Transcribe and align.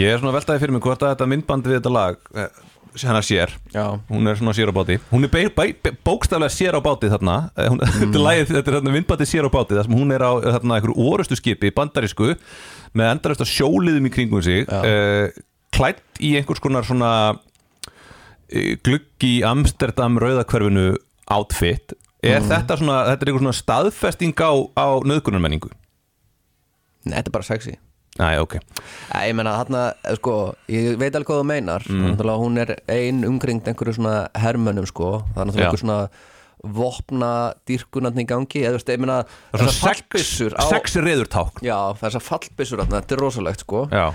Ég 0.00 0.14
er 0.14 0.20
svona 0.20 0.32
veltaði 0.32 0.62
fyrir 0.62 0.72
mig 0.72 0.84
hvort 0.84 1.02
að 1.04 1.12
þetta 1.12 1.26
myndbandi 1.28 1.68
við 1.68 1.80
þetta 1.80 1.90
lag 1.92 2.20
eh, 2.32 2.60
hennar 3.02 3.24
sér, 3.26 3.52
Já, 3.74 3.84
hún 4.08 4.30
er 4.30 4.38
svona 4.38 4.54
sér 4.56 4.72
á 4.72 4.74
báti. 4.74 4.96
Hún 5.10 5.26
er 5.26 5.92
bókstaflega 6.06 6.50
sér 6.52 6.78
á 6.78 6.80
báti 6.82 7.10
þarna. 7.12 7.36
Eh, 7.54 7.68
hún, 7.68 7.82
þetta 8.00 8.16
er 8.16 8.24
lagið, 8.24 8.52
þetta 8.54 8.72
er 8.72 8.76
þarna 8.78 8.94
myndbandi 8.96 9.28
sér 9.28 9.48
á 9.48 9.50
báti 9.52 9.76
þar 9.76 9.88
sem 9.88 9.98
hún 9.98 10.14
er 10.16 10.24
á 10.24 10.32
þarna 10.56 10.78
einhverju 10.78 11.06
orustu 11.10 11.38
skipi 11.38 11.72
bandarísku 11.76 12.32
með 12.96 13.12
endarasta 13.12 13.48
sjóliðum 13.48 14.08
í 14.08 14.14
kringum 14.14 14.42
sig 14.44 14.64
uh, 14.72 15.28
klætt 15.74 16.22
í 16.24 16.32
einhvers 16.40 16.62
konar 16.64 16.88
svona 16.88 17.12
uh, 17.36 18.72
gluggi 18.86 19.34
Amsterdam 19.46 20.16
rauðakverfinu 20.22 20.94
outfit. 21.30 21.94
Er 22.24 22.42
þetta 22.44 22.80
svona, 22.80 23.04
þetta 23.12 23.24
er 23.24 23.30
einhver 23.30 23.44
svona 23.44 23.60
staðfesting 23.60 24.34
á, 24.40 24.52
á 24.80 24.88
nöðgunarmenningu? 25.04 25.70
Nei, 27.04 27.14
þetta 27.20 27.28
er 27.28 27.36
bara 27.36 27.48
sexy 27.52 27.78
Næ, 28.20 28.40
ok. 28.42 28.58
Æ, 29.16 29.30
ég 29.30 29.36
meina 29.38 29.54
þarna, 29.56 29.84
eh, 30.04 30.16
sko, 30.18 30.34
ég 30.68 30.98
veit 31.00 31.14
alveg 31.14 31.30
hvað 31.30 31.40
þú 31.40 31.46
meinar. 31.48 31.86
Mm. 31.88 32.18
hún 32.20 32.58
er 32.60 32.76
ein 32.88 33.24
umkringd 33.24 33.64
einhverju 33.64 33.96
svona 33.96 34.28
hermönnum, 34.36 34.86
sko. 34.86 35.24
Það 35.32 35.40
er 35.40 35.48
náttúrulega 35.48 35.70
einhver 35.70 35.84
svona 35.84 36.00
vopna 36.60 37.54
dýrkunandi 37.66 38.24
í 38.24 38.28
gangi. 38.28 38.66
Þú 38.66 38.76
veist, 38.76 38.92
ég 38.92 39.00
er 39.00 39.24
þessar 39.56 40.52
svona 40.52 40.68
sex, 40.68 40.96
reðurták 41.00 41.64
Já, 41.64 41.96
þessar 41.96 42.20
fallbyssur 42.26 42.82
þarna, 42.84 43.00
þetta 43.00 43.16
er 43.16 43.24
rosalegt, 43.24 43.64
sko. 43.64 43.88
Já. 43.88 44.12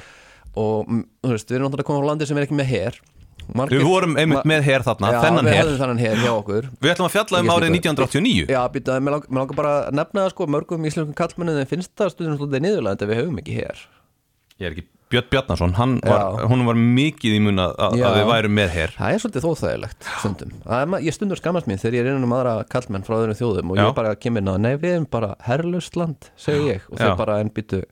Og 0.56 0.88
mm, 0.88 1.04
þú 1.26 1.34
veist, 1.34 1.50
við 1.50 1.58
erum 1.58 1.70
náttúrulega 1.70 1.90
komið 1.90 2.06
á 2.06 2.10
landi 2.12 2.30
sem 2.30 2.38
er 2.38 2.46
ekki 2.46 2.60
með 2.62 2.72
her. 2.72 3.02
Margir, 3.54 3.78
Við 3.78 3.86
vorum 3.86 4.16
einmitt 4.18 4.48
með 4.48 4.64
her 4.66 4.86
þarna, 4.86 5.12
Já, 5.14 5.20
þennan 5.22 6.00
við 6.02 6.24
hjá 6.24 6.32
okkur. 6.32 6.70
Við 6.82 6.94
ætlum 6.96 7.08
að 7.08 7.14
fjalla 7.14 7.42
um 7.42 7.50
Ég 7.50 7.54
árið 7.54 7.68
skil 7.70 7.78
1989 7.78 8.54
Já, 8.56 8.62
býta, 8.74 8.96
mér 8.98 9.16
langar, 9.16 9.30
langar 9.38 9.60
bara 9.60 9.74
að 9.84 10.00
nefna 10.00 10.24
það 10.24 10.32
sko 10.34 10.48
mörgum 10.56 10.88
íslenskum 10.90 11.18
kallmennum 11.20 11.60
þeim 11.60 11.70
finnst 11.76 11.92
það 11.94 12.14
stundum 12.16 12.40
svolítið 12.40 12.66
niðurlega 12.66 13.06
en 13.06 13.12
við 13.12 13.22
höfum 13.22 13.38
ekki 13.44 13.58
her 13.60 13.84
Ég 14.62 14.68
er 14.70 14.76
ekki 14.76 14.86
Björn 15.14 15.28
Bjarnason, 15.30 15.74
hann 15.78 15.92
var, 16.02 16.40
hún 16.50 16.64
var 16.66 16.78
mikið 16.82 17.36
í 17.38 17.40
mun 17.46 17.62
að, 17.62 17.76
að 17.78 17.96
að 18.08 18.16
við 18.18 18.26
værum 18.32 18.54
með 18.58 18.72
her. 18.74 18.94
Það 18.98 19.14
er 19.14 19.22
svolítið 19.22 19.44
þóþægilegt 19.46 20.08
stundum. 20.18 20.54
Ma- 20.90 21.00
Ég 21.06 21.14
stundur 21.14 21.38
skammast 21.40 21.68
mín 21.70 21.78
þegar 21.80 21.98
ég 22.00 22.02
er 22.02 22.10
innan 22.10 22.26
um 22.26 22.34
aðra 22.34 22.56
kallmenn 22.74 23.06
frá 23.06 23.14
öðrum 23.20 23.38
þjóðum 23.38 23.74
og 23.76 23.78
Já. 23.78 23.84
ég 23.86 23.94
bara 24.00 24.16
kemur 24.18 24.42
inn 24.42 24.50
á, 24.50 24.56
nei 24.66 24.72
við 24.82 24.96
erum 24.96 25.06
bara 25.14 25.30
herrlust 25.46 26.00
land, 26.00 26.32
segir 26.42 26.66
ég 26.72 26.88
og 26.90 26.98
þeir 26.98 27.14
bara 27.22 27.36
en 27.44 27.52
býtu 27.54 27.84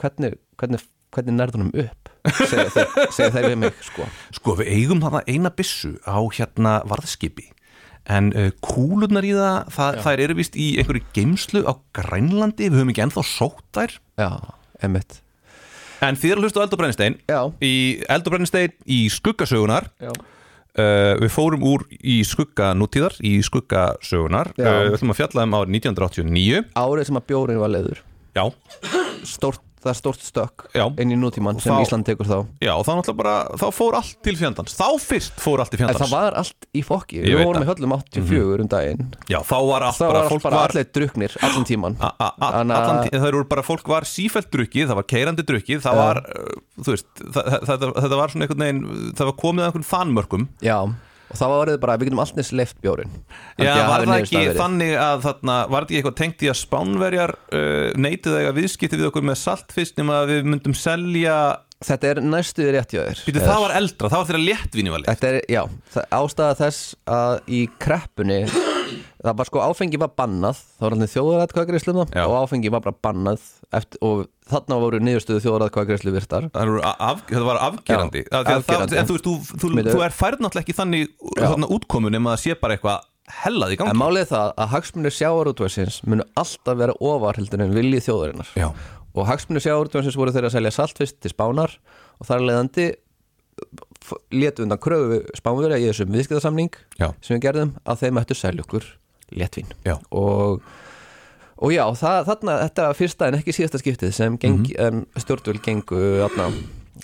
hvernig, 0.00 0.38
hvernig, 0.56 0.86
hvernig 1.14 1.36
nærðunum 1.36 1.74
upp? 1.84 2.10
Segja 2.40 2.66
þeir, 2.72 2.96
segja 3.18 3.28
þeir 3.36 3.48
við 3.50 3.58
mig 3.66 3.84
sko. 3.90 4.08
Sko, 4.40 4.56
við 4.62 4.72
eigum 4.78 5.04
þarna 5.04 5.22
eina 5.28 5.52
byssu 5.60 5.92
á 6.08 6.18
hérna 6.40 6.78
varðskipi 6.88 7.50
En 8.06 8.32
uh, 8.38 8.48
kúlurnar 8.62 9.26
í 9.26 9.32
það, 9.36 9.70
það 9.76 9.96
þær 10.06 10.20
eru 10.24 10.34
vist 10.38 10.56
í 10.56 10.66
einhverju 10.80 11.04
geimslu 11.16 11.62
á 11.66 11.74
Grænlandi 11.98 12.68
Við 12.70 12.76
höfum 12.80 12.92
ekki 12.92 13.02
ennþá 13.02 13.24
sótt 13.26 13.64
þær. 13.74 13.96
Já, 14.22 14.28
emmitt 14.86 15.20
En 16.04 16.18
þið 16.18 16.32
eru 16.34 16.42
að 16.42 16.46
hlusta 16.46 16.60
á 16.60 16.64
Eld 16.66 16.74
og 16.74 16.80
Brennistein 16.80 17.18
Já, 17.30 17.40
Í 17.64 17.74
Eld 18.12 18.26
og 18.28 18.34
Brennistein 18.34 18.74
í 18.84 18.98
skuggasögunar 19.12 19.88
uh, 20.04 21.14
Við 21.22 21.30
fórum 21.32 21.64
úr 21.66 21.86
í 21.96 22.18
skugga 22.28 22.72
nútíðar 22.76 23.16
Í 23.24 23.38
skuggasögunar 23.46 24.52
uh, 24.58 24.72
Við 24.90 24.98
ætlum 24.98 25.14
að 25.14 25.20
fjalla 25.22 25.46
um 25.46 25.56
árið 25.60 25.78
1989 25.80 26.66
árið 26.76 27.08
sem 27.08 27.20
að 27.20 27.26
bjórin 27.32 27.62
var 27.62 27.72
leiður 27.72 28.02
Já, 28.36 28.44
Stórt, 29.24 29.62
það 29.86 29.92
er 29.94 29.98
stórt 30.00 30.24
stökk 30.26 30.64
Já. 30.74 30.84
inn 31.00 31.14
í 31.14 31.18
nútíman 31.18 31.60
sem 31.62 31.72
Þá- 31.72 31.82
Ísland 31.86 32.04
tekur 32.08 32.26
þá. 32.28 32.38
Já, 32.60 32.72
þá 32.82 32.90
náttúrulega 32.98 33.16
bara 33.22 33.34
Þá 33.62 33.66
fór 33.78 33.96
allt 34.00 34.16
til 34.26 34.34
fjandans. 34.36 34.74
Þá 34.76 34.88
fyrst 35.06 35.38
fór 35.40 35.62
allt 35.62 35.70
til 35.72 35.78
En 35.80 35.86
fjandans. 35.86 36.02
það 36.02 36.12
var 36.16 36.36
allt 36.42 36.66
í 36.74 36.82
fokki, 36.84 37.22
við 37.24 37.38
vorum 37.44 37.62
það. 37.62 37.66
í 37.66 37.70
höllum 37.70 37.96
84 37.96 38.60
um 38.66 38.68
daginn. 38.74 39.06
Já, 39.30 39.38
þá 39.46 39.56
var 39.70 39.86
allt 39.88 39.96
Það 40.02 40.12
bara 40.12 40.28
var 40.28 40.40
bara 40.46 40.56
var 40.60 40.68
allir 40.74 40.86
druknir, 40.92 41.36
allan 41.42 41.64
tíman 41.64 41.96
a- 42.00 42.12
a- 42.18 42.32
a- 42.40 42.52
Þannig 42.52 42.76
að- 42.76 42.82
allan 42.82 43.04
tí- 43.06 43.14
það 43.16 43.28
eru 43.28 43.44
bara 43.44 43.62
fólk 43.62 43.86
var 43.88 44.02
sífælt 44.02 44.50
drukkið, 44.50 44.86
það 44.90 44.94
var 45.00 45.08
keirandi 45.14 45.42
drukkið 45.46 45.80
það 45.86 45.94
var, 45.96 46.16
uh, 46.26 46.82
þú 46.82 46.90
veist 46.92 47.06
það, 47.32 47.44
þetta, 47.66 47.92
þetta 48.02 48.16
var 48.16 48.28
svona 48.28 48.42
einhvern 48.46 48.64
veginn 48.66 49.12
það 49.14 49.24
var 49.30 49.36
komið 49.44 49.62
að 49.62 49.68
einhvern 49.70 49.90
þannmörkum 49.92 50.48
Já, 50.62 50.78
og 51.26 51.38
það 51.40 51.52
var 51.52 51.72
bara, 51.82 51.98
við 51.98 52.10
getum 52.10 52.22
alltaf 52.22 52.52
leift 52.56 52.80
bjórin 52.84 53.12
Já, 53.58 53.72
var 53.88 54.06
það 54.06 54.22
ekki 54.22 54.42
þannig 54.56 54.96
að 55.02 55.22
þarna, 55.26 55.58
var 55.74 55.86
ekki 55.86 56.00
eitthvað 56.00 56.18
tengt 56.22 56.46
í 56.46 56.50
að 56.52 56.58
spánverjar 56.62 57.36
uh, 57.36 57.86
neitið 57.98 58.40
eiga 58.40 58.56
viðskipti 58.56 59.00
við 59.00 59.10
okkur 59.10 59.26
með 59.26 59.40
saltfisk 59.42 60.00
nema 60.00 60.22
að 60.22 60.34
við 60.34 60.50
myndum 60.54 60.76
selja 60.76 61.38
Þetta 61.86 62.08
er 62.08 62.18
næstuði 62.24 62.70
rétt 62.72 62.92
hjá 62.94 63.02
þér. 63.02 63.18
Býtu, 63.26 63.40
það 63.44 63.58
var 63.60 63.72
eldra, 63.76 64.08
það 64.08 64.22
var 64.22 64.28
þeirra 64.30 64.44
léttvíni 64.46 64.92
var 64.94 65.02
létt. 65.02 65.26
Er, 65.28 65.36
já, 65.52 65.60
ástæða 66.08 66.54
þess 66.62 66.94
að 67.04 67.52
í 67.52 67.58
kreppunni 67.84 68.38
það 69.26 69.36
var 69.40 69.48
sko 69.48 69.62
áfengi 69.64 70.00
var 70.00 70.12
bannað 70.18 70.60
það 70.62 70.86
var 70.86 70.96
alveg 70.96 71.12
þjóðaratkvæðagreyslu 71.14 71.94
um 71.94 72.00
það 72.02 72.16
Já. 72.18 72.24
og 72.26 72.36
áfengi 72.42 72.72
var 72.72 72.84
bara 72.84 72.98
bannað 73.06 73.46
eftir, 73.74 74.00
og 74.06 74.26
þarna 74.46 74.78
voru 74.82 75.00
niðurstöðu 75.02 75.42
þjóðaratkvæðagreyslu 75.44 76.12
virtar 76.14 76.48
af, 76.52 77.24
það 77.28 77.46
var 77.48 77.60
afgerandi, 77.66 78.22
Já, 78.26 78.38
afgerandi. 78.42 78.94
Það, 78.94 78.96
en 79.00 79.08
þú 79.10 79.18
þú, 79.24 79.34
þú, 79.62 79.70
þú 79.90 80.02
er 80.06 80.14
færð 80.14 80.44
náttúrulega 80.44 80.64
ekki 80.64 80.76
þannig 80.78 81.14
þarna 81.40 81.70
útkomu 81.76 82.12
nema 82.14 82.36
að 82.36 82.42
sé 82.44 82.58
bara 82.60 82.76
eitthvað 82.76 83.06
hellað 83.42 83.74
í 83.74 83.78
gangi 83.80 83.94
En 83.94 83.98
málið 84.00 84.28
það 84.30 84.52
að 84.54 84.70
hagsmunir 84.74 85.16
sjávarútvæsins 85.16 85.96
munu 86.06 86.26
alltaf 86.38 86.78
vera 86.78 86.94
ofar 87.02 87.40
heldur 87.40 87.64
en 87.64 87.74
viljið 87.74 88.06
þjóðarinnar 88.06 88.52
Já. 88.54 88.68
og 89.16 89.26
hagsmunir 89.30 89.64
sjávarútvæsins 89.64 90.18
voru 90.20 90.34
þeirra 90.36 90.52
að 90.52 90.58
selja 90.60 90.74
saltfisk 90.76 91.18
til 91.24 91.32
spánar 91.34 91.74
og 92.20 92.30
þar 92.30 92.46
leðandi 92.46 92.86
létu 94.30 94.62
undan 94.62 94.78
kröfu 94.82 95.22
spánverja 95.34 95.80
í 95.80 95.88
þessum 95.88 96.12
viðskiptasamning 96.14 96.76
Já. 97.00 97.10
sem 97.24 97.36
við 97.36 97.46
gerðum 97.48 97.74
að 97.82 98.02
þeim 98.04 98.20
ættu 98.22 98.38
selja 98.38 98.66
okkur 98.66 98.86
léttvín 99.34 99.72
Já. 99.86 99.96
og 100.14 100.62
og 101.56 101.72
já, 101.72 101.84
það, 101.96 102.18
þarna, 102.30 102.56
þetta 102.66 102.88
var 102.90 102.98
fyrsta 102.98 103.28
en 103.30 103.38
ekki 103.40 103.54
síðasta 103.56 103.80
skiptið 103.82 104.16
sem 104.16 104.36
geng, 104.40 104.66
mm 104.66 105.04
stjórnvöld 105.22 105.62
gengu 105.64 106.00
þarna, 106.22 106.50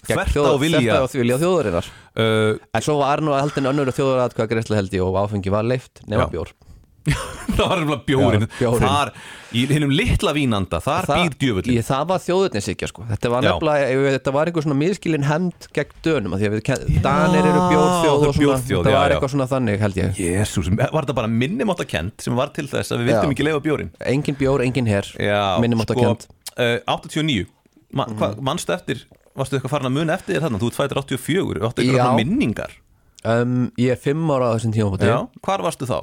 gegn 0.02 0.18
Þvert 0.18 0.36
á 0.40 0.54
vilja. 0.60 1.38
þjóðarinnar 1.40 1.88
uh, 1.88 2.58
en 2.72 2.84
svo 2.84 2.98
var 3.00 3.22
nú 3.24 3.34
haldin 3.36 3.68
önnur 3.72 3.92
þjóðaratkvæða 3.96 4.50
greiðslu 4.52 4.78
held 4.78 4.96
ég 4.96 5.04
og 5.04 5.18
áfengi 5.22 5.52
var 5.52 5.66
leift 5.68 6.04
nema 6.06 6.26
Já. 6.26 6.32
bjór 6.36 6.52
það 7.56 7.62
var 7.62 7.80
nefnilega 7.80 8.04
bjórin, 8.06 8.44
Já, 8.46 8.56
bjórinn. 8.58 8.84
þar 8.86 9.12
í 9.52 9.62
hinnum 9.68 9.92
litla 9.92 10.32
vínanda, 10.36 10.78
þar 10.80 11.08
býr 11.10 11.34
djöfullin 11.40 11.74
Í, 11.76 11.84
það 11.84 12.04
var 12.12 12.22
þjóðurnisíkja 12.24 12.88
sko. 12.88 13.06
Þetta 13.10 13.32
var 13.32 13.46
Já. 13.46 13.50
nefnilega, 13.50 13.88
ef 13.92 14.16
þetta 14.16 14.34
var 14.36 14.50
einhver 14.50 14.66
svona 14.66 14.78
miskilin 14.80 15.26
hemd 15.28 15.66
gegn 15.76 15.96
dönum, 16.06 16.36
af 16.36 16.42
því 16.42 16.48
að 16.48 16.56
við, 16.56 17.00
Danir 17.04 17.48
eru 17.50 17.64
bjórþjóð 17.72 18.26
og 18.28 18.36
svona. 18.38 18.60
Þetta 18.62 18.94
var 18.96 19.16
eitthvað 19.16 19.34
svona 19.34 19.48
þannig 19.50 19.82
held 19.82 19.98
ég. 20.00 20.20
Jésús, 20.22 20.70
var 20.78 21.00
þetta 21.02 21.18
bara 21.18 21.32
minnimátt 21.32 21.84
sem 22.22 22.38
var 22.38 22.52
til 22.54 22.68
þess 22.70 22.94
að 22.94 23.02
við 23.02 23.10
vildum 23.10 23.32
Já. 23.32 23.34
ekki 23.34 23.46
leifa 23.46 23.60
bjórin 23.64 23.90
Engin 24.06 24.38
bjór, 24.38 24.62
engin 24.64 24.88
her, 24.88 25.08
Já, 25.20 25.58
minnum 25.62 25.82
átt 25.82 25.92
að 25.94 26.00
kent 26.00 26.28
uh, 26.56 26.78
89 26.86 27.50
Ma, 27.92 28.06
mm. 28.08 28.16
hva, 28.16 28.30
Manstu 28.44 28.72
eftir, 28.72 29.04
varstu 29.36 29.58
eitthvað 29.58 29.74
farin 29.74 29.90
að 29.90 29.96
muna 29.98 30.16
eftir 30.16 30.36
þér 30.36 30.46
þarna? 30.46 30.60
Þú 30.62 30.70
ert 30.70 30.78
fættir 30.78 31.00
84, 31.02 31.64
áttu 31.68 31.84
eitthvað 31.84 32.16
minningar? 32.22 32.76
Um, 33.22 33.58
Ég 33.78 33.94
er 33.94 34.00
fimm 34.00 34.30
ára 34.32 34.48
á 34.50 34.54
þessum 34.56 34.72
tímafóti 34.74 35.10
Já, 35.10 35.18
hvar 35.44 35.64
varstu 35.66 35.88
þá? 35.88 35.98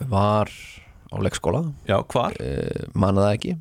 Var 0.00 0.50
á 1.14 1.16
leikskóla. 1.22 1.62
Já, 1.88 1.98
hvar? 2.10 2.36
uh, 2.40 2.86
Manna 2.94 3.28
það 3.28 3.36
ekki. 3.38 3.56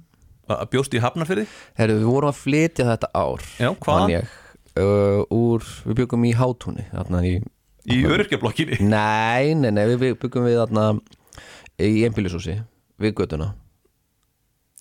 Uh, 0.50 0.64
bjóstu 0.72 1.00
í 1.00 1.04
Hafnarfyrði? 1.04 1.46
Herru, 1.80 2.00
við 2.02 2.10
vorum 2.10 2.34
að 2.34 2.40
flytja 2.42 2.88
þetta 2.90 3.10
ár 3.16 3.44
Já, 3.62 3.70
ég, 4.12 4.32
uh, 4.76 5.22
úr, 5.32 5.68
Við 5.88 6.00
byggum 6.02 6.26
í 6.28 6.34
Hátúni 6.36 6.84
í 7.24 7.34
Í 7.88 8.02
öryrkjablokkinni 8.08 8.82
Nei, 8.84 9.54
nei, 9.56 9.72
nei, 9.72 9.86
við 9.94 10.18
byggum 10.20 10.48
við 10.50 10.60
þarna 10.60 10.88
í 11.80 12.04
einbýlisúsi 12.06 12.58
við 13.02 13.16
götuna. 13.18 13.54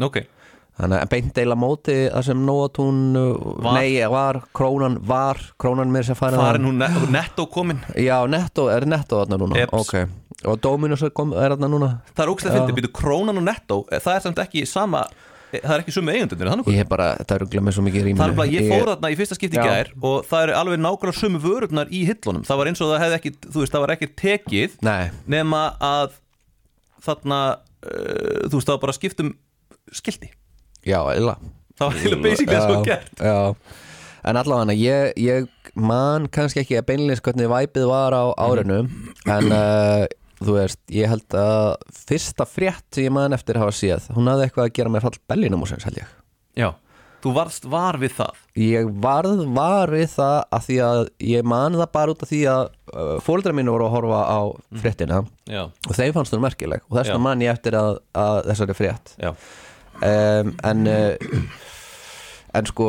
Ok, 0.03 0.19
Þannig 0.73 1.03
að 1.03 1.11
beint 1.13 1.33
deila 1.37 1.57
móti 1.59 1.95
það 2.09 2.23
sem 2.31 2.45
Nóatún. 2.47 3.01
Nei, 3.77 3.99
var, 4.09 4.39
krónan 4.57 4.97
var 5.05 5.41
Krónan 5.61 5.93
mér 5.93 6.07
sem 6.09 6.17
færi 6.17 6.39
farin 6.41 6.65
hún 6.65 6.81
net, 6.81 6.97
netto 7.13 7.45
komin? 7.53 7.83
Já, 8.01 8.17
netto, 8.31 8.71
er 8.73 8.87
netto 8.89 9.21
þarna 9.21 9.39
núna? 9.43 9.59
Eps. 9.67 9.75
Ok, 9.83 10.15
og 10.49 10.63
Dominus 10.65 11.05
er, 11.07 11.13
er 11.13 11.55
þarna 11.55 11.69
núna. 11.71 11.91
Það 12.13 12.25
er 12.25 12.33
ógstlega 12.33 12.57
fyndið, 12.59 12.79
býtu 12.81 12.91
krónan 12.99 13.39
og 13.39 13.47
netto 13.47 13.83
eh, 13.91 14.01
Það 14.03 14.17
er 14.17 14.25
samt 14.27 14.41
ekki 14.43 14.65
sama 14.69 15.05
eh, 15.53 15.61
Það 15.61 15.75
er 15.77 15.85
ekki 15.85 15.95
sumu 15.95 16.15
eigundunir, 16.15 16.51
þannig 16.53 16.73
Ég 16.73 16.83
hef 16.83 16.91
bara, 16.91 17.09
þetta 17.21 17.39
er 17.39 17.47
glemur 17.55 17.77
svo 17.77 17.85
mikið 17.87 18.11
í 18.11 18.17
Það 18.19 18.33
er 18.33 18.37
bara, 18.41 18.51
ég 18.57 18.73
fór 18.73 18.91
þarna 18.93 19.13
í 19.13 19.19
fyrsta 19.21 19.39
skipti 19.39 19.61
í 19.61 19.67
gær 19.69 19.93
og 20.01 20.27
það 20.31 20.47
eru 20.49 20.59
alveg 20.63 20.83
nákvæmlega 20.83 21.21
sömu 21.21 21.43
vörurnar 21.45 21.93
í 21.93 22.03
hillunum. 22.09 22.45
Það 22.49 22.63
var 22.63 22.73
eins 22.73 22.83
og 22.83 22.93
það 22.93 23.05
hefði 23.07 23.19
ekki, 23.21 23.35
þú 23.47 23.63
veist, 23.63 23.77
það 23.77 23.85
var 23.87 23.95
ekki 23.97 24.11
tekið 24.23 24.77
Nei, 24.89 25.03
nema 25.37 25.63
að 25.83 26.19
þarna, 27.07 27.41
uh, 27.87 28.45
þú 28.49 28.59
veist, 28.59 28.69
það 28.69 28.77
var 28.77 28.85
bara 28.87 28.97
skipt 28.99 29.23
um 29.25 29.33
skildi 29.93 30.31
já, 30.87 30.99
eða 31.15 31.37
það 31.79 31.89
var 31.89 31.99
heila 32.03 32.19
basically 32.23 32.57
það 32.57 32.69
svo 32.69 32.83
gert. 32.87 33.23
Já, 33.23 33.81
en 34.31 34.39
allavega 34.41 34.77
ég, 34.79 35.13
ég 35.21 35.73
man 35.75 36.29
kannski 36.33 36.63
ekki 36.63 36.79
að 36.79 36.89
beinleins 36.91 37.23
hvernig 37.25 37.51
væpið 37.51 37.89
var 37.91 38.15
á 38.15 38.25
árinu 38.39 38.81
en 39.27 39.55
uh, 39.55 40.05
þú 40.47 40.57
veist, 40.59 40.81
ég 40.93 41.11
held 41.11 41.37
að 41.39 41.67
fyrsta 41.97 42.47
frétt 42.49 42.87
sem 42.95 43.07
ég 43.07 43.15
man 43.15 43.37
eftir 43.37 43.61
hafa 43.61 43.75
séð, 43.77 44.09
hún 44.17 44.31
hafði 44.31 44.49
eitthvað 44.49 44.69
að 44.69 44.79
gera 44.79 44.93
með 44.93 45.07
fall 45.07 45.21
Bellinum 45.33 45.65
og 45.65 45.73
held 45.73 46.01
ég. 46.01 46.15
Já, 46.59 46.69
þú 47.23 47.33
varst 47.39 47.67
var 47.73 47.99
við 48.03 48.15
það. 48.19 48.45
Ég 48.63 48.93
varð 49.05 49.43
var 49.57 49.93
við 49.95 50.09
það 50.17 50.39
að 50.59 50.69
því 50.69 50.79
að 50.89 51.03
ég 51.33 51.51
man 51.55 51.81
það 51.81 51.93
bara 51.97 52.15
út 52.15 52.25
af 52.27 52.33
því 52.33 52.41
að 52.53 52.63
uh, 52.69 53.17
fóldra 53.25 53.57
mínu 53.57 53.75
voru 53.75 53.89
að 53.89 53.95
horfa 53.97 54.23
á 54.27 54.41
fréttina. 54.85 55.21
Já, 55.51 55.65
og 55.67 55.99
þeim 55.99 56.17
fannst 56.17 56.37
hún 56.37 56.45
merkileg. 56.45 56.87
Og 56.91 56.99
þess 56.99 57.13
vegna 57.13 57.27
man 57.29 57.45
ég 57.45 57.55
eftir 57.55 57.79
að, 57.79 58.01
að 58.19 58.41
þessari 58.51 58.79
frétt. 58.79 59.15
Já, 59.23 59.35
um, 60.03 60.57
en 60.73 60.91
uh, 60.91 61.61
en 62.53 62.69
sko 62.69 62.89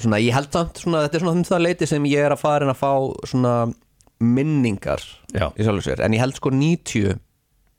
svona, 0.00 0.18
ég 0.22 0.34
held 0.34 0.50
samt 0.54 0.80
svona, 0.82 1.04
þetta 1.06 1.18
er 1.18 1.24
svona 1.24 1.38
um 1.38 1.46
það 1.46 1.64
leiti 1.66 1.88
sem 1.88 2.08
ég 2.10 2.26
er 2.26 2.34
að 2.34 2.42
fara 2.42 2.70
að 2.72 2.80
fá 2.80 2.92
svona 3.30 3.54
minningar 4.20 5.02
Já. 5.34 5.50
í 5.56 5.64
sjálfur 5.66 5.84
sér, 5.84 6.02
en 6.06 6.16
ég 6.16 6.22
held 6.22 6.38
sko 6.38 6.52
90 6.54 7.18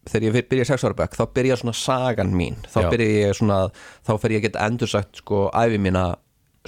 þegar 0.08 0.28
ég 0.28 0.50
byrja 0.50 0.64
í 0.64 0.70
sex 0.70 0.86
ára 0.88 0.96
bekk 0.98 1.18
þá 1.18 1.24
byrja 1.36 1.58
svona 1.60 1.76
sagan 1.76 2.34
mín. 2.36 2.56
Þá 2.72 2.80
Já. 2.86 2.90
byrja 2.94 3.08
ég 3.28 3.38
svona, 3.40 3.60
þá 4.08 4.12
fer 4.22 4.36
ég 4.36 4.42
að 4.42 4.48
geta 4.48 4.68
endursagt 4.68 5.24
sko 5.24 5.48
æfi 5.52 5.80
mína 5.82 6.06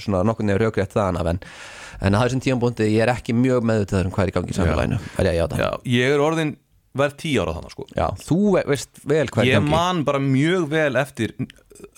svona 0.00 0.24
nokkur 0.24 0.44
nefnir 0.48 0.66
raugrétt 0.66 0.96
þaðan 0.96 1.20
af. 1.20 1.30
En 1.34 1.40
en 2.00 2.16
að 2.16 2.26
þessum 2.26 2.42
tíðanbúndi 2.44 2.88
ég 2.94 3.04
er 3.04 3.12
ekki 3.12 3.34
mjög 3.36 3.64
meðvitaður 3.68 4.08
um 4.08 4.14
hvað 4.14 4.26
er 4.26 4.30
í 4.30 4.34
gangi 4.36 4.54
í 4.54 4.56
samfélaginu. 4.56 4.98
Er 5.18 5.28
ég 5.28 5.32
að 5.34 5.40
játa? 5.40 5.60
Já 5.60 5.70
Ég 5.94 6.14
er 6.14 6.22
orðin 6.24 6.52
verð 6.96 7.14
tíu 7.22 7.38
ára 7.44 7.52
þannig 7.54 7.70
sko. 7.74 7.84
Já, 7.94 8.06
þú 8.18 8.38
ve- 8.56 8.64
veist 8.66 8.90
vel 9.06 9.26
hvað 9.30 9.42
er 9.44 9.46
í 9.46 9.50
Ég 9.52 9.58
gangi. 9.60 9.70
man 9.70 10.04
bara 10.04 10.18
mjög 10.18 10.68
vel 10.72 10.96
eftir 10.98 11.34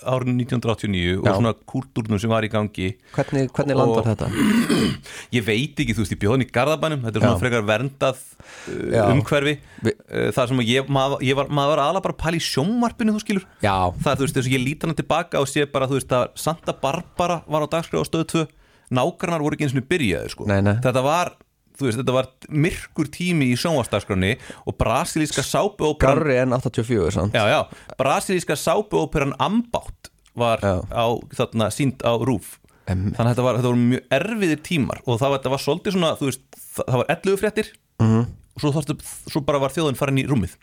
árið 0.06 0.28
1989 0.36 1.18
og 1.18 1.24
Já. 1.26 1.32
svona 1.34 1.52
kúltúrnum 1.66 2.20
sem 2.20 2.30
var 2.30 2.44
í 2.44 2.50
gangi. 2.52 2.90
Hvernig, 3.16 3.48
hvernig 3.50 3.74
Og- 3.74 3.80
landar 3.96 4.10
þetta? 4.12 4.28
Ég 5.36 5.42
veit 5.46 5.74
ekki, 5.80 5.94
þú 5.96 6.04
veist, 6.04 6.12
ég 6.14 6.20
bjóðan 6.22 6.44
í 6.44 6.50
Garðabænum. 6.52 7.02
Þetta 7.02 7.16
er 7.18 7.24
svona 7.24 7.38
Já. 7.38 7.42
frekar 7.42 7.64
verndað 7.66 8.20
uh, 8.68 9.10
umhverfi. 9.16 9.54
Vi- 9.82 9.96
uh, 10.12 10.30
Það 10.36 10.48
sem 10.52 10.62
ég, 10.68 10.86
maður, 10.92 11.24
ég 11.26 11.34
var, 11.40 11.46
maður 11.48 11.72
var 11.76 11.82
aðla 11.88 12.02
bara 12.04 12.14
að 12.14 12.22
pæla 12.22 12.38
í 12.38 12.46
sjónvarpinu, 12.46 13.14
þú 13.16 13.24
skilur. 13.24 13.46
Já, 13.64 13.74
Það 13.96 14.12
er, 14.12 14.16
þú 14.20 14.26
veist, 14.26 14.36
þess 14.38 14.50
að 14.50 14.56
ég 14.58 14.64
líti 14.68 14.86
hana 14.86 14.94
tilbaka 15.00 15.40
og 15.42 15.48
sé 15.50 15.66
bara, 15.72 15.88
þú 15.88 15.98
veist, 15.98 16.12
að 16.20 16.28
Santa 16.36 16.72
Barbara 16.84 17.40
var 17.48 17.64
á 17.64 17.68
dagskrá 17.72 17.98
á 17.98 18.06
stöðu 18.06 18.28
2 18.36 18.46
Nágrannar 18.92 19.40
voru 19.40 19.56
ekki 19.56 19.64
eins 19.64 19.72
og 19.74 19.86
byrjaði, 19.88 20.28
sko. 20.34 20.44
Nei, 20.46 20.60
nei. 20.60 20.74
Þetta 20.84 21.00
var, 21.02 21.32
þú 21.82 21.88
veist, 21.90 22.00
þetta 22.00 22.14
var 22.16 22.28
myrkur 22.48 23.10
tími 23.12 23.50
í 23.52 23.58
sjónvarsdagskráni 23.60 24.32
og 24.66 24.76
brasilíska 24.80 25.42
sápuóperan 25.44 26.20
garri 26.22 26.38
en 26.42 26.54
84 26.56 27.10
sant? 27.18 27.34
Já, 27.36 27.44
já, 27.50 27.60
brasilíska 27.98 28.56
sápuóperan 28.56 29.34
Ambátt 29.42 30.10
var 30.38 30.62
Já. 30.64 30.80
á, 30.88 31.04
þarna, 31.36 31.70
sínd 31.74 32.00
á 32.06 32.14
rúf 32.22 32.58
Em- 32.90 33.12
Þannig 33.14 33.28
að 33.28 33.34
þetta 33.36 33.42
var, 33.46 33.56
þetta 33.60 33.70
voru 33.70 33.82
mjög 33.92 34.06
erfiðir 34.16 34.60
tímar 34.66 34.98
og 35.06 35.18
það 35.20 35.28
var, 35.30 35.38
þetta 35.38 35.50
var 35.52 35.60
svolítið 35.62 35.92
svona, 35.94 36.08
þú 36.18 36.26
veist, 36.30 36.40
það, 36.74 36.96
var 37.02 37.10
11 37.14 37.36
fréttir 37.38 37.68
Mhm. 38.02 38.22
og 38.56 38.60
svo, 38.64 38.72
þarftu, 38.74 38.96
svo 39.30 39.40
bara 39.46 39.60
var 39.62 39.70
þjóðin 39.70 39.96
farin 40.00 40.18
í 40.18 40.26
rúmið 40.26 40.56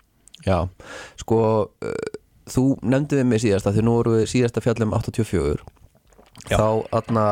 Já, 0.45 0.68
sko 1.21 1.38
uh, 1.69 1.94
þú 2.50 2.63
nefndi 2.83 3.19
við 3.21 3.25
mig 3.30 3.42
síðast 3.44 3.68
að 3.69 3.77
því 3.77 3.83
nú 3.88 3.94
voru 4.00 4.18
við 4.19 4.27
síðasta 4.33 4.62
fjallum 4.66 4.92
84 4.98 5.63
Já. 6.48 6.56
þá 6.56 6.68
aðna 6.96 7.26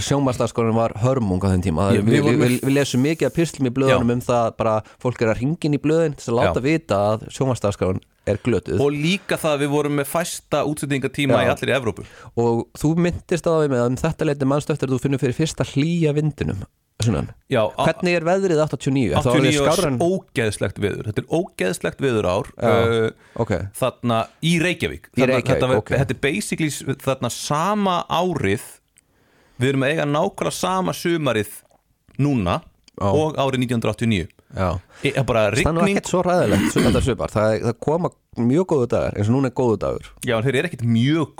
sjónvarsdagskorinn 0.00 0.78
var 0.78 0.94
hörmung 1.02 1.42
á 1.44 1.52
þenn 1.52 1.66
tíma 1.66 1.90
Já, 1.92 2.00
við, 2.00 2.22
við 2.24 2.38
við, 2.40 2.54
við, 2.62 2.72
lesum 2.78 3.04
mikið 3.04 3.28
af 3.28 3.36
pislum 3.36 3.68
í 3.68 3.74
blöðunum 3.74 4.14
um 4.16 4.24
það 4.24 4.48
bara 4.62 4.78
fólk 5.02 5.20
er 5.20 5.34
að 5.34 5.42
ringin 5.42 5.76
í 5.76 5.82
blöðin 5.82 6.16
til 6.16 6.32
að 6.32 6.38
láta 6.40 6.62
Já. 6.62 6.66
vita 6.70 7.02
að 7.10 7.26
sjónvarsdagskorinn 7.36 8.02
er 8.22 8.38
glötuð 8.38 8.80
og 8.80 8.94
líka 8.94 9.36
það 9.36 9.56
að 9.56 9.64
við 9.64 9.72
vorum 9.74 9.96
með 9.98 10.08
fæsta 10.08 10.62
útsendingatíma 10.70 11.42
Já. 11.42 11.44
í 11.44 11.52
allir 11.52 11.72
í 11.72 11.76
Evrópu 11.76 12.06
og 12.38 12.64
þú 12.78 12.94
myndist 13.08 13.50
á 13.50 13.52
því 13.58 13.72
með 13.74 13.82
að 13.82 13.90
um 13.90 14.00
þetta 14.06 14.28
leiti 14.30 14.50
að 14.52 14.94
þú 14.94 15.02
finnur 15.02 15.22
fyrir 15.22 15.38
fyrsta 15.42 15.66
hlýja 15.74 16.14
vindinum 16.16 16.62
sunnan. 16.62 16.70
Já, 17.52 17.62
hvernig 17.76 18.14
er 18.14 18.24
veðrið 18.26 18.60
89? 18.62 19.06
Er 19.12 19.24
það 19.24 19.32
orðið 19.32 19.48
89 19.48 19.62
skárra 19.62 19.82
er 19.82 19.92
en- 19.92 20.02
ógeðslegt 20.06 20.78
viður 20.84 21.08
Þetta 21.08 21.22
er 21.22 21.30
ógeðslegt 21.38 22.04
viður 22.04 22.28
ár 22.30 22.50
Já. 22.56 22.70
uh, 22.72 23.10
ok, 23.42 23.52
þarna 23.80 24.18
í 24.42 24.52
Reykjavík, 24.62 25.08
Í 25.10 25.20
þarna, 25.20 25.32
Reykjavík, 25.32 25.50
þetta, 25.56 25.68
var- 25.72 25.80
ok. 25.82 25.90
þetta 25.98 26.14
er 26.16 26.20
basically 26.22 26.70
þarna 27.02 27.30
sama 27.30 27.96
árið 28.08 28.62
við 29.62 29.68
erum 29.72 29.82
að 29.86 29.90
eiga 29.96 30.06
nákvæmlega 30.12 30.52
sama 30.52 30.92
sumarið 30.92 31.50
núna 32.22 32.60
Já. 32.92 33.08
og 33.08 33.36
árið 33.40 33.64
1989 33.66 34.28
já 34.52 34.68
Ég 35.02 35.16
er 35.16 35.24
bara 35.24 35.46
Það 35.48 35.48
er 35.48 35.56
rigning 35.58 35.96
ekkert 35.96 36.10
svo 36.12 36.20
ræðilegt 36.22 36.74
það, 37.32 37.54
það 37.64 37.76
koma 37.80 38.10
mjög 38.36 38.66
góðu 38.68 38.88
dagar 38.92 39.14
eins 39.16 39.28
og 39.30 39.34
núna 39.34 39.48
er 39.48 39.54
góðu 39.56 39.78
dagur 39.80 40.10
Já, 40.28 40.36
en 40.36 40.44
þeir 40.44 40.58
eru 40.60 40.68
ekkit 40.68 40.84
mjög 40.84 41.32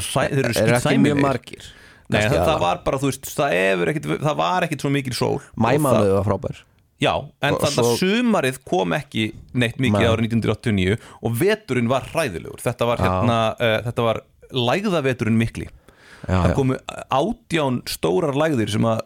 sæ, 0.00 0.28
Þeir 0.30 0.38
eru 0.38 0.46
er 0.46 0.52
ekki 0.52 0.60
skýtsæmilegir. 0.62 1.02
mjög 1.02 1.20
margir 1.26 1.66
Nei, 2.12 2.26
það, 2.28 2.44
það 2.48 2.60
var 2.62 2.82
bara, 2.86 3.00
þú 3.02 3.10
veist, 3.10 3.30
það, 3.36 3.56
ekkit, 3.92 4.10
það 4.22 4.36
var 4.42 4.66
ekkit 4.66 4.84
svo 4.84 4.90
mikil 4.92 5.16
sól 5.16 5.34
Mæmánuðu 5.56 6.14
var 6.18 6.28
frábær. 6.28 6.62
Já, 7.02 7.12
en 7.42 7.56
þannig 7.58 7.82
að 7.82 7.92
sumarið 7.98 8.58
kom 8.68 8.92
ekki 8.94 9.28
neitt 9.58 9.80
mikið 9.82 10.06
árið 10.06 10.26
1989 10.28 10.98
og 11.26 11.38
veturinn 11.40 11.90
var 11.90 12.06
hræðilegur. 12.12 12.62
Þetta 12.62 12.86
var, 12.86 13.02
hérna, 13.02 13.38
uh, 13.56 13.78
þetta 13.88 14.04
var 14.06 14.20
lægðaveturinn 14.54 15.40
mikli. 15.40 15.66
Já, 16.22 16.36
það 16.36 16.54
komu 16.60 16.76
átján 17.10 17.80
stórar 17.90 18.38
lægðir 18.38 18.70
sem 18.70 18.86
að 18.86 19.02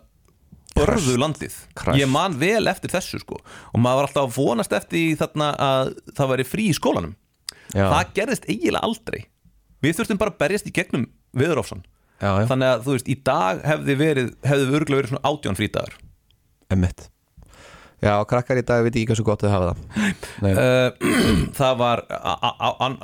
börðu 0.76 1.16
landið. 1.22 1.56
Krast. 1.78 1.96
ég 1.96 2.10
man 2.12 2.36
vel 2.36 2.68
eftir 2.68 2.92
þessu 2.92 3.22
sko. 3.22 3.40
Og 3.72 3.80
maður 3.80 4.02
var 4.02 4.10
alltaf 4.10 4.26
að 4.26 4.36
vonast 4.36 4.76
eftir 4.76 5.16
þarna 5.16 5.52
að 5.56 5.94
það 6.18 6.32
væri 6.34 6.48
frí 6.50 6.68
í 6.68 6.76
skólanum. 6.76 7.16
Já. 7.72 7.88
það 7.90 8.12
gerðist 8.18 8.44
eiginlega 8.50 8.84
aldrei. 8.86 9.20
Við 9.82 9.96
þurftum 9.98 10.20
bara 10.20 10.32
að 10.34 10.40
berjast 10.44 10.68
í 10.68 10.74
gegnum 10.76 11.08
viðurofsan 11.36 11.82
já, 12.20 12.30
já, 12.30 12.46
þannig 12.52 12.70
að 12.70 12.86
þú 12.86 12.96
veist, 12.96 13.10
í 13.12 13.18
dag 13.26 13.60
hefði 13.66 13.98
verið 14.00 14.32
hefði 14.46 14.72
örgulega 14.80 15.02
verið 15.02 15.14
svona 15.14 15.30
átján 15.32 15.58
frítagar 15.58 16.00
emmitt 16.72 17.08
Já, 18.04 18.12
krakkar 18.28 18.58
í 18.60 18.64
dag 18.66 18.84
veit 18.84 18.92
ekki 18.92 19.06
hvað 19.08 19.18
svo 19.18 19.24
gott 19.24 19.40
þau 19.40 19.52
hafa 19.54 19.68
það. 19.72 20.50
Uh, 20.52 21.06
það 21.58 21.78
var 21.80 22.02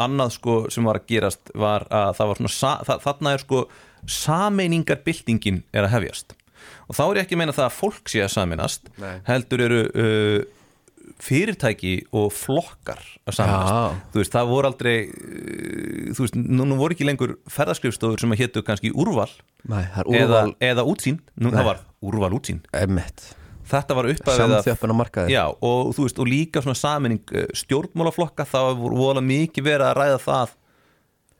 annað 0.05 0.35
sko 0.35 0.57
sem 0.73 0.85
var 0.85 1.01
að 1.01 1.07
gerast 1.09 1.53
var 1.57 1.87
að 1.89 2.13
það 2.19 2.31
var 2.31 2.41
svona 2.43 2.99
þarna 3.07 3.33
er 3.33 3.43
sko 3.43 3.63
sameiningarbyltingin 4.19 5.63
er 5.73 5.87
að 5.87 5.95
hefjast. 5.97 6.37
Og 6.91 6.99
þá 6.99 7.03
er 7.07 7.23
ég 7.23 7.25
ekki 7.25 7.39
að 7.39 7.41
meina 7.41 7.57
það 7.57 7.69
að 7.71 7.79
fólk 7.79 8.13
sé 8.13 8.21
að 8.21 8.35
sameinast 8.35 8.93
Nei. 9.01 9.15
heldur 9.31 9.65
eru 9.65 9.81
uh, 9.89 10.37
fyrirtæki 11.23 11.93
og 12.19 12.33
flokkar 12.35 13.03
að 13.31 13.37
þú 14.13 14.23
veist 14.23 14.35
það 14.35 14.49
voru 14.51 14.71
aldrei 14.71 14.97
uh, 15.07 16.09
þú 16.17 16.27
veist 16.27 16.39
nú, 16.41 16.67
nú 16.67 16.79
voru 16.81 16.97
ekki 16.97 17.07
lengur 17.07 17.37
ferðaskrifstofur 17.53 18.23
sem 18.23 18.35
að 18.35 18.43
hétu 18.45 18.65
kannski 18.67 18.91
úrval, 18.95 19.31
Nei, 19.71 19.85
er 19.85 20.25
eða, 20.25 20.43
úrval. 20.43 20.57
eða 20.73 20.87
útsýn. 20.91 21.21
Nú 21.39 21.55
það 21.55 21.71
var 21.71 21.87
úrval 22.03 22.35
útsýn. 22.41 22.65
Emmitt 22.75 23.31
þetta 23.73 23.97
var 23.97 24.09
uppæðið 24.11 24.43
og 25.65 25.93
og 26.21 26.29
líka 26.29 26.63
svona 26.65 26.77
saminning 26.79 27.23
uh, 27.33 27.47
stjórnmálaflokka, 27.57 28.47
það 28.49 28.75
voru 28.83 28.99
vola 28.99 29.23
mikið 29.25 29.69
verið 29.69 29.87
að 29.89 29.97
ræða 30.01 30.19
það 30.27 30.57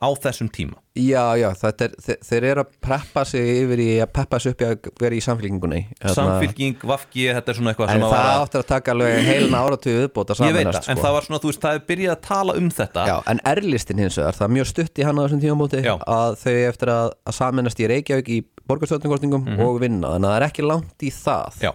á 0.03 0.09
þessum 0.19 0.49
tíma. 0.51 0.81
Já, 0.99 1.23
já, 1.41 1.47
er, 1.55 1.93
þeir, 2.05 2.17
þeir 2.27 2.45
eru 2.51 2.63
að 2.67 2.73
preppa 2.85 3.23
sig 3.25 3.47
yfir 3.63 3.81
í 3.81 3.87
að 4.05 4.11
peppa 4.13 4.41
sig 4.43 4.53
upp 4.53 4.61
í 4.61 4.67
að 4.67 4.89
vera 5.01 5.17
í 5.17 5.21
samfélkingunni 5.25 5.79
Hérna- 6.03 6.17
Samfylking, 6.19 6.83
Vafki, 6.91 7.23
þetta 7.33 7.53
er 7.55 7.57
svona 7.57 7.73
eitthvað 7.73 7.93
En 7.95 8.03
það 8.03 8.13
var 8.13 8.43
áttur 8.43 8.61
að 8.61 8.67
taka 8.75 8.93
alveg 8.93 9.23
heilin 9.25 9.57
áratuð 9.57 9.97
viðbót 10.03 10.35
að 10.35 10.43
Ég 10.45 10.57
veit 10.59 10.69
það, 10.69 10.91
en 10.93 11.01
það 11.01 11.17
var 11.17 11.27
svona, 11.29 11.41
þú 11.41 11.53
veist, 11.53 11.63
það 11.65 11.79
er 11.79 11.87
byrjað 11.89 12.13
að 12.17 12.21
tala 12.29 12.57
um 12.61 12.69
þetta. 12.77 13.07
Já, 13.09 13.15
en 13.33 13.41
erlistin 13.55 14.03
hins 14.05 14.19
vegar, 14.21 14.37
það 14.37 14.49
er 14.49 14.55
mjög 14.59 14.69
stutt 14.73 15.01
í 15.01 15.07
hann 15.09 15.17
á 15.17 15.23
þessum 15.25 15.43
tímamóti 15.47 15.83
að 15.89 16.37
þau 16.43 16.57
eftir 16.69 16.93
að, 16.93 17.09
að 17.25 17.39
saminast 17.39 17.81
í 17.81 17.89
Reykjavík 17.95 18.29
í 18.29 18.39
borgarstjórningkostningum 18.69 19.49
og 19.65 19.81
vinna, 19.81 20.13
þannig 20.13 20.29
að 20.29 20.35
það 20.35 20.37
er 20.43 20.47
ekki 20.51 20.67
langt 20.69 21.07
í 21.09 21.15
það. 21.23 21.63
Já, 21.65 21.73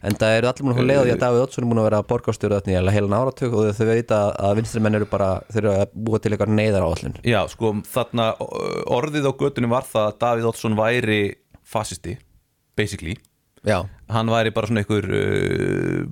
en 0.00 0.16
það 0.16 0.36
eru 0.38 0.48
allir 0.50 0.64
múin 0.66 0.74
að 0.74 0.78
fá 0.80 0.86
leið 0.90 1.00
á 1.00 1.04
því 1.04 1.12
að 1.14 1.22
Davíð 1.24 1.42
Oddsson 1.44 1.64
er 1.64 1.68
múin 1.70 1.80
að 1.82 1.88
vera 1.90 2.00
borgarstjóri 2.12 2.56
þarna 2.58 2.72
í 2.72 2.94
heilan 2.96 3.16
áratug 3.20 3.56
og 3.60 3.66
þau 3.76 3.86
veit 3.90 4.14
að, 4.16 4.28
að 4.48 4.54
vinstri 4.60 4.80
menn 4.84 4.96
eru 5.00 5.08
bara 5.10 5.30
þau 5.50 5.58
eru 5.60 5.72
að 5.74 5.82
búa 6.06 6.20
til 6.24 6.32
eitthvað 6.32 6.54
neyðar 6.56 6.86
áallin 6.86 7.18
já, 7.28 7.40
sko, 7.52 7.72
þarna 7.92 8.30
orðið 8.96 9.28
á 9.28 9.32
götunni 9.42 9.72
var 9.72 9.84
það 9.90 10.06
að 10.08 10.16
Davíð 10.24 10.48
Oddsson 10.52 10.78
væri 10.80 11.20
fasisti, 11.70 12.16
basically. 12.78 13.18
Já, 13.68 13.82
Hann 14.08 14.30
væri 14.32 14.50
bara 14.56 14.70
svona 14.70 14.80
einhver 14.80 15.04
uh, 15.04 16.06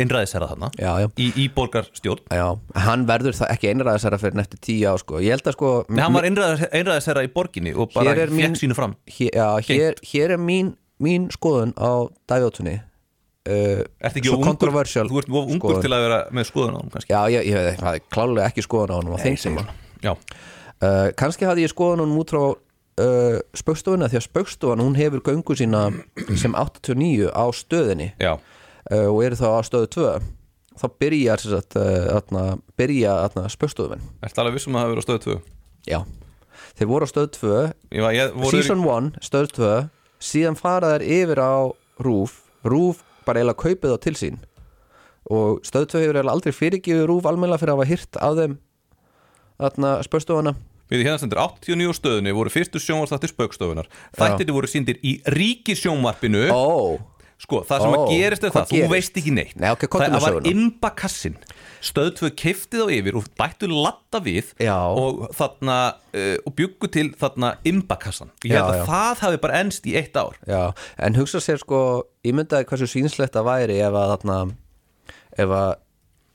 einræðisherra 0.00 0.48
þarna 0.54 0.70
já, 0.80 0.88
já 1.04 1.08
í, 1.20 1.26
í 1.44 1.44
borgarstjórn. 1.52 2.22
Já, 2.32 2.46
hann 2.86 3.04
verður 3.10 3.36
það 3.36 3.52
ekki 3.52 3.68
einræðisæra 3.74 4.18
fyrir 4.22 4.40
eftir 4.40 4.62
tíu 4.64 4.88
á 4.88 4.96
sko 5.02 5.20
Ég 5.20 5.36
held 5.36 5.50
að 5.52 5.56
sko 5.58 5.72
Nei, 5.92 6.00
hann 6.00 6.16
var 6.16 6.24
einræðis, 6.30 6.64
einræðisherra 6.72 7.26
í 7.26 7.30
borginni 7.34 7.74
og 7.76 7.92
bara 7.92 8.16
fekk 8.16 8.56
sínu 8.62 8.78
fram. 8.78 8.96
hér, 9.18 9.36
já, 9.36 9.46
hér, 9.68 10.00
hér 10.14 10.34
er 10.38 10.40
mín, 10.40 10.72
mín 11.04 11.28
skoðun 11.34 11.76
á 11.76 12.08
Davíð 12.30 12.48
Oddssoni 12.48 12.74
uh, 13.50 13.84
ekki 14.08 14.24
svo 14.28 14.40
controversial 14.42 15.08
þú 15.10 15.22
ert 15.22 15.32
of 15.32 15.54
ungur 15.54 15.80
til 15.84 15.92
að 15.92 16.06
vera 16.06 16.20
með 16.34 16.50
skoðun 16.50 16.76
á 16.76 16.80
hann 16.80 16.92
kannski? 16.94 17.14
Já, 17.14 17.20
ég, 17.34 17.48
ég 17.50 17.58
veit, 17.68 17.86
er 17.92 18.04
klálega 18.14 18.50
ekki 18.50 18.66
skoðun 18.66 18.94
á 18.94 18.96
honum 19.00 19.16
á 19.16 19.18
þeim 19.24 19.40
tíma. 19.40 19.66
Já, 20.04 20.12
uh, 20.14 21.08
kannski 21.18 21.48
hafði 21.48 21.66
ég 21.66 21.74
skoðun 21.74 22.00
á 22.00 22.04
honum 22.04 22.22
út 22.22 22.34
frá 22.34 22.44
uh, 22.44 23.38
spaukstofuna 23.56 24.10
því 24.12 24.20
að 24.20 24.26
spaukstofan 24.28 24.84
hún 24.84 24.98
hefur 24.98 25.24
göngu 25.28 25.58
sína 25.58 25.86
sem 26.40 26.54
89 26.56 27.30
á 27.32 27.44
stöðinni. 27.54 28.12
Uh, 28.20 29.08
og 29.08 29.22
eru 29.24 29.38
þá 29.40 29.48
á 29.56 29.60
stöðu 29.64 29.90
2 29.96 30.08
þá 30.74 30.86
byrjar 31.00 31.42
sem 31.44 32.42
byrja 32.76 33.14
spaukstofun 33.52 34.02
ertu 34.24 34.42
alveg 34.42 34.58
vissum 34.58 34.76
að 34.76 34.84
það 34.84 34.92
verið 34.92 35.00
á 35.00 35.06
stöðu 35.06 35.22
2 35.24 35.36
Já, 35.84 35.98
þeir 36.78 36.90
voru 36.90 37.06
á 37.06 37.12
stöðu 37.12 37.30
2 37.38 37.52
Ég 37.94 38.04
var, 38.04 38.16
ég, 38.16 38.34
voru 38.34 38.52
Season 38.52 38.84
1, 38.84 39.10
stöðu 39.24 39.50
2 39.56 39.72
síðan 40.24 40.58
fara 40.58 40.94
þær 40.94 41.06
yfir 41.16 41.40
á 41.40 41.54
Rúf 42.04 42.36
Rúf 42.66 43.04
bara 43.26 43.40
eiginlega 43.40 43.62
kaupið 43.64 43.96
á 43.96 43.98
til 44.04 44.14
sín. 44.20 44.38
Og 45.32 45.64
stöðu 45.64 45.90
2 45.94 46.04
hefur 46.04 46.18
eiginlega 46.18 46.36
aldrei 46.36 46.52
fyrirgifið 46.52 47.06
Rúf 47.08 47.26
almennilega 47.28 47.62
fyrir 47.62 47.74
að 47.74 47.80
hafa 47.80 47.90
hyrt 47.92 48.18
af 48.20 48.38
þeim 48.40 48.56
þarna 49.60 49.96
spörstofana 50.04 50.54
Við 50.92 51.06
hérna 51.06 51.20
stendur 51.20 51.40
89 51.40 51.88
á 51.88 51.94
stöðunni 51.96 52.34
voru 52.36 52.52
fyrstu 52.52 52.80
sjónvarstáttir 52.82 53.32
spaukstofunar 53.32 53.88
Þættirni 54.18 54.54
voru 54.54 54.68
síndir 54.68 54.98
í 55.00 55.16
ríkisjónvarpinu 55.32 56.44
Ó, 56.52 57.00
Sko, 57.42 57.60
það 57.66 57.82
sem 57.82 57.92
Ó, 57.92 57.96
að 57.98 58.10
gerist 58.14 58.44
er 58.46 58.52
það, 58.54 58.66
þú 58.70 58.78
gerist? 58.78 58.92
veist 58.94 59.18
ekki 59.20 59.32
neitt. 59.34 59.54
Nei, 59.60 59.68
ok, 59.74 59.86
komdu 59.90 60.10
Það 60.14 60.24
var 60.24 60.48
imbakassin. 60.48 61.36
Stöð 61.84 62.10
2 62.20 62.30
keftið 62.40 62.84
á 62.84 62.88
yfir 62.94 63.18
og 63.18 63.26
bættu 63.36 63.68
latta 63.68 64.20
við 64.24 64.52
Já. 64.62 64.76
og 64.88 65.26
uh, 65.28 65.90
og 66.14 66.52
bjuggu 66.56 66.90
til 66.94 67.10
þarna 67.20 67.54
imbakassan. 67.68 68.32
Ég 68.46 68.56
held 68.56 68.70
að 68.70 68.84
það 68.88 69.24
hafi 69.26 69.40
bara 69.42 69.60
enst 69.64 69.88
í 69.90 69.96
eitt 69.98 70.16
ár. 70.16 70.38
Já, 70.48 70.72
en 70.96 71.18
hugsa 71.18 71.42
sér 71.44 71.60
sko 71.60 71.80
ég 72.24 72.36
myndaði 72.38 72.70
hversu 72.70 72.88
sýnslegt 72.88 73.36
það 73.36 73.50
væri 73.50 73.80
ef 73.82 73.98
að 73.98 74.14
þarna 74.14 74.38
ef 75.44 75.58
að 75.60 75.72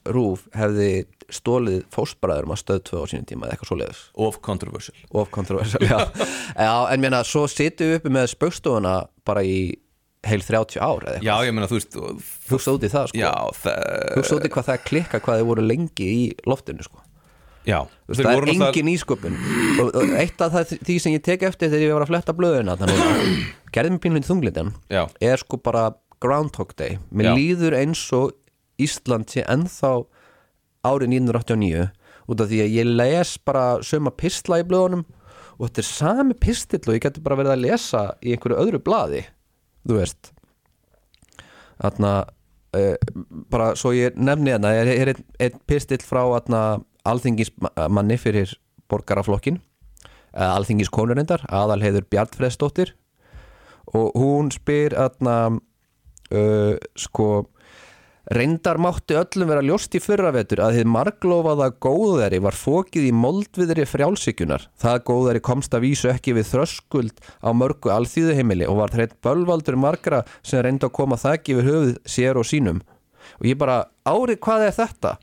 Rúf 0.09 0.45
hefði 0.55 1.05
stólið 1.29 1.83
fósbræðurum 1.93 2.53
að 2.55 2.61
stöð 2.63 2.79
2 2.89 3.01
á 3.03 3.05
sínum 3.11 3.27
tíma 3.29 3.45
eða 3.45 3.55
eitthvað 3.55 3.69
svoleiðis. 3.69 3.99
Of 4.15 4.39
controversial. 4.45 4.95
Of 5.11 5.29
controversial, 5.33 5.83
já. 5.85 5.99
já 6.65 6.73
en 6.93 7.03
mér 7.03 7.19
svo 7.27 7.45
sittum 7.51 7.91
við 7.91 7.99
uppi 7.99 8.13
með 8.15 8.31
spaukstofuna 8.33 8.95
bara 9.27 9.43
í 9.45 9.59
heil 10.27 10.41
30 10.43 10.81
ár 10.83 11.05
eða 11.05 11.13
eitthvað, 11.15 11.27
Já, 11.27 11.45
ég 11.47 11.53
meina, 11.55 11.67
þú 11.69 11.77
veist 11.77 11.99
hugsa 12.49 12.73
út 12.75 12.83
í 12.83 12.89
það 12.91 13.11
sko. 13.11 13.19
Já, 13.21 13.31
það, 13.55 13.85
hugsa 14.17 14.35
út 14.39 14.47
í 14.47 14.51
hvað 14.55 14.67
það 14.69 14.81
klikka 14.89 15.21
hvað 15.23 15.39
þið 15.39 15.47
voru 15.51 15.63
lengi 15.69 16.09
í 16.09 16.25
loftinu 16.49 16.85
sko. 16.85 17.03
Já 17.67 17.79
veist, 18.07 18.21
það 18.23 18.33
er 18.33 18.49
engin 18.55 18.91
ísköpun 18.93 19.39
og, 19.83 19.89
og 19.99 20.13
eitt 20.19 20.41
af 20.41 20.53
það, 20.55 20.75
því 20.87 20.97
sem 21.03 21.15
ég 21.15 21.23
tek 21.25 21.43
eftir 21.47 21.71
þegar 21.71 21.85
ég 21.85 21.95
var 21.97 22.05
að 22.05 22.11
fletta 22.13 22.35
blöðuna 22.35 22.75
þannig 22.79 23.01
gerði 23.75 23.93
mig 23.93 24.03
pínlund 24.03 24.27
þunglindan 24.27 24.71
Já. 24.91 25.03
er 25.21 25.41
sko 25.41 25.59
bara 25.61 25.89
Groundhog 26.19 26.73
Day. 26.79 26.97
Mér 27.15 27.29
Já. 27.29 27.35
líður 27.37 27.77
eins 27.79 28.01
og 28.15 28.33
Ísland 28.79 29.31
sé 29.31 29.43
ennþá 29.47 29.93
árið 30.87 31.15
1989 31.19 31.87
út 32.29 32.43
af 32.43 32.49
því 32.51 32.61
að 32.63 32.75
ég 32.79 32.91
les 32.99 33.33
bara 33.47 33.65
söma 33.85 34.11
pistla 34.15 34.61
í 34.61 34.67
blöðunum 34.67 35.05
og 35.59 35.67
þetta 35.67 35.83
er 35.83 35.89
sami 35.89 36.35
pistill 36.39 36.83
og 36.87 36.95
ég 36.95 37.03
geti 37.03 37.23
bara 37.23 37.37
verið 37.39 37.55
að 37.55 37.63
lesa 37.65 38.03
í 38.23 38.33
einhverju 38.35 38.59
öðru 38.63 38.81
blaði 38.83 39.25
þú 39.87 39.99
veist. 39.99 40.31
Þarna 41.79 42.13
uh, 42.75 42.95
bara 43.51 43.73
svo 43.79 43.93
ég 43.95 44.17
nefni 44.19 44.53
þarna 44.55 44.73
er, 44.81 44.93
er 44.93 45.13
einn 45.13 45.25
ein 45.39 45.59
pistill 45.69 46.01
frá 46.03 46.23
þarna 46.25 46.63
alþingismanni 47.09 48.17
fyrir 48.19 48.55
borgaraflokkin 48.91 49.59
uh, 49.59 50.55
alþingiskonurindar 50.57 51.45
aðalheiður 51.47 52.07
Bjartfreðsdóttir 52.11 52.95
og 53.95 54.13
hún 54.19 54.51
spyr 54.53 54.95
þarna 54.97 55.37
uh, 55.55 56.75
sko 56.99 57.29
Reyndar 58.27 58.77
mátti 58.77 59.15
öllum 59.17 59.49
vera 59.49 59.63
ljóst 59.65 59.95
í 59.95 60.01
fyrravetur 60.03 60.59
að 60.61 60.75
þið 60.79 60.89
marglófaða 60.93 61.69
góðæri 61.81 62.41
var 62.43 62.57
fókið 62.57 63.07
í 63.07 63.13
moldviðri 63.15 63.85
frjálsíkjunar. 63.89 64.67
Það 64.77 64.99
góðæri 65.07 65.41
komst 65.47 65.73
að 65.73 65.85
vísu 65.87 66.11
ekki 66.11 66.35
við 66.37 66.49
þröskuld 66.51 67.23
á 67.41 67.49
mörgu 67.55 67.93
alþýðuheimili 67.95 68.67
og 68.69 68.83
var 68.83 68.93
þreitt 68.93 69.17
bölvaldur 69.25 69.79
margra 69.79 70.21
sem 70.43 70.61
reyndi 70.61 70.85
að 70.85 70.95
koma 70.99 71.17
þakki 71.17 71.57
við 71.57 71.71
höfuð 71.71 71.97
sér 72.05 72.37
og 72.37 72.45
sínum. 72.45 72.83
Og 73.39 73.49
ég 73.49 73.57
bara, 73.57 73.81
árið 74.05 74.43
hvað 74.45 74.67
er 74.67 74.77
þetta? 74.77 75.17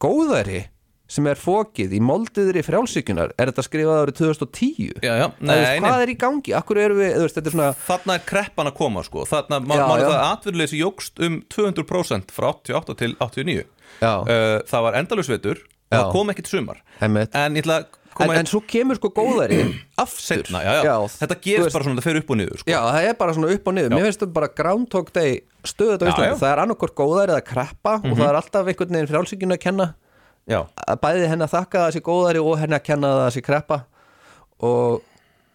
Góðæri 0.00 0.64
sem 1.10 1.26
er 1.26 1.38
fókið 1.40 1.94
í 1.96 2.00
moldviðri 2.06 2.62
frjálsíkjunar, 2.62 3.32
er 3.34 3.50
þetta 3.50 3.64
skrifað 3.66 4.00
árið 4.04 4.18
2010? 4.20 4.92
Já, 5.02 5.12
já, 5.18 5.26
nei, 5.40 5.54
veist, 5.58 5.70
nei 5.74 5.80
Hvað 5.82 6.04
er 6.04 6.12
í 6.12 6.16
gangi? 6.22 6.54
Akkur 6.54 6.78
eru 6.84 6.98
við, 7.00 7.16
veist, 7.24 7.34
þetta 7.38 7.50
er 7.50 7.56
svona... 7.56 7.68
Þarna 7.88 8.16
er 8.20 8.24
kreppan 8.30 8.70
að 8.70 8.76
koma 8.78 9.02
sko 9.06 9.24
Þarna, 9.26 9.58
Já, 9.66 9.80
já. 9.82 10.06
það 10.06 10.18
atvinnuleysi 10.30 10.80
jógst 10.84 11.22
um 11.26 11.40
200% 11.50 12.34
frá 12.36 12.50
88 12.54 12.98
til 13.02 13.16
89 13.18 13.64
Já. 14.00 14.12
uh, 14.22 14.60
Það 14.70 14.84
var 14.86 14.98
endalusvetur 15.02 15.58
Já. 15.90 15.96
það 15.98 16.12
kom 16.14 16.30
ekki 16.30 16.46
til 16.46 16.54
sumar 16.60 16.78
Einmitt. 17.02 17.34
En 17.34 17.58
ég 17.58 17.66
ætla 17.66 17.80
að 17.82 17.96
En, 18.20 18.28
en 18.36 18.48
svo 18.50 18.58
kemur 18.68 18.98
sko 18.98 19.08
góðæri 19.16 19.56
aftur. 20.02 20.20
setna 20.44 20.60
já, 20.60 20.72
já. 20.84 20.94
Þetta 21.22 21.36
þú 21.38 21.44
gerist 21.46 21.62
veist- 21.64 21.76
bara 21.78 21.86
svona, 21.86 22.00
það 22.02 22.06
fer 22.08 22.18
upp 22.20 22.32
og 22.34 22.38
niður 22.40 22.58
sko. 22.60 22.68
Já, 22.68 22.78
það 22.84 23.06
er 23.08 23.14
bara 23.22 23.34
svona 23.36 23.52
upp 23.54 23.70
og 23.70 23.76
niður 23.78 23.94
Mér 23.94 24.04
finnst 24.08 24.20
þetta 24.20 24.34
bara 24.36 24.48
Groundhog 24.60 25.12
Day 25.14 25.38
stöðut 25.64 26.02
á 26.02 26.04
Já, 26.04 26.10
Íslandi 26.10 26.26
já. 26.26 26.34
Mhm. 26.34 26.40
Það 26.42 26.50
er 26.52 26.62
annarkort 26.64 26.94
góðæri 26.98 27.32
eða 27.36 27.44
kreppa 27.48 27.94
og 28.02 28.18
það 28.18 28.26
er 28.26 28.38
alltaf 28.42 28.68
einhvern 28.74 28.96
veginn 28.98 29.10
frjálsíkjun 29.14 29.56
að 29.56 29.60
kenna 29.64 29.86
já. 30.48 30.62
bæði 31.02 31.28
henni 31.30 31.46
að 31.46 31.56
þakka 31.56 31.84
það 31.84 31.92
sé 31.96 32.04
góðæri 32.06 32.44
og 32.44 32.56
henni 32.60 32.78
að 32.78 32.86
kenna 32.86 33.12
það 33.24 33.34
sé 33.36 33.44
kreppa 33.44 33.82
og, 34.60 35.02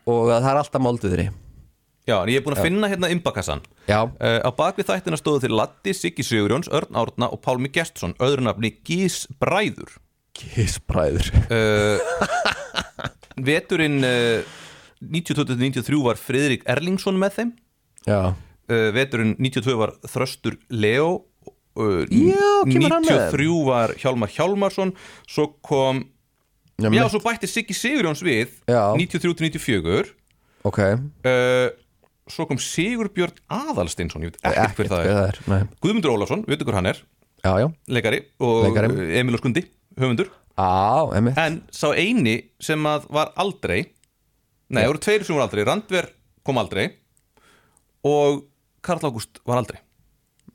og 0.05 0.29
að 0.29 0.39
það 0.41 0.51
er 0.51 0.61
alltaf 0.61 0.85
molduðri 0.85 1.27
já, 2.05 2.17
en 2.19 2.31
ég 2.33 2.39
er 2.39 2.45
búin 2.45 2.57
að 2.57 2.67
finna 2.67 2.91
hérna 2.91 3.11
imbakassan 3.13 3.63
Já, 3.85 4.01
uh, 4.01 4.39
Á 4.41 4.49
bakvið 4.57 4.89
þættina 4.89 5.19
stóðu 5.19 5.45
til 5.45 5.55
Latti, 5.57 5.93
Siggi 5.93 6.25
Sigurjóns, 6.25 6.69
Örn 6.73 6.97
Árna 6.97 7.29
og 7.29 7.41
Pálmi 7.45 7.69
Gestsson 7.73 8.15
öðru 8.23 8.47
nafni 8.47 8.73
Gís 8.85 9.25
Bræður. 9.41 9.99
Kissbræður 10.35 11.29
uh, 11.53 12.01
Veturinn 13.47 14.01
uh, 14.03 14.41
92-93 15.05 16.01
var 16.01 16.17
Friðrik 16.19 16.65
Erlingsson 16.71 17.19
með 17.21 17.39
þeim. 17.39 17.55
Veturinn 18.65 19.35
92 19.37 19.75
var 19.77 19.91
Þröstur 20.09 20.55
Leo 20.73 21.25
Já, 21.75 22.51
kemur 22.69 22.93
hann 22.93 23.07
með? 23.07 23.23
93 23.35 23.55
var 23.67 23.93
Hjálmar 23.99 24.31
Hjálmarsson 24.31 24.93
svo 25.27 25.49
kom 25.65 26.05
Já, 26.79 26.89
já, 26.91 27.05
svo 27.11 27.21
bætti 27.23 27.47
Siggi 27.47 27.75
Sigurjóns 27.75 28.23
við 28.23 28.51
Já. 28.67 28.91
93-94 28.99 30.09
ok. 30.67 30.79
Uh, 31.23 31.67
svo 32.31 32.47
kom 32.49 32.59
Sigurbjörn 32.59 33.37
Aðalsteinsson 33.53 34.25
ég 34.25 34.33
veit 34.33 34.39
ekkert 34.49 34.79
hver 34.79 34.89
það 34.91 35.11
er. 35.11 35.39
Nei. 35.51 35.59
Guðmundur 35.83 36.15
Ólafsson, 36.15 36.43
veitu 36.49 36.67
hver 36.67 36.79
hann 36.79 36.89
er? 36.91 36.99
Já, 37.45 37.51
já, 37.61 37.67
leikari 37.91 38.23
og 38.41 38.65
Leikari. 38.65 39.07
Emil 39.19 39.37
og 39.37 39.43
Skundi, 39.43 39.61
höfundur. 40.01 40.31
Á, 40.57 41.11
en 41.19 41.59
sá 41.75 41.91
eini 41.93 42.39
sem 42.63 42.79
að 42.87 43.05
var 43.13 43.33
aldrei 43.39 43.83
nei, 44.71 44.81
það 44.81 44.89
voru 44.89 45.01
tveir 45.03 45.25
sem 45.27 45.35
voru 45.35 45.43
aldrei 45.45 45.65
Randver 45.67 46.07
kom 46.47 46.59
aldrei 46.61 46.85
og 48.07 48.45
Karl 48.85 49.05
Ágúst 49.09 49.41
var 49.45 49.59
aldrei. 49.61 49.81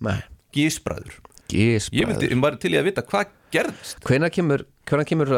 Nei, 0.00 0.18
Gísbræður 0.54 1.18
Ég 1.50 2.06
vildi, 2.06 2.28
ég 2.30 2.38
var 2.38 2.54
til 2.62 2.70
í 2.70 2.78
að 2.78 2.86
vita 2.86 3.02
hvað 3.02 3.32
gerðist. 3.50 4.04
Hvenær 4.06 4.30
kemur, 4.30 4.62
kemur 4.86 5.32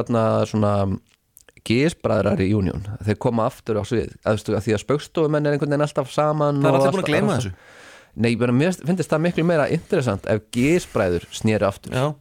GS-bræðrar 1.62 2.40
í 2.42 2.48
Union? 2.56 2.82
Þeir 3.06 3.18
koma 3.22 3.46
aftur 3.46 3.78
á 3.78 3.82
svið. 3.86 4.16
Að, 4.26 4.40
því 4.64 4.74
að 4.74 4.82
spaukstofumenn 4.82 5.46
er 5.46 5.54
einhvern 5.56 5.70
veginn 5.70 5.86
alltaf 5.86 6.10
saman 6.10 6.58
Það 6.62 6.68
er 6.68 6.78
allir 6.78 6.82
búin 6.82 6.82
að 6.82 6.96
alltaf- 6.96 7.10
gleyma 7.10 7.36
alltaf- 7.36 7.44
þessu. 7.52 7.80
Nei, 8.22 8.32
bara, 8.36 8.52
mér 8.52 8.74
finnst 8.76 9.08
það 9.12 9.22
miklu 9.24 9.44
meira 9.48 9.68
interessant 9.72 10.26
ef 10.28 10.42
GS-bræður 10.52 11.28
snýri 11.32 11.64
aftur. 11.68 11.94
Já. 11.94 12.14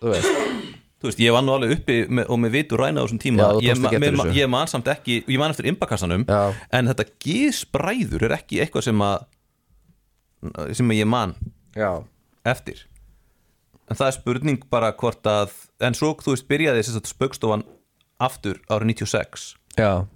Þú 0.00 0.14
veist, 0.14 0.38
Þú 1.02 1.08
veist, 1.10 1.18
ég 1.18 1.32
var 1.34 1.42
nú 1.42 1.50
alveg 1.50 1.72
uppi 1.74 1.94
með, 2.06 2.28
og 2.30 2.38
með 2.38 2.50
vitur 2.54 2.78
ræna 2.78 3.02
á 3.02 3.04
þessum 3.04 3.18
tíma. 3.18 3.42
Já, 3.42 3.74
ég, 3.74 4.36
ég 4.38 4.48
man 4.48 4.68
samt 4.70 4.86
ekki, 4.86 5.24
ég 5.26 5.38
man 5.38 5.50
eftir 5.50 5.66
imbakassanum 5.66 6.24
Já. 6.28 6.54
en 6.70 6.86
þetta 6.86 7.08
gísbræður 7.18 8.22
er 8.28 8.36
ekki 8.38 8.60
eitthvað 8.62 8.86
sem 8.86 9.02
að 9.02 9.26
sem 10.78 10.88
að 10.88 11.00
ég 11.02 11.06
man 11.10 11.34
já, 11.76 11.90
eftir. 12.48 12.84
En 13.90 13.98
það 13.98 14.08
er 14.08 14.16
spurning 14.16 14.64
bara 14.72 14.92
hvort 14.96 15.26
að 15.28 15.52
en 15.82 15.96
svo, 15.98 16.14
þú 16.22 16.36
veist, 16.36 16.48
byrjaði 16.50 16.84
þess 16.84 17.00
að 17.00 17.10
spöggstofan 17.10 17.66
aftur 18.22 18.60
árið 18.70 18.94
96 18.94 19.48
já, 19.80 20.06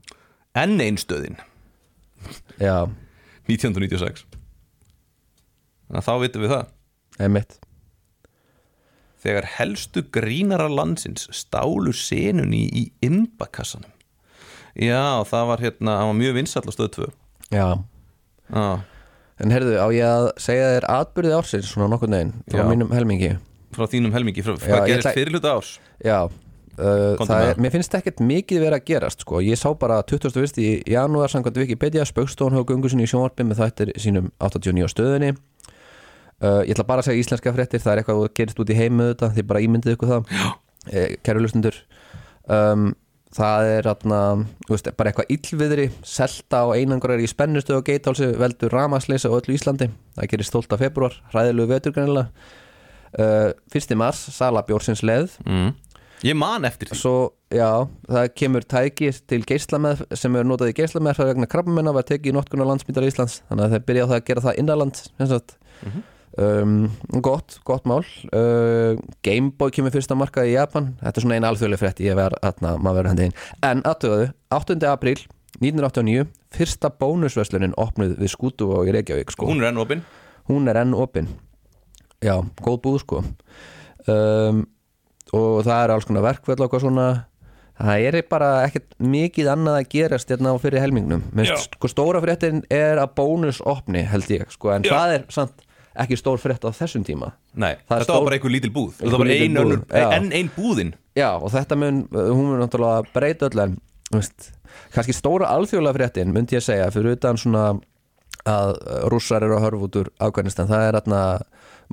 enn 0.56 0.80
einstöðin. 0.80 1.38
Já. 2.62 2.86
1996 3.46 4.24
þannig 5.86 6.00
að 6.00 6.06
þá 6.06 6.14
vitum 6.22 6.42
við 6.42 6.52
það. 6.54 6.70
Einmitt. 7.22 7.52
Þegar 9.22 9.46
helstu 9.56 10.02
grínara 10.14 10.66
landsins 10.70 11.28
stálu 11.34 11.92
senunni 11.94 12.64
í 12.66 12.82
imbakassanum 13.06 13.92
já, 14.76 15.24
það 15.24 15.48
var 15.50 15.64
hérna 15.64 15.96
hann 16.00 16.10
var 16.12 16.18
mjög 16.18 16.36
vinsall 16.36 16.68
á 16.68 16.72
stöð 16.74 16.90
2 16.96 17.06
já, 17.54 17.68
já, 18.52 18.66
en 19.42 19.52
heyrðu, 19.52 19.76
á 19.80 19.86
ég 19.92 20.06
að 20.08 20.30
segja 20.40 20.70
þér 20.76 20.88
atbyrði 20.96 21.34
ársins 21.36 21.68
svona 21.72 21.90
nokkur 21.92 22.08
neginn 22.12 22.34
frá 22.50 22.62
Já. 22.62 22.68
mínum 22.70 22.90
helmingi 22.96 23.34
frá 23.76 23.84
þínum 23.92 24.12
helmingi 24.16 24.42
frá, 24.46 24.54
Já, 24.56 24.66
hvað 24.66 24.82
ég 24.86 24.90
gerist 24.94 25.06
ætla- 25.06 25.14
fyrir 25.20 25.36
hluta 25.36 25.54
árs 25.58 25.78
já 26.04 26.18
Uh, 26.76 27.14
Komdu 27.16 27.32
það 27.32 27.38
með 27.40 27.46
er, 27.46 27.54
það. 27.54 27.60
mér 27.64 27.72
finnst 27.72 27.94
ekkert 27.96 28.18
mikið 28.20 28.58
verið 28.60 28.74
að 28.76 28.82
gerast 28.84 29.22
sko. 29.24 29.38
ég 29.40 29.56
sá 29.56 29.70
bara 29.80 30.02
21. 30.04 30.58
í 30.60 30.82
janúar 30.92 31.30
samkvæmt 31.32 31.56
Wikipedia 31.62 32.02
spaukstofan 32.04 32.52
hefur 32.52 32.66
gungu 32.68 32.90
sinni 32.92 33.06
í 33.06 33.08
sjónvarpi 33.08 33.46
með 33.48 33.62
þættir 33.62 33.92
sínum 33.96 34.26
89 34.44 34.84
á 34.84 34.88
stöðunni 34.92 35.30
uh, 35.32 36.60
ég 36.68 36.74
ætla 36.76 36.84
bara 36.84 37.00
að 37.00 37.08
segja 37.08 37.22
íslenska 37.24 37.54
fréttir 37.56 37.80
það 37.80 37.92
er 37.94 38.02
eitthvað 38.02 38.20
að 38.26 38.34
gerist 38.36 38.60
út 38.60 38.68
í 38.68 38.76
heimu 38.76 39.06
þetta 39.14 39.30
þið 39.38 39.46
bara 39.54 39.62
ímyndið 39.64 39.96
ykkur 39.96 40.10
það 40.12 40.36
eh, 40.92 41.16
kæru 41.24 41.40
lustundur 41.46 41.78
um, 42.52 42.90
það 43.36 43.70
er 43.76 43.88
atna, 43.90 44.20
veist, 44.70 44.88
bara 44.96 45.12
eitthvað 45.12 45.32
illviðri 45.36 45.86
selta 46.06 46.64
og 46.68 46.76
einangur 46.76 47.14
er 47.14 47.22
í 47.24 47.30
spennustu 47.30 47.76
og 47.76 47.86
geitálsi 47.86 48.32
veldur 48.40 48.72
ramasleysa 48.72 49.30
á 49.32 49.36
öllu 49.36 49.56
Íslandi 49.56 49.90
það 50.16 50.30
gerist 50.32 50.56
12. 50.56 50.78
februar, 50.80 51.18
hræðilegu 51.34 51.72
vetur 51.74 51.96
greinilega 51.96 52.30
uh, 53.20 53.50
1. 53.74 53.96
mars, 53.98 54.22
sala 54.34 54.64
bjórsins 54.66 55.04
leð 55.06 55.36
mm. 55.44 55.70
ég 56.26 56.38
man 56.38 56.64
eftir 56.68 56.90
því 56.92 57.00
svo, 57.02 57.14
já, 57.52 57.86
það 58.08 58.32
kemur 58.40 58.66
tæki 58.66 59.12
til 59.28 59.42
geislameð 59.48 60.06
sem 60.16 60.36
er 60.40 60.48
notað 60.48 60.72
í 60.72 60.78
geislameð 60.80 61.24
vegna 61.28 61.50
krabbamennar 61.50 61.96
var 61.96 62.08
tekið 62.08 62.32
í 62.32 62.36
notkunar 62.38 62.72
landsmyndar 62.72 63.08
Íslands 63.08 63.42
þannig 63.50 63.68
að 63.68 63.76
þeir 63.76 63.88
byrja 63.90 64.08
á 64.08 64.10
það 64.10 64.20
að 64.20 64.28
gera 64.32 64.46
það 64.48 64.60
innanland 64.64 65.06
mm 65.20 65.56
Mhm. 65.76 66.02
Um, 66.42 66.76
gott, 67.24 67.58
gott 67.68 67.86
mál. 67.88 68.04
Uh, 68.32 68.98
Gameboy 69.26 69.72
kemur 69.74 69.94
fyrsta 69.94 70.18
markað 70.18 70.50
í 70.50 70.56
Japan. 70.56 70.92
Þetta 71.00 71.20
er 71.20 71.26
svona 71.26 71.38
eina 71.38 71.52
alþjóðlega 71.52 71.82
frétt. 71.84 72.04
Ég 72.04 72.18
verð 72.18 72.40
að 72.42 72.62
maður 72.66 73.00
verður 73.00 73.10
hendi 73.12 73.30
inn 73.30 73.40
en 73.66 73.82
aðtöðu, 73.88 74.28
8. 74.56 74.78
apríl 74.90 75.18
1989, 75.56 76.28
fyrsta 76.52 76.92
bónusvöslunin 77.00 77.74
opnuð 77.80 78.18
við 78.20 78.32
skútu 78.34 78.68
og 78.76 78.88
í 78.90 78.94
Reykjavík 78.96 79.32
sko. 79.32 79.48
Hún 79.48 79.64
er 79.64 79.70
enn 79.72 79.80
opinn 79.80 80.04
hún 80.50 80.70
er 80.70 80.78
enn 80.82 80.94
opinn 80.94 81.28
já, 82.22 82.36
góð 82.62 82.80
búð 82.84 82.98
sko. 83.02 83.22
Um, 84.06 84.64
og 85.34 85.64
það 85.66 85.80
er 85.80 85.92
alls 85.94 86.06
konar 86.08 86.24
verkvöld 86.26 86.60
og 86.60 86.66
eitthvað 86.66 86.84
svona. 86.86 87.06
Það 87.76 88.06
er 88.08 88.16
bara 88.30 88.50
ekkert 88.64 88.94
mikið 89.04 89.50
annað 89.52 89.78
að 89.82 89.88
gerast 89.92 90.30
hérna 90.32 90.54
á 90.54 90.62
fyrir 90.62 90.80
helmingnum. 90.80 91.26
Sko, 91.60 91.90
stóra 91.92 92.22
fréttin 92.24 92.62
er 92.72 92.96
að 93.02 93.12
bónus 93.18 93.58
opni 93.68 94.00
held 94.08 94.30
ég, 94.32 94.46
sko, 94.54 94.70
en 94.72 94.86
Já. 94.86 94.94
það 94.94 95.16
er 95.18 95.26
samt 95.34 95.65
ekki 96.04 96.16
stór 96.20 96.38
frétt 96.42 96.64
á 96.64 96.70
þessum 96.74 97.04
tíma. 97.06 97.32
Nei, 97.54 97.74
Það 97.86 97.96
þetta 97.98 98.06
stór- 98.08 98.20
var 98.20 98.28
bara 98.30 98.38
einhver 98.38 98.54
lítil 98.54 98.72
búð. 98.74 98.92
Einhver 99.02 99.18
var 99.22 99.26
lítil 99.30 99.46
ein 99.48 99.54
búð, 99.56 99.64
önnur, 99.64 99.82
já. 99.90 100.08
enn 100.16 100.32
ein 100.32 100.50
búðin. 100.56 100.94
Já, 101.16 101.30
og 101.40 101.50
þetta 101.54 101.76
mun, 101.80 102.02
hún 102.12 102.44
mun 102.50 102.60
náttúrulega 102.64 103.06
breyta 103.14 103.48
öll 103.50 103.62
en, 103.64 103.76
veist, 104.12 104.50
kannski 104.94 105.14
stóra 105.16 105.48
alþjóðlega 105.56 105.96
fréttin, 106.00 106.32
myndi 106.34 106.56
ég 106.58 106.64
segja, 106.64 106.90
fyrir 106.94 107.16
utan 107.16 107.36
svona 107.40 107.68
að 108.46 108.76
rússar 109.10 109.42
eru 109.42 109.56
að 109.56 109.64
hörfa 109.64 109.86
út 109.88 109.96
úr 110.02 110.10
Afganistan, 110.22 110.68
það 110.70 110.84
er 110.88 110.98
þarna 111.00 111.22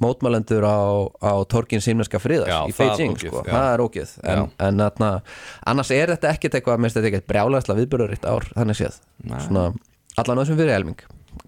mótmælendur 0.04 0.66
á, 0.66 0.78
á 1.22 1.32
torgin 1.50 1.82
símneska 1.82 2.20
friðars 2.22 2.50
Já, 2.50 2.60
í 2.70 2.74
það 2.74 2.92
Beijing, 2.98 3.14
ógeð, 3.16 3.30
sko, 3.30 3.44
það 3.48 3.68
er 3.74 3.84
ógeð. 3.86 4.14
En, 4.24 4.38
Já. 4.38 4.46
en 4.68 4.84
þarna, 4.84 5.10
annars 5.72 5.92
er 5.94 6.14
þetta 6.16 6.32
ekkit 6.34 6.58
eitthvað, 6.60 6.80
minnst 6.82 6.98
þetta 6.98 7.10
ekkit 7.12 7.28
brjálæðslega 7.30 7.80
viðbörðuritt 7.84 8.26
ár, 8.30 8.48
þannig 8.58 8.80
séð. 8.80 8.98
Svona, 9.48 9.66
allan 10.18 10.42
öðsum 10.44 10.58
fyrir 10.60 10.74
helming 10.76 11.04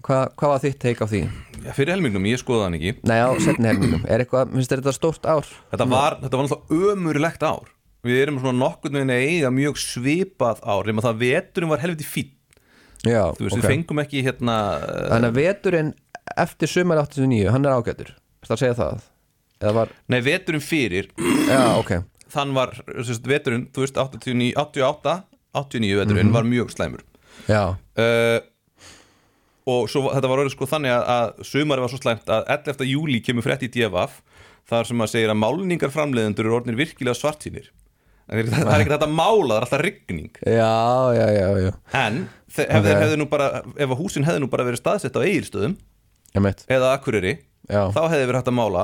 Hva, 0.06 0.18
hvað 0.38 0.52
var 0.52 0.62
þitt 0.64 0.78
teik 0.82 1.02
á 1.02 1.06
því? 1.10 1.22
Já, 1.66 1.70
Fyrir 1.74 1.96
helmingnum, 1.96 2.26
ég 2.30 2.40
skoða 2.40 2.68
hann 2.68 2.76
ekki. 2.78 2.92
Nei, 3.08 3.18
á 3.18 3.30
setni 3.42 3.66
helmingum, 3.70 4.04
er 4.06 4.22
eitthvað, 4.22 4.52
minnst 4.54 4.70
þetta 4.70 4.94
stórt 4.94 5.26
ár? 5.26 5.48
Þetta 5.72 5.88
var, 5.90 6.18
þetta 6.22 6.38
var 6.38 6.46
náttúrulega 6.46 6.92
ömurlegt 6.92 7.46
ár. 7.46 7.72
Við 8.06 8.20
erum 8.22 8.38
svona 8.38 8.60
nokkurn 8.60 8.98
veginn 9.00 9.14
að 9.14 9.24
eiga 9.26 9.50
mjög 9.50 9.80
svipað 9.82 10.60
ár 10.62 10.86
nema 10.86 11.02
það 11.02 11.22
veturum 11.24 11.72
var 11.72 11.82
helviti 11.82 12.06
fín 12.06 12.32
Já, 13.06 13.22
Þú 13.36 13.46
veist, 13.46 13.54
ok. 13.54 13.60
við 13.60 13.66
fengum 13.70 14.00
ekki 14.02 14.22
hérna 14.26 14.56
uh, 14.78 14.94
Þannig 15.12 15.28
að 15.32 15.38
veturinn 15.40 15.90
eftir 16.42 16.70
sumar 16.70 17.00
89, 17.02 17.50
hann 17.54 17.66
er 17.66 17.76
ágætur. 17.76 18.12
Það 18.46 18.54
að 18.56 18.62
segja 18.62 18.76
það? 18.80 19.04
Var, 19.76 19.92
Nei, 20.12 20.18
veturum 20.26 20.62
fyrir 20.64 21.08
já, 21.48 21.60
ok. 21.78 21.92
Þann 22.34 22.52
var, 22.56 22.74
veist, 22.90 23.28
veturinn, 23.30 23.66
þú 23.72 23.84
veist, 23.86 24.00
89, 24.02 24.52
88 24.60 25.16
89 25.56 26.00
veturinn 26.02 26.34
var 26.34 26.44
mjög 26.44 26.72
slæmur. 26.74 27.04
Já, 27.48 27.62
uh, 27.74 28.38
og 29.66 29.88
svo, 29.90 30.06
þetta 30.14 30.30
var 30.30 30.42
orðið 30.44 30.54
sko 30.54 30.68
þannig 30.70 30.92
að, 30.94 31.08
að 31.16 31.46
sumari 31.48 31.82
var 31.82 31.92
svo 31.92 31.98
slæmt 31.98 32.30
að 32.30 32.44
11. 32.54 32.86
júli 32.86 33.22
kemur 33.24 33.46
frétt 33.46 33.64
í 33.66 33.70
DFF 33.74 34.20
þar 34.70 34.88
sem 34.88 35.02
að 35.02 35.10
segir 35.12 35.32
að 35.32 35.40
málningar 35.40 35.92
framleiðendur 35.94 36.46
eru 36.46 36.58
orðinir 36.60 36.78
virkilega 36.80 37.18
svartsýnir. 37.18 37.68
Það 38.26 38.48
það 38.50 38.70
er 38.74 38.82
ekki 38.82 38.90
þetta 38.90 39.08
mála, 39.10 39.46
það 39.46 39.56
er 39.56 39.66
alltaf 39.66 39.82
rigning. 39.86 40.30
Já, 40.42 40.70
já, 41.14 41.26
já, 41.30 41.48
já. 41.62 41.72
En 41.94 42.16
ef, 42.26 42.56
Ok. 42.66 42.88
okay. 42.90 43.26
bara, 43.30 43.48
ef 43.78 43.94
húsin 44.00 44.26
hefði 44.26 44.42
nú 44.42 44.48
bara 44.50 44.66
verið 44.66 44.80
staðsett 44.82 45.18
á 45.18 45.22
eigilstöðum 45.22 45.76
eða 46.66 46.90
akkuriri, 46.96 47.36
já, 47.70 47.82
þá 47.94 48.00
hefði 48.10 48.26
verið 48.26 48.40
hægt 48.40 48.50
að 48.50 48.58
mála 48.58 48.82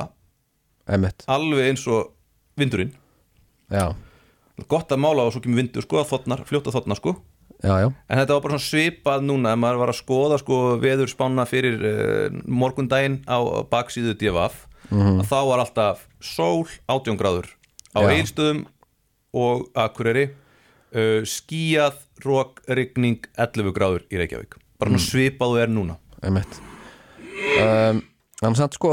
emmett 0.95 1.25
alveg 1.31 1.71
eins 1.71 1.83
og 1.91 2.13
vindurinn. 2.59 2.93
Já, 3.73 3.91
gott 4.71 4.91
að 4.91 5.03
mála 5.03 5.27
og 5.27 5.35
svo 5.35 5.43
kemur 5.43 5.59
vindur 5.63 5.83
sko, 5.85 5.99
að 6.03 6.11
þotnar, 6.13 6.43
fljóta 6.47 6.73
þotnar 6.75 6.99
sko 6.99 7.15
já, 7.63 7.73
já, 7.83 7.87
En 7.89 8.19
þetta 8.19 8.35
var 8.37 8.43
bara 8.45 8.59
svipað 8.61 9.25
núna 9.25 9.55
ef 9.55 9.61
maður 9.63 9.81
var 9.81 9.93
að 9.93 9.99
skoða 10.01 10.39
sko 10.41 10.59
veður 10.83 11.11
spána 11.11 11.45
fyrir 11.49 11.79
uh, 11.79 12.37
morgundaginn 12.45 13.21
á 13.25 13.39
baksíðu 13.71 14.15
DFF 14.19 14.67
að 14.93 15.25
þá 15.31 15.37
var 15.47 15.63
alltaf 15.63 16.05
sól 16.21 16.67
18 16.91 17.17
gráður 17.17 17.47
á 17.95 17.99
eilstöðum 18.11 18.65
og 19.33 19.65
Akureyri 19.79 20.27
uh, 20.29 21.23
skíjað, 21.25 21.97
rók, 22.25 22.61
rigning 22.67 23.25
11 23.39 23.73
gráður 23.73 24.03
í 24.11 24.19
Reykjavík. 24.21 24.59
Bara 24.77 24.93
svona 24.93 25.07
svipað 25.07 25.55
og 25.55 25.63
er 25.63 25.71
núna. 25.73 25.97
Um, 27.63 28.03
Þannig 28.43 28.59
samt 28.59 28.77
sko 28.77 28.91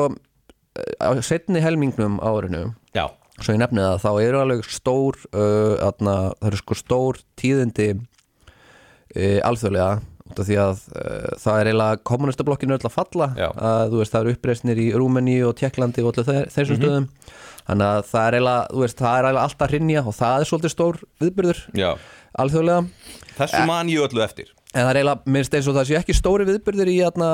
á 1.01 1.11
setni 1.27 1.61
helmingnum 1.63 2.19
árinu 2.23 2.71
Já, 2.95 3.09
svo 3.41 3.55
ég 3.55 3.61
nefni 3.63 3.83
það, 3.83 3.97
þá 4.05 4.11
eru 4.23 4.41
alveg 4.41 4.69
stór 4.71 5.19
uh, 5.35 5.77
atna, 5.87 6.15
það 6.39 6.49
eru 6.51 6.61
sko 6.63 6.79
stór 6.79 7.21
tíðindi 7.41 7.89
uh, 9.17 9.39
alþjóðlega 9.51 10.01
út 10.31 10.39
af 10.39 10.47
því 10.47 10.57
að 10.63 10.83
uh, 10.95 11.31
það 11.43 11.61
er 11.61 11.71
eiginlega 11.73 12.01
kommunistablokkinu 12.07 12.77
öll 12.77 12.87
að 12.87 12.95
falla. 12.95 13.31
Að 13.51 13.97
veist 13.99 14.13
það 14.15 14.21
eru 14.27 14.35
uppreisnir 14.37 14.79
í 14.79 14.89
Rúmeni 14.95 15.39
og 15.47 15.57
Tjekklandi 15.59 16.05
og 16.07 16.13
allir 16.21 16.47
þessum 16.55 16.77
Mhm. 16.77 16.83
stöðum. 16.85 17.09
Þannig 17.71 17.87
að 17.87 18.05
það 18.11 18.27
er 18.29 18.37
eiginlega, 18.39 18.79
veist, 18.83 18.99
það 18.99 19.17
er 19.19 19.25
eiginlega 19.29 19.43
alltaf 19.49 19.71
hrinja 19.71 20.01
og 20.07 20.15
það 20.17 20.37
er 20.41 20.49
svolítið 20.51 20.73
stór 20.75 20.97
viðbyrður 21.21 21.59
já. 21.79 21.91
alþjóðlega. 22.39 22.87
Þessu 23.41 23.67
man 23.67 23.89
ég 23.93 24.07
öllu 24.07 24.23
eftir. 24.25 24.49
En 24.75 24.85
það 24.87 24.91
er 24.95 25.01
eiginlega, 25.01 25.23
minnst 25.35 25.55
eins 25.55 25.69
og 25.71 25.75
það 25.77 25.89
sé 25.91 25.99
ekki 25.99 26.15
stóri 26.17 26.47
viðbyrðir 26.49 26.91
í 26.95 26.97
atna, 27.07 27.29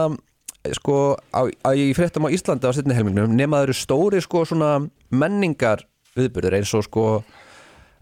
sko, 0.77 1.17
á, 1.37 1.41
á, 1.63 1.71
í 1.77 1.93
fréttum 1.95 2.27
á 2.27 2.33
Íslandi 2.33 2.67
á 2.69 2.73
setni 2.75 2.97
helmingnum 2.97 3.37
nema 3.37 3.61
það 3.61 3.69
eru 3.69 3.77
stóri 3.77 4.21
sko 4.25 4.43
svona 4.49 4.71
menningar 5.15 5.85
viðbyrðir 6.17 6.57
eins 6.59 6.73
og 6.75 6.85
sko 6.89 7.05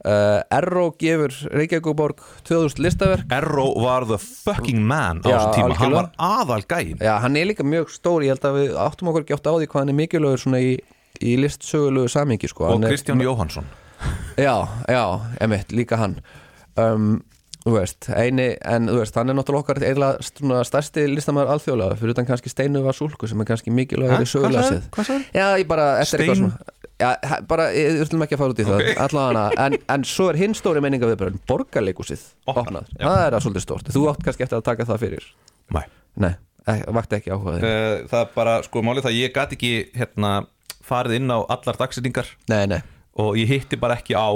Erró 0.04 0.90
gefur 1.00 1.32
Reykjavíkuborg 1.54 2.20
2000 2.44 2.82
listaverk 2.84 3.32
Erró 3.32 3.66
var 3.80 4.04
the 4.10 4.18
fucking 4.20 4.82
man 4.84 5.22
á 5.24 5.28
þessum 5.32 5.54
tíma, 5.56 5.76
hann 5.80 5.94
var 5.96 6.10
algjörlega. 6.10 6.40
aðal 6.44 6.66
gæin 6.68 6.98
Já, 7.00 7.14
hann 7.24 7.36
er 7.40 7.48
líka 7.48 7.64
mjög 7.64 7.88
stór, 7.94 8.24
ég 8.26 8.34
held 8.34 8.44
að 8.50 8.58
við 8.60 8.74
áttum 8.84 9.08
okkur 9.12 9.24
ekki 9.24 9.36
átt 9.38 9.48
á 9.48 9.52
því 9.56 9.68
hvað 9.72 9.80
hann 9.84 9.92
er 9.94 9.98
mikilvægur 10.02 10.42
svona 10.44 10.60
í, 10.60 10.74
í 11.24 11.36
listsögulegu 11.40 12.08
samingi 12.12 12.50
sko. 12.52 12.66
og 12.68 12.74
Hann 12.76 12.84
er- 12.84 12.92
Kristján 12.94 13.22
Jóhansson 13.24 13.64
Já, 14.36 14.56
já, 14.90 15.04
emitt, 15.40 15.72
líka 15.72 15.96
hann 15.96 16.18
um, 16.76 17.22
Þú 17.64 17.72
veist, 17.78 18.10
eini 18.12 18.50
En 18.60 18.90
þú 18.90 18.98
veist, 19.00 19.14
hann 19.16 19.30
er 19.32 19.36
náttúrulega 19.38 19.64
okkar 19.64 19.78
eiginlega 19.80 20.20
svona 20.26 20.58
stærsti 20.68 21.06
listamæður 21.08 21.54
alþjóðlega 21.54 21.96
fyrir 21.96 22.12
utan 22.12 22.26
kannski 22.28 22.50
Steinu 22.52 22.82
var 22.84 22.92
súlku 22.92 23.24
sem 23.30 23.40
er 23.40 23.48
kannski 23.48 23.72
mikilvægur 23.72 24.20
í 24.20 24.28
sögulega 24.28 24.66
sið 24.68 24.90
Hvað 24.92 25.08
sagði? 25.08 25.24
Já, 25.32 25.46
ég 25.62 25.70
bara, 25.70 25.86
eftir 26.02 26.20
eitthvað 26.26 26.36
Stein? 26.42 26.50
svona 26.52 26.73
Já, 26.94 27.08
bara, 27.50 27.64
ég 27.74 27.96
þurfum 28.04 28.22
ekki 28.22 28.36
að 28.36 28.40
fara 28.44 28.54
út 28.54 28.60
í 28.62 28.66
það 28.68 28.80
Ok. 28.84 28.90
allavega, 29.02 29.44
en, 29.64 29.74
en 29.96 30.04
svo 30.06 30.28
er 30.30 30.38
hinn 30.38 30.54
stóri 30.54 30.82
menninga 30.84 31.08
viðbröðin 31.10 31.40
borgarleikusið 31.50 32.22
Opnað, 32.46 32.66
opnað, 32.86 32.92
það 33.02 33.22
er 33.24 33.34
að 33.34 33.44
svolítið 33.46 33.64
stórt. 33.64 33.90
Þú 33.96 34.02
átt 34.12 34.22
kannski 34.28 34.46
eftir 34.46 34.60
að 34.60 34.66
taka 34.68 34.86
það 34.92 35.02
fyrir? 35.02 35.26
Nei. 35.74 35.82
Nei, 36.22 36.30
ek, 36.70 36.84
vakti 36.94 37.18
ekki 37.18 37.32
áhuga 37.34 37.56
þig 37.56 37.66
Eh, 37.66 37.96
Það 38.12 38.20
er 38.20 38.30
bara, 38.36 38.54
sko, 38.62 38.84
málið 38.86 39.08
það 39.08 39.18
ég 39.18 39.34
gat 39.34 39.56
ekki 39.56 39.72
hérna 39.98 40.32
farið 40.86 41.16
inn 41.18 41.34
á 41.34 41.38
allar 41.42 41.80
nei, 42.70 42.80
og 43.18 43.36
ég 43.42 43.50
hitti 43.50 43.76
bara 43.80 43.98
ekki 43.98 44.14
á 44.14 44.30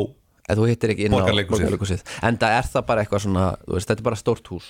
en 0.48 0.56
þú 0.58 0.66
hittir 0.70 0.94
ekki 0.94 1.06
inn 1.06 1.14
á 1.14 1.22
borgarleikusið 1.22 2.02
En 2.26 2.38
það 2.40 2.58
er 2.58 2.68
það 2.74 2.86
bara 2.90 3.04
eitthvað 3.04 3.24
svona, 3.28 3.46
veist, 3.68 3.86
þetta 3.90 4.02
er 4.02 4.08
bara 4.10 4.18
stórt 4.18 4.50
hús 4.50 4.68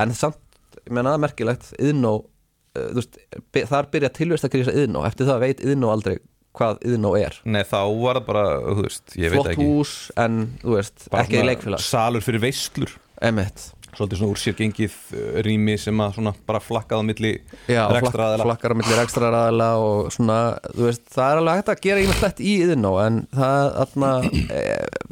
en 0.00 0.14
samt, 0.16 0.40
ég 0.82 0.90
menna 0.90 1.12
það 1.12 1.18
er 1.20 1.24
merkilegt 1.28 1.72
Iðnó, 1.78 2.14
uh, 2.24 2.86
þú 2.90 2.98
veist, 2.98 3.18
þar 3.70 3.90
byrja 3.94 4.10
tilvist 4.18 4.46
að 4.48 4.54
krísa 4.56 4.74
Iðnó, 4.74 5.04
eftir 5.06 5.28
það 5.30 5.44
veit 5.44 5.62
Iðnó 5.62 5.92
aldrei 5.94 6.16
hvað 6.54 6.82
Iðnó 6.86 7.14
er. 7.18 7.38
Nei 7.44 7.62
þá 7.66 7.78
var 8.00 8.20
það 8.20 8.26
bara, 8.28 8.44
þú 8.64 8.84
veist, 8.86 9.04
ég 9.18 9.32
veit 9.32 9.38
flott 9.40 9.52
ekki. 9.54 9.68
hús, 9.70 9.94
en 10.24 10.40
þú 10.62 10.76
veist, 10.78 11.08
ekki 11.22 11.40
í 11.40 11.46
leikfélag. 11.48 11.82
Salur 11.84 12.24
fyrir 12.24 12.44
veislur. 12.44 12.94
Emmett, 13.24 13.68
Svolítið 13.94 14.20
svona 14.20 14.34
úr 14.34 14.40
sér 14.42 14.56
gengið 14.58 14.94
uh, 15.14 15.38
rými 15.46 15.76
sem 15.80 16.02
að 16.04 16.16
svona 16.18 16.32
bara 16.48 16.60
flakkað 16.62 17.02
á 17.02 17.04
milli 17.06 17.32
já, 17.70 17.82
flak, 17.88 17.98
rekstraðila 17.98 18.46
flakkar 18.48 18.74
á 18.74 18.76
milli 18.80 18.98
rekstraræðala 18.98 19.68
og 19.82 20.12
svona, 20.14 20.38
þú 20.74 20.86
veist, 20.88 21.04
það 21.14 21.30
er 21.30 21.42
alveg 21.42 21.60
hægt 21.60 21.72
að 21.74 21.82
gera 21.86 22.04
ímest 22.04 22.42
í 22.44 22.54
Iðnó, 22.64 22.92
en 23.02 23.20
það 23.34 23.78
atna, 23.84 24.10
e, 24.48 24.62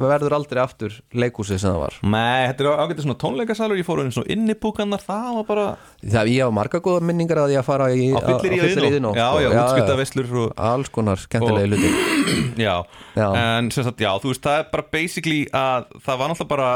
verður 0.00 0.36
aldrei 0.38 0.62
aftur 0.62 0.98
leikhúsið 1.14 1.62
sem 1.62 1.72
það 1.74 1.82
var. 1.82 1.98
Nei, 2.02 2.48
þetta 2.50 2.64
er 2.64 2.82
ágætið 2.82 3.06
svona 3.06 3.18
tónleikasalur 3.22 3.80
Ég 3.80 3.86
fór 3.86 4.02
inn 4.02 4.14
svona 4.14 4.32
innibúkannar, 4.32 5.02
það 5.02 5.28
var 5.38 5.46
bara 5.48 5.66
Það 6.02 6.32
ég 6.32 6.46
hafa 6.46 6.56
marga 6.56 6.80
góða 6.82 7.04
minningar 7.06 7.42
að 7.44 7.54
ég 7.54 7.62
að 7.62 7.68
fara 7.68 7.88
í, 7.94 8.08
á 8.14 8.20
fyllir 8.26 8.56
í 8.56 8.60
fyllir 8.62 8.96
Iðnó? 8.98 9.12
Já, 9.16 9.28
já, 9.42 9.50
útskipta 9.52 9.98
veislur 9.98 10.32
og, 10.42 10.48
alls 10.70 10.92
konar 10.92 11.22
hluti 11.22 11.92
já. 12.66 12.82
Já. 13.16 13.28
En 13.36 13.70
sem 13.74 13.86
sagt, 13.86 14.02
já, 14.02 14.10
þú 14.22 14.32
veist, 14.32 14.42
það 14.44 14.58
er 14.60 14.66
bara 14.72 14.88
basically 14.92 15.42
að 15.52 15.88
það 16.04 16.20
var 16.20 16.32
náttúrulega 16.32 16.52
bara 16.52 16.70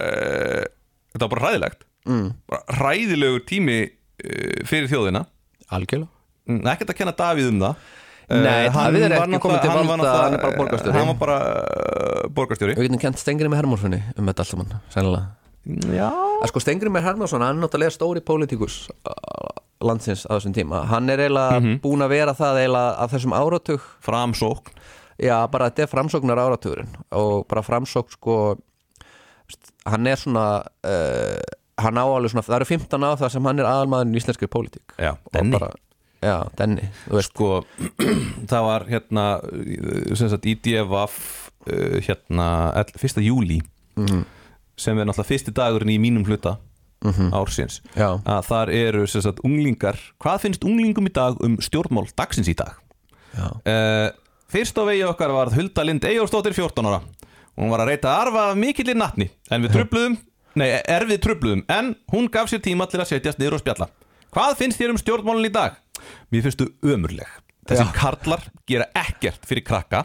uh, 0.00 0.64
Þetta 1.16 1.26
var 1.26 1.32
bara 1.34 1.44
hræðilegt. 1.48 1.86
Mm. 2.06 2.26
bara 2.46 2.76
Hræðilegur 2.78 3.44
tími 3.48 3.78
uh, 3.88 4.64
fyrir 4.68 4.86
þjóðina. 4.92 5.24
Algjörlega. 5.72 6.12
Mm, 6.46 6.60
ekkert 6.70 6.92
að 6.92 6.98
kenna 7.00 7.14
Davíð 7.18 7.48
um 7.54 7.62
það. 7.64 7.86
Nei, 8.26 8.66
Eh, 8.66 8.68
hann 8.74 8.90
Davíð 8.90 9.04
er 9.06 9.12
ekki 9.16 9.38
kominn 9.42 9.60
til 9.62 9.70
valda, 9.70 10.12
hann 10.18 10.34
er 10.34 10.40
bara 10.42 10.56
borgarstjóri. 10.58 10.94
hann 10.98 11.10
var 11.12 11.18
bara 11.20 11.36
uh, 11.46 12.28
borgarstjóri. 12.34 12.74
Við 12.78 12.88
getum 12.88 13.02
kent 13.04 13.18
Stengri 13.22 13.46
með 13.50 13.60
Hermánssoni 13.62 14.00
um 14.18 14.26
þetta 14.30 14.42
allt 14.44 14.50
saman, 14.50 14.72
sennilega. 14.90 15.26
Já, 15.94 16.08
að 16.42 16.50
sko 16.50 16.62
Stengri 16.62 16.90
með 16.94 17.04
Hermansson, 17.06 17.42
hann 17.42 17.56
er 17.58 17.62
náttúrulega 17.66 17.94
stóri 17.94 18.22
pólitíkus 18.22 18.80
landsins 19.86 20.24
á 20.26 20.34
þessum 20.38 20.54
tíma. 20.56 20.84
Hann 20.90 21.10
er 21.10 21.18
eiginlega 21.26 21.60
Mhm. 21.60 21.80
búin 21.82 22.02
að 22.02 22.08
vera 22.14 22.34
það 22.34 22.60
eiginlega 22.62 22.98
af 22.98 23.12
þessum 23.12 23.34
áratug. 23.34 23.80
Framsókn. 24.02 24.70
Já, 25.18 25.46
bara 25.50 25.70
þetta 25.70 25.82
er 25.82 25.86
framsóknar 25.94 26.38
áratugurinn 26.38 26.94
og 27.12 27.46
bara 27.48 27.62
framsókn 27.62 28.10
sko 28.12 28.58
hann 29.86 30.06
er 30.10 30.20
svona 30.20 30.44
uh, 30.86 31.40
hann 31.80 31.98
á 32.00 32.04
alveg 32.08 32.32
svona, 32.32 32.44
það 32.46 32.58
eru 32.60 32.68
15 32.72 33.06
á 33.06 33.10
það 33.20 33.32
sem 33.36 33.48
hann 33.50 33.62
er 33.62 33.68
aðalmaðurinn 33.70 34.16
í 34.16 34.20
íslenskri 34.22 34.48
pólitík. 34.50 34.94
Já, 34.98 35.12
og 35.16 35.32
Denni. 35.36 35.56
bara, 35.58 35.70
já, 36.24 36.36
veist. 37.12 37.32
Sko, 37.34 37.50
það 38.52 38.68
var 38.70 38.86
hérna 38.90 39.26
sem 40.16 40.30
sagt 40.32 40.46
IDFF 40.48 41.18
uh, 41.68 41.98
hérna, 42.06 42.48
ell- 42.82 42.96
1. 42.96 43.20
júli 43.26 43.60
sem 44.76 44.98
er 44.98 45.06
náttúrulega 45.08 45.30
fyrsti 45.30 45.52
dagurinn 45.56 45.94
í 45.94 46.00
mínum 46.02 46.24
hluta 46.28 46.56
ársins. 47.36 47.78
Já. 47.94 48.16
að 48.26 48.46
þar 48.48 48.70
eru 48.74 49.04
sem 49.06 49.22
sagt 49.22 49.38
unglingar 49.46 49.96
hvað 50.20 50.40
finnst 50.42 50.64
unglingum 50.66 51.06
í 51.06 51.12
dag 51.14 51.36
um 51.44 51.54
stjórnmál 51.62 52.08
dagsins 52.18 52.48
í 52.50 52.54
dag? 52.58 52.72
Já. 53.36 53.46
uh, 53.52 54.08
fyrst 54.50 54.76
á 54.80 54.82
vegi 54.88 55.04
okkar 55.06 55.30
var 55.36 55.52
Hulda 55.54 55.84
Lind 55.86 56.04
Eyjólfsdóttir 56.08 56.56
14 56.56 56.88
ára 56.88 57.00
hún 57.56 57.72
var 57.72 57.84
að 57.84 57.92
reyta 57.92 58.12
að 58.12 58.24
arfa 58.26 58.46
af 58.50 58.58
mikillir 58.60 58.98
natni 58.98 59.28
en 59.50 59.64
við 59.64 59.76
trubluðum 59.76 60.18
nei, 60.60 60.68
er 60.80 61.06
við 61.08 61.22
trubluðum 61.26 61.64
en 61.72 61.94
hún 62.12 62.28
gaf 62.32 62.50
sér 62.52 62.62
tíma 62.64 62.88
til 62.90 63.00
að 63.02 63.10
setjast 63.14 63.40
niður 63.40 63.58
og 63.58 63.64
spjalla. 63.64 63.88
Hvað 64.36 64.58
finnst 64.60 64.80
þér 64.80 64.92
um 64.92 65.00
stjórnmálun 65.00 65.48
í 65.48 65.52
dag? 65.54 65.78
Mér 66.32 66.44
finnst 66.44 66.60
þú 66.60 66.92
ömurleg. 66.92 67.28
Þessi 67.66 67.86
karlar 67.96 68.44
gera 68.68 68.86
ekkert 68.94 69.46
fyrir 69.48 69.64
krakka. 69.66 70.04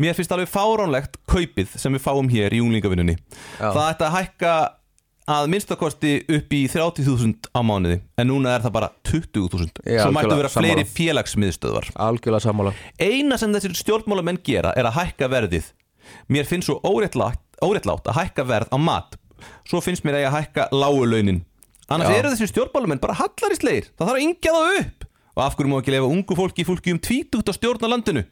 Mér 0.00 0.16
finnst 0.16 0.32
alveg 0.32 0.48
fáránlegt 0.50 1.18
kaupið 1.28 1.74
sem 1.78 1.92
við 1.92 2.04
fáum 2.04 2.28
hér 2.32 2.54
í 2.56 2.60
unglingavinnunni. 2.64 3.16
Já. 3.60 3.68
það 3.68 3.88
ætti 3.90 4.06
að 4.06 4.14
hækka 4.16 4.52
að 5.30 5.50
minnstakosti 5.52 6.12
upp 6.36 6.54
í 6.56 6.60
30.000 6.72 7.50
á 7.54 7.60
mánuði 7.62 8.00
en 8.18 8.30
núna 8.30 8.56
er 8.56 8.64
það 8.64 8.74
bara 8.78 8.88
20.000 9.06 9.84
Já, 9.84 10.00
svo 10.02 10.14
mættu 10.16 10.38
vera 10.38 10.50
fleiri 10.50 10.86
félagsmiðstöðvar. 10.88 11.90
Algjörlega 12.08 12.46
sammála. 12.46 12.72
Eina 12.98 13.38
sem 13.38 13.52
þessir 13.54 13.76
stjórnmálamenn 13.78 14.40
gera 14.46 14.72
er 14.78 14.88
að 14.88 14.98
hækka 14.98 15.30
verðið 15.30 15.68
mér 16.28 16.48
finnst 16.48 16.68
svo 16.70 16.78
óréttlátt, 16.86 17.40
óréttlátt 17.64 18.08
að 18.10 18.18
hækka 18.20 18.46
verð 18.48 18.72
á 18.74 18.78
mat. 18.80 19.16
Svo 19.68 19.80
finnst 19.84 20.04
mér 20.04 20.18
að 20.18 20.24
ég 20.24 20.30
að 20.30 20.36
hækka 20.38 20.66
lágu 20.72 21.06
launin. 21.06 21.44
Annars 21.90 22.10
Já. 22.12 22.18
eru 22.20 22.32
þessir 22.34 22.50
stjórnmálamenn 22.52 23.00
bara 23.02 23.16
hallarisleir 23.18 23.88
það 23.98 24.10
þarf 24.10 24.18
að 24.18 24.26
yngja 24.26 24.52
það 24.56 24.76
upp. 24.80 25.06
Og 25.30 25.42
af 25.44 25.56
hverju 25.56 25.70
má 25.70 25.78
ekki 25.80 25.94
lefa 25.94 26.10
ungu 26.10 26.36
fólki 26.38 26.66
fólki 26.66 26.94
um 26.94 27.00
tvítugt 27.02 27.50
að 27.50 27.56
stjórna 27.56 27.90
landinu? 27.90 28.22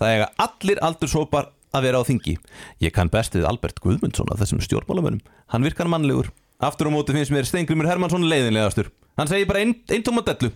Það 0.00 0.14
eiga 0.14 0.28
allir 0.46 0.80
aldurshópar 0.88 1.50
að 1.72 1.86
vera 1.88 2.00
á 2.00 2.08
þingi. 2.08 2.36
Ég 2.84 2.92
kann 2.94 3.10
best 3.12 3.36
við 3.36 3.48
Albert 3.48 3.80
Guðmundsson 3.84 4.28
að 4.32 4.44
þessum 4.44 4.62
stjórnmálamönnum. 4.64 5.24
Hann 5.52 5.64
virkar 5.64 5.88
mannlegur. 5.92 6.28
Aftur 6.62 6.92
á 6.92 6.94
móti 6.94 7.16
finnst 7.16 7.32
mér 7.34 7.48
Steingrimur 7.48 7.88
Hermansson 7.88 8.28
leiðinlegastur. 8.28 8.92
Hann 9.18 9.28
segir 9.28 9.48
bara 9.48 9.64
ein, 9.64 9.74
eintóma 9.92 10.24
dellu. 10.24 10.52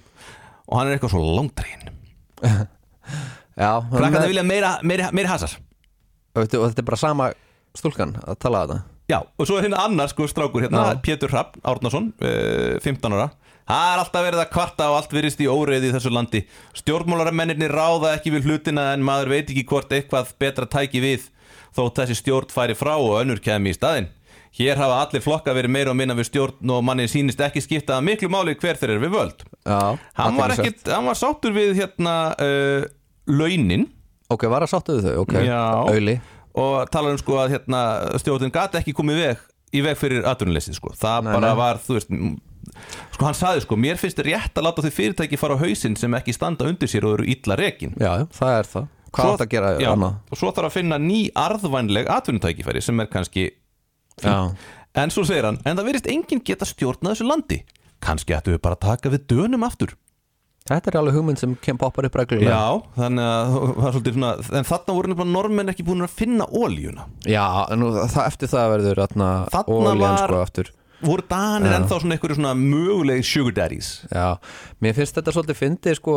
Og 0.67 0.79
hann 0.79 0.91
er 0.91 0.97
eitthvað 0.97 1.15
svo 1.15 1.23
langdregin 1.37 1.93
Já, 3.57 3.71
krakkarnir 3.89 4.29
vilja 4.29 4.45
meira, 4.45 4.73
meira, 4.85 5.09
meira 5.15 5.33
hasar 5.33 5.55
og 6.37 6.51
þetta 6.53 6.83
er 6.83 6.89
bara 6.91 7.01
sama 7.01 7.31
stúlkan 7.77 8.15
að 8.25 8.39
tala 8.45 8.63
að 8.67 8.75
það 8.75 8.85
Já, 9.07 9.21
og 9.23 9.47
svo 9.47 9.59
er 9.61 9.69
hérna 9.69 9.85
annar 9.87 10.11
sko 10.11 10.27
strákur 10.27 10.65
hérna, 10.65 10.81
Já. 10.97 11.01
Pétur 11.05 11.31
Hrafn 11.31 11.61
Árnason, 11.63 12.09
uh, 12.27 12.81
15 12.83 13.15
ára. 13.15 13.29
Það 13.67 13.93
er 13.93 14.01
alltaf 14.03 14.25
verið 14.27 14.41
að 14.43 14.51
kvarta 14.51 14.89
og 14.91 14.97
allt 14.99 15.15
virðist 15.15 15.43
í 15.43 15.47
óreiði 15.47 15.91
í 15.91 15.95
þessu 15.95 16.11
landi. 16.11 16.41
Stjórnmálaramennirni 16.81 17.69
ráða 17.71 18.17
ekki 18.17 18.33
við 18.35 18.49
hlutina 18.51 18.89
en 18.97 19.05
maður 19.07 19.31
veit 19.35 19.51
ekki 19.51 19.65
hvort 19.71 19.95
eitthvað 19.95 20.33
betra 20.43 20.67
tæki 20.71 21.03
við 21.03 21.29
þótt 21.77 22.01
þessi 22.03 22.19
stjórn 22.19 22.51
færi 22.55 22.75
frá 22.79 22.97
og 22.97 23.21
önnur 23.21 23.43
kemi 23.43 23.71
í 23.71 23.79
staðinn. 23.79 24.11
Hér 24.57 24.79
hafa 24.81 25.01
allir 25.05 25.23
flokka 25.23 25.55
verið 25.55 25.75
meira 25.75 25.93
og 25.93 25.99
minna 25.99 26.15
við 26.17 26.31
stjórn 26.31 26.71
og 26.75 26.85
manni 26.87 27.07
sýnist 27.11 27.43
ekki 27.47 27.63
skipta 27.63 27.99
að 27.99 28.07
miklu 28.09 28.31
máli 28.33 28.55
hver 28.59 28.79
þeir 28.81 28.95
eru 28.97 29.05
við 29.07 29.15
völd. 29.19 29.43
Já, 29.67 29.99
Hann 30.19 30.39
var, 30.39 30.55
ekkit, 30.55 30.87
hann 30.89 31.07
var 31.11 31.19
sáttur 31.19 31.55
við 31.55 31.75
hérna 31.79 32.15
uh, 32.41 32.87
launin 33.29 33.87
Ok, 34.33 34.47
var 34.51 34.65
að 34.67 34.73
sáttu 34.73 34.97
við 34.99 35.07
þau, 35.11 35.15
ok. 35.25 35.37
Auðli 35.93 36.17
og 36.57 36.89
talar 36.89 37.13
um 37.13 37.19
sko 37.21 37.35
að 37.43 37.51
hérna, 37.53 37.81
stjórnin 38.23 38.53
gati 38.55 38.79
ekki 38.81 38.95
komið 38.97 39.19
veg, 39.21 39.41
í 39.77 39.83
veg 39.85 39.99
fyrir 40.01 40.25
atvinnuleysið 40.31 40.79
sko. 40.79 40.93
það 40.97 41.27
Nei, 41.27 41.33
bara 41.37 41.51
nei. 41.53 41.59
var 41.59 41.81
þú 41.85 41.99
veist 41.99 42.15
sko 43.13 43.27
hann 43.29 43.37
saði 43.37 43.61
sko, 43.67 43.77
mér 43.77 44.01
finnst 44.01 44.23
rétt 44.25 44.57
að 44.57 44.65
láta 44.67 44.83
þau 44.87 44.95
fyrirtæki 44.97 45.37
fara 45.39 45.55
á 45.55 45.63
hausinn 45.63 45.97
sem 46.01 46.17
ekki 46.17 46.33
standa 46.35 46.65
undir 46.69 46.89
sér 46.91 47.05
og 47.07 47.19
eru 47.19 47.29
illa 47.29 47.59
rekin 47.61 47.93
Já, 48.01 48.09
já, 48.23 48.27
það 48.41 48.55
er 48.63 48.71
það 48.73 48.89
Hvað 49.17 49.31
átt 49.35 49.45
að 49.45 49.53
gera 49.53 49.69
já, 49.81 49.91
annað? 49.93 50.17
og 50.33 50.41
svo 50.41 50.51
þarf 50.57 50.69
að 50.71 50.75
finna 50.81 50.99
ný 51.01 51.21
arðvænleg 51.45 52.09
atvinnutækifæri 52.17 52.83
sem 52.85 53.01
er 53.05 53.13
kannski 53.13 53.45
Já, 54.25 54.35
en 54.97 55.13
svo 55.15 55.25
segir 55.29 55.45
hann, 55.47 55.61
en 55.65 55.77
það 55.79 55.89
verðist 55.91 56.11
enginn 56.13 56.43
geta 56.45 56.69
stjórnað 56.69 57.15
þessu 57.15 57.29
landi 57.29 57.61
kannski 58.05 58.35
ættu 58.37 58.57
við 58.57 58.63
bara 58.65 58.77
að 58.81 58.85
taka 58.89 59.13
við 59.15 59.29
dönum 59.31 59.65
aftur 59.69 59.95
þetta 60.69 60.91
er 60.93 60.97
alveg 61.01 61.15
hugmynd 61.19 61.39
sem 61.41 61.53
kem 61.63 61.79
poppar 61.79 62.09
upp 62.09 62.17
reglulega. 62.19 62.51
Já, 62.51 62.81
þannig 62.97 63.27
að 63.27 63.53
það 63.57 63.77
var 63.83 63.93
svolítið 63.97 64.17
svona 64.17 64.33
en 64.61 64.67
þarna 64.71 64.97
voru 64.97 65.11
nefnilega 65.13 65.33
normenn 65.37 65.73
ekki 65.73 65.85
búin 65.87 66.03
að 66.07 66.15
finna 66.19 66.47
ólíuna 66.51 67.05
Já, 67.31 67.45
nú, 67.79 67.93
það, 67.95 68.25
eftir 68.27 68.51
það 68.53 68.73
verður 68.75 69.03
þarna 69.05 69.29
var- 69.53 70.25
sko 70.25 70.41
aftur. 70.43 70.73
voru 71.07 71.23
danir 71.29 71.71
Já. 71.71 71.77
ennþá 71.79 72.01
svona 72.01 72.17
einhverju 72.17 72.37
svona 72.41 72.55
mögulegi 72.57 73.25
sugar 73.25 73.53
daddies. 73.61 73.91
Já, 74.11 74.39
mér 74.83 74.95
finnst 74.97 75.15
þetta 75.19 75.33
svolítið 75.37 75.61
fyndið 75.61 75.99
sko. 76.01 76.17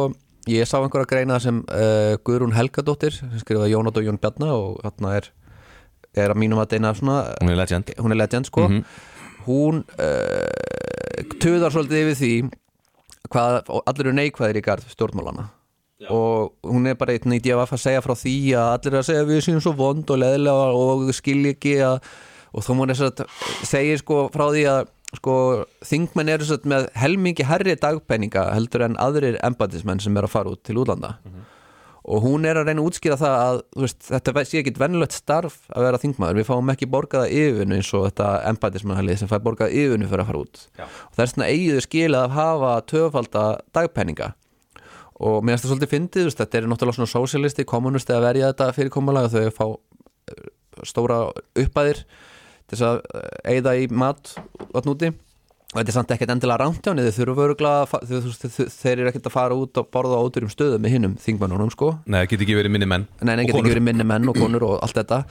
Ég 0.50 0.66
sá 0.66 0.80
einhverja 0.80 1.06
greina 1.12 1.36
sem 1.44 1.60
uh, 1.68 2.16
Guðrún 2.26 2.54
Helgadóttir 2.56 3.12
sem 3.14 3.30
skrifaði 3.44 3.74
Jónat 3.76 3.98
og 4.00 4.06
Jón 4.08 4.18
Bjarna 4.24 4.54
og 4.56 4.80
þarna 4.86 5.12
er, 5.20 5.28
er 6.16 6.32
að 6.34 6.40
mínum 6.42 6.62
að 6.64 6.72
deina 6.72 6.94
svona 6.96 7.18
hún 7.42 7.52
er 7.52 7.60
legend. 7.60 7.92
Hún 8.00 8.16
er 8.16 8.22
legend 8.24 8.48
sko. 8.50 8.66
Mhm. 8.70 8.84
hún 9.50 9.84
uh, 10.00 11.38
tuðar 11.44 11.74
svolítið 11.76 12.02
yfir 12.08 12.18
því 12.20 12.32
hvað 13.27 13.62
allir 13.84 14.08
eru 14.08 14.17
neikvæðir 14.17 14.60
í 14.62 14.65
garð 14.65 14.91
stjórnmálana 14.93 15.49
og 16.08 16.53
hún 16.63 16.88
er 16.88 16.95
bara 16.95 17.12
einn 17.17 17.36
í 17.36 17.41
DFF 17.43 17.75
að 17.75 17.82
segja 17.84 18.03
frá 18.05 18.13
því 18.15 18.36
að 18.55 18.69
allir 18.77 18.93
eru 18.93 19.01
að 19.01 19.08
segja 19.10 19.25
við 19.27 19.41
séum 19.43 19.60
svo 19.65 19.73
vond 19.75 20.13
og 20.13 20.21
leðilega 20.21 20.69
og 20.79 21.10
skilji 21.17 21.51
ekki 21.58 21.73
að, 21.84 21.99
og 22.55 22.63
þá 22.63 22.71
múin 22.79 22.93
þess 22.93 23.08
að 23.10 23.25
segja 23.67 23.99
sko 23.99 24.21
frá 24.32 24.45
því 24.47 24.63
að 24.71 24.82
sko 25.19 25.36
þingmenn 25.89 26.29
eru 26.29 26.58
með 26.69 26.88
helmingi 27.01 27.45
herri 27.49 27.75
dagpenninga 27.82 28.45
heldur 28.53 28.86
en 28.86 28.97
aðrir 29.01 29.39
embatismenn 29.43 29.99
sem 29.99 30.15
er 30.15 30.27
að 30.27 30.36
fara 30.38 30.53
út 30.53 30.63
til 30.63 30.77
útlanda 30.79 31.17
og 32.04 32.24
hún 32.24 32.48
er 32.48 32.60
að 32.60 32.70
reyna 32.70 32.82
að 32.82 32.90
útskýra 32.90 33.18
það 33.20 33.36
að 33.44 33.62
veist, 33.84 34.02
þetta 34.08 34.44
sé 34.48 34.62
ekki 34.62 34.74
vennlegt 34.80 35.16
starf 35.18 35.58
að 35.74 35.88
vera 35.88 36.02
þingmaður, 36.02 36.40
við 36.40 36.48
fáum 36.48 36.72
ekki 36.74 36.90
borgaða 36.94 37.32
yfirvinnu 37.36 37.80
eins 37.80 37.92
og 37.98 38.06
þetta 38.08 38.30
embætismannhalið 38.54 39.22
sem 39.22 39.32
fær 39.32 39.44
borgaða 39.46 39.76
yfirvinnu 39.76 40.10
fyrir 40.10 40.24
að 40.24 40.32
fara 40.32 40.44
út. 40.46 40.62
Já. 40.80 40.86
og 40.86 41.18
það 41.18 41.26
er 41.26 41.32
svona 41.34 41.50
eigiðu 41.50 41.86
skilað 41.86 42.26
að 42.28 42.38
hafa 42.38 42.74
töfalda 42.94 43.46
dagpenninga 43.76 44.32
og 45.20 45.44
mér 45.44 45.58
finnst 45.58 45.66
það 45.66 45.74
svolítið 45.74 45.94
fyndið, 45.94 46.34
þetta 46.40 46.58
er 46.58 46.70
náttúrulega 46.72 47.00
svona 47.02 47.12
sósialisti, 47.12 47.68
kommunisti 47.68 48.16
að 48.16 48.26
verja 48.30 48.52
þetta 48.54 48.72
fyrirkomulega 48.78 49.32
þau 49.34 49.56
fá 49.58 49.66
eh, 50.32 50.46
stóra 50.88 51.24
uppæðir 51.60 52.06
þess 52.70 52.86
að 52.86 53.02
eigða 53.50 53.76
í 53.82 53.90
mat 53.92 54.38
átn 54.72 54.94
úti 54.94 55.12
og 55.69 55.77
þetta 55.77 55.91
er 55.91 55.95
samt 55.99 56.12
ekkert 56.15 56.32
endilega 56.34 56.65
henni. 56.65 57.03
Þau 57.05 57.17
þurfa 57.19 57.43
öruglega, 57.45 57.99
þeir 58.73 58.95
eru 59.03 59.12
ekkert 59.12 59.29
að 59.29 59.36
fara 59.36 59.58
út 59.60 59.77
og 59.77 59.89
borða 59.93 60.17
á 60.17 60.21
ódurum 60.25 60.49
stöðum 60.49 60.82
með 60.82 60.95
hinnum 60.95 61.13
þingmannunum 61.21 61.69
sko. 61.75 61.91
Nei, 62.10 62.23
það 62.23 62.27
get 62.34 62.43
ekki 62.47 62.58
verið 62.58 62.73
minni 62.73 62.89
menn 62.89 63.05
Nei, 63.21 63.34
Og 63.36 63.43
geta 63.43 63.53
konur. 63.53 63.62
ekki 63.67 63.75
verið 63.75 63.86
minni 63.91 64.08
menn 64.10 64.29
og 64.34 64.39
konur 64.41 64.65
og 64.65 64.75
allt 64.82 64.97
þetta. 64.97 65.21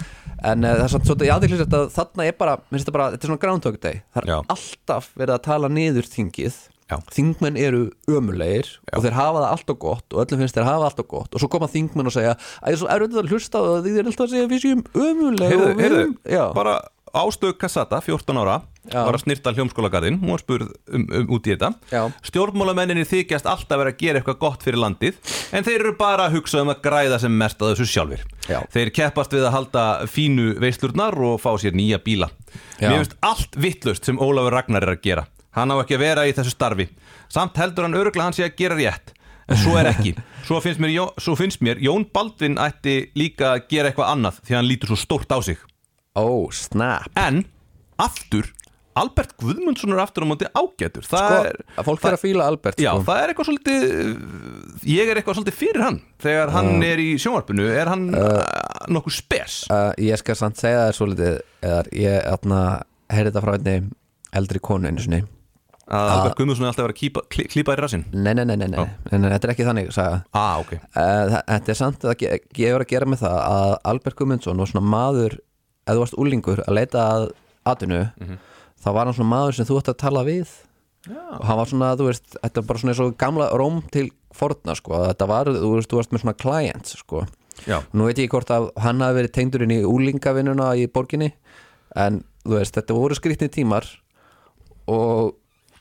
En 0.53 0.63
uh, 0.65 0.73
það 0.79 0.87
er 0.87 0.95
samt 0.95 1.11
svolítið 1.11 1.35
aðeinslega 1.35 1.69
að 1.83 1.93
þarna 1.99 2.29
er 2.31 2.39
bara, 2.39 2.57
mér 2.63 2.77
finnst 2.79 2.87
þetta 2.87 2.97
bara, 2.99 3.11
þetta 3.15 3.27
er 3.27 3.33
svona 3.33 3.45
groundhog 3.45 3.79
day. 3.83 4.03
Það 4.15 4.23
er 4.25 4.33
Já. 4.35 4.39
alltaf 4.57 5.13
verið 5.19 5.35
að 5.39 5.47
tala 5.51 5.73
niður 5.75 6.11
þingið. 6.15 6.61
Já. 6.89 6.97
Þingmenn 7.13 7.59
eru 7.61 7.81
ömulegir 8.09 8.69
og 8.97 9.03
þeir 9.05 9.13
hafa 9.19 9.43
það 9.43 9.51
alltaf 9.51 9.77
gott 9.83 10.15
og 10.15 10.23
öllum 10.23 10.41
finnst 10.41 10.57
þeir 10.57 10.65
hafa 10.71 10.87
alltaf 10.89 11.09
gott. 11.11 11.35
Og 11.37 11.43
svo 11.43 11.51
koma 11.53 11.69
þingmenn 11.69 12.09
og 12.09 12.15
segja 12.15 12.31
að 12.33 12.71
ég 12.71 12.79
er 12.79 12.81
svo 12.81 12.89
erfitt 12.95 13.19
að 13.21 13.29
hlusta 13.35 13.61
og 13.61 13.83
þeir 13.85 13.99
eru 14.01 14.09
alltaf 14.15 14.25
að 14.25 14.33
segja 14.33 14.49
við 14.49 14.63
séum 14.63 14.81
ömuleg 14.97 15.53
Heyrðu, 15.53 15.67
og 15.75 15.83
heyrðu, 15.85 16.07
Já, 16.33 16.45
bara 16.57 16.79
ástöð 17.17 17.55
Kassata, 17.61 18.01
14 18.05 18.39
ára 18.41 18.59
Já. 18.89 19.03
var 19.05 19.17
að 19.17 19.23
snirta 19.23 19.53
hljómskólagarðin, 19.57 20.19
hún 20.23 20.33
var 20.33 20.43
spurð 20.43 20.71
um, 20.93 21.05
um, 21.05 21.27
út 21.37 21.49
í 21.49 21.53
þetta. 21.55 21.71
Stjórnmálamenninni 22.25 23.05
þykjast 23.09 23.49
alltaf 23.51 23.81
vera 23.83 23.93
að 23.93 23.99
gera 24.01 24.21
eitthvað 24.21 24.39
gott 24.43 24.65
fyrir 24.65 24.81
landið 24.81 25.19
en 25.53 25.67
þeir 25.67 25.79
eru 25.83 25.95
bara 25.99 26.29
að 26.29 26.39
hugsa 26.39 26.63
um 26.65 26.73
að 26.73 26.81
græða 26.87 27.21
sem 27.25 27.37
mest 27.43 27.61
að 27.63 27.75
þessu 27.75 27.89
sjálfur 27.93 28.25
Já. 28.49 28.61
þeir 28.73 28.93
keppast 29.01 29.37
við 29.37 29.49
að 29.49 29.57
halda 29.59 29.85
fínu 30.09 30.49
veislurnar 30.63 31.19
og 31.29 31.37
fá 31.43 31.51
sér 31.61 31.77
nýja 31.77 32.01
bíla. 32.05 32.31
Já. 32.79 32.89
mér 32.89 33.03
finnst 33.03 33.19
allt 33.21 33.61
vittlust 33.61 34.09
sem 34.09 34.19
Ólafur 34.21 34.57
Ragnar 34.57 34.87
er 34.89 34.97
að 34.97 35.05
gera. 35.05 35.29
Hann 35.57 35.73
á 35.73 35.77
ekki 35.83 35.99
að 35.99 36.05
vera 36.07 36.27
í 36.29 36.35
þessu 36.37 36.55
starfi. 36.55 36.89
Samt 37.33 37.57
heldur 37.61 37.89
hann 37.89 37.97
öruglega 37.99 38.29
hann 38.29 38.37
sé 38.37 38.47
að 38.47 38.57
gera 38.61 38.79
rétt 38.79 39.15
en 39.49 39.57
svo 39.57 39.79
er 39.81 39.89
ekki. 39.93 40.15
Svo 40.49 40.63
finnst 40.65 40.81
mér, 40.81 40.95
svo 41.21 41.35
finnst 41.37 41.61
mér 41.61 41.77
Jón 41.85 42.07
Baldvin 42.09 42.55
ætti 42.57 43.11
líka 43.19 43.51
að 43.53 43.67
gera 43.69 43.91
eitthvað 43.91 44.13
annað 44.15 44.39
því 44.47 44.55
hann 44.57 44.69
lítur 44.69 44.95
svo 44.95 44.97
stórt 44.97 45.29
á 45.29 45.37
sig 45.45 45.59
ó, 46.19 46.51
snap. 46.55 47.09
En, 47.19 47.45
aftur 47.99 48.51
Albert 48.99 49.37
Guðmundsson 49.39 49.93
er 49.95 50.01
aftur 50.03 50.25
á 50.27 50.31
móti 50.31 50.47
ágætur. 50.59 51.05
Það 51.07 51.29
Sko, 51.31 51.43
er 51.47 51.59
að 51.79 51.87
fólk 51.87 52.07
er 52.09 52.17
að 52.17 52.23
fíla 52.25 52.47
Albert 52.51 52.81
Já, 52.83 52.89
sko. 52.97 53.05
það 53.07 53.21
er 53.23 53.31
eitthvað 53.31 53.49
svolítið 53.49 53.85
Ég 54.91 55.11
er 55.13 55.21
eitthvað 55.21 55.37
svolítið 55.39 55.57
fyrir 55.61 55.85
hann. 55.87 55.99
Þegar 56.25 56.51
hann 56.57 56.83
er 56.83 56.99
í 57.05 57.09
sjónvarpinu 57.23 57.69
Er 57.79 57.91
hann 57.93 58.09
uh, 58.11 58.43
nokkuð 58.91 59.15
spes? 59.21 59.61
uh, 59.71 59.93
Ég 60.03 60.19
skal 60.19 60.35
samt 60.41 60.59
segja 60.59 60.89
það 60.89 60.97
svo 60.99 61.09
litið 61.13 61.39
eða 61.63 61.81
ég 61.95 62.27
atna, 62.33 62.61
heyrði 63.15 63.31
þetta 63.31 63.45
frá 63.47 63.55
einni 63.61 63.77
eldri 64.43 64.61
konu 64.67 64.91
einu 64.91 65.05
sinni. 65.07 65.23
Að 65.89 66.11
Albert 66.19 66.37
Guðmundsson 66.37 66.67
er 66.67 66.73
alltaf 66.73 66.83
að 66.83 66.89
vera 66.89 66.95
að 66.95 67.01
klípa, 67.01 67.21
klí- 67.33 67.47
klípa 67.49 67.73
í 67.73 67.79
rassinn? 67.81 68.03
Nei, 68.13 68.35
nei, 68.37 68.45
nei, 68.45 68.59
nei, 68.61 68.67
nei, 68.69 68.83
nei, 69.09 69.19
nei, 69.23 69.31
þetta 69.33 69.49
er 69.49 69.53
ekki 69.55 69.65
þannig 69.71 69.87
saga. 69.97 70.19
Ah, 70.37 70.59
ok. 70.61 70.75
Uh, 70.93 71.39
þetta 71.55 71.73
er 71.73 71.79
samt 71.79 72.05
að 72.05 72.19
ge- 72.21 72.41
gefur 72.59 72.85
að 72.85 72.91
gera 72.91 73.09
með 73.09 73.23
það 73.23 73.39
að 73.47 73.73
Albert 73.95 74.19
Guðmundsson 74.19 74.61
var 74.61 74.69
svona 74.75 74.91
maður 74.93 75.39
ef 75.89 75.97
þú 75.97 76.03
varst 76.05 76.17
úlingur 76.21 76.63
að 76.67 76.77
leita 76.79 77.05
að 77.17 77.27
atvinnu 77.69 78.03
þá 78.79 78.89
var 78.95 79.09
hann 79.09 79.17
svona 79.17 79.33
maður 79.33 79.57
sem 79.59 79.69
þú 79.69 79.79
ætti 79.81 79.95
að 79.95 80.03
tala 80.05 80.25
við. 80.29 80.57
Já. 81.09 81.21
og 81.39 81.45
hann 81.47 81.57
var 81.57 81.69
svona, 81.71 81.89
þú 81.97 82.07
veist, 82.09 82.27
þetta 82.35 82.61
var 82.61 82.67
bara 82.69 82.81
svona 82.83 82.95
og 83.07 83.13
gamla 83.17 83.45
róm 83.57 83.77
til 83.95 84.09
forna 84.35 84.75
sko, 84.77 84.99
þetta 85.07 85.29
var, 85.31 85.49
þú 85.55 85.71
veist, 85.77 85.89
þú 85.89 86.01
varst 86.01 86.11
með 86.13 86.23
svona 86.25 86.35
clients 86.43 86.97
sko, 87.01 87.23
Já, 87.65 87.79
nú 87.97 88.09
veit 88.09 88.19
ég 88.21 88.29
hvort 88.35 88.51
að 88.53 88.67
hann 88.83 89.01
hafi 89.03 89.17
verið 89.17 89.33
tengdur 89.39 89.65
inn 89.65 89.73
í 89.73 89.79
úlingavinnuna 89.89 90.73
í 90.77 90.85
borginni 90.93 91.31
en 91.97 92.21
þú 92.45 92.59
veist, 92.59 92.75
þetta 92.77 92.99
voru 92.99 93.17
skrýtni 93.17 93.49
tímar. 93.55 93.87
Og, 94.91 95.33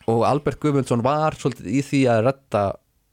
og 0.07 0.23
Albert 0.29 0.61
Guðmundsson 0.63 1.03
var 1.05 1.35
svolítið 1.37 1.67
í 1.75 1.83
því 1.89 2.01
að 2.13 2.23
redda 2.29 2.63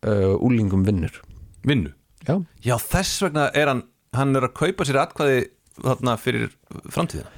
uh, 0.07 0.37
úlingum 0.45 0.87
vinnur. 0.87 1.19
Vinnu? 1.67 1.93
Já, 2.29 2.39
Já, 2.65 2.77
þess 2.81 3.25
vegna 3.27 3.49
er 3.57 3.73
hann 3.73 3.85
hann 4.15 4.37
er 4.39 4.47
að 4.49 4.55
kaupa 4.59 4.87
sér 4.87 5.01
atkvæði 5.03 5.45
þarna 5.81 6.17
fyrir 6.21 6.53
framtíðina? 6.93 7.33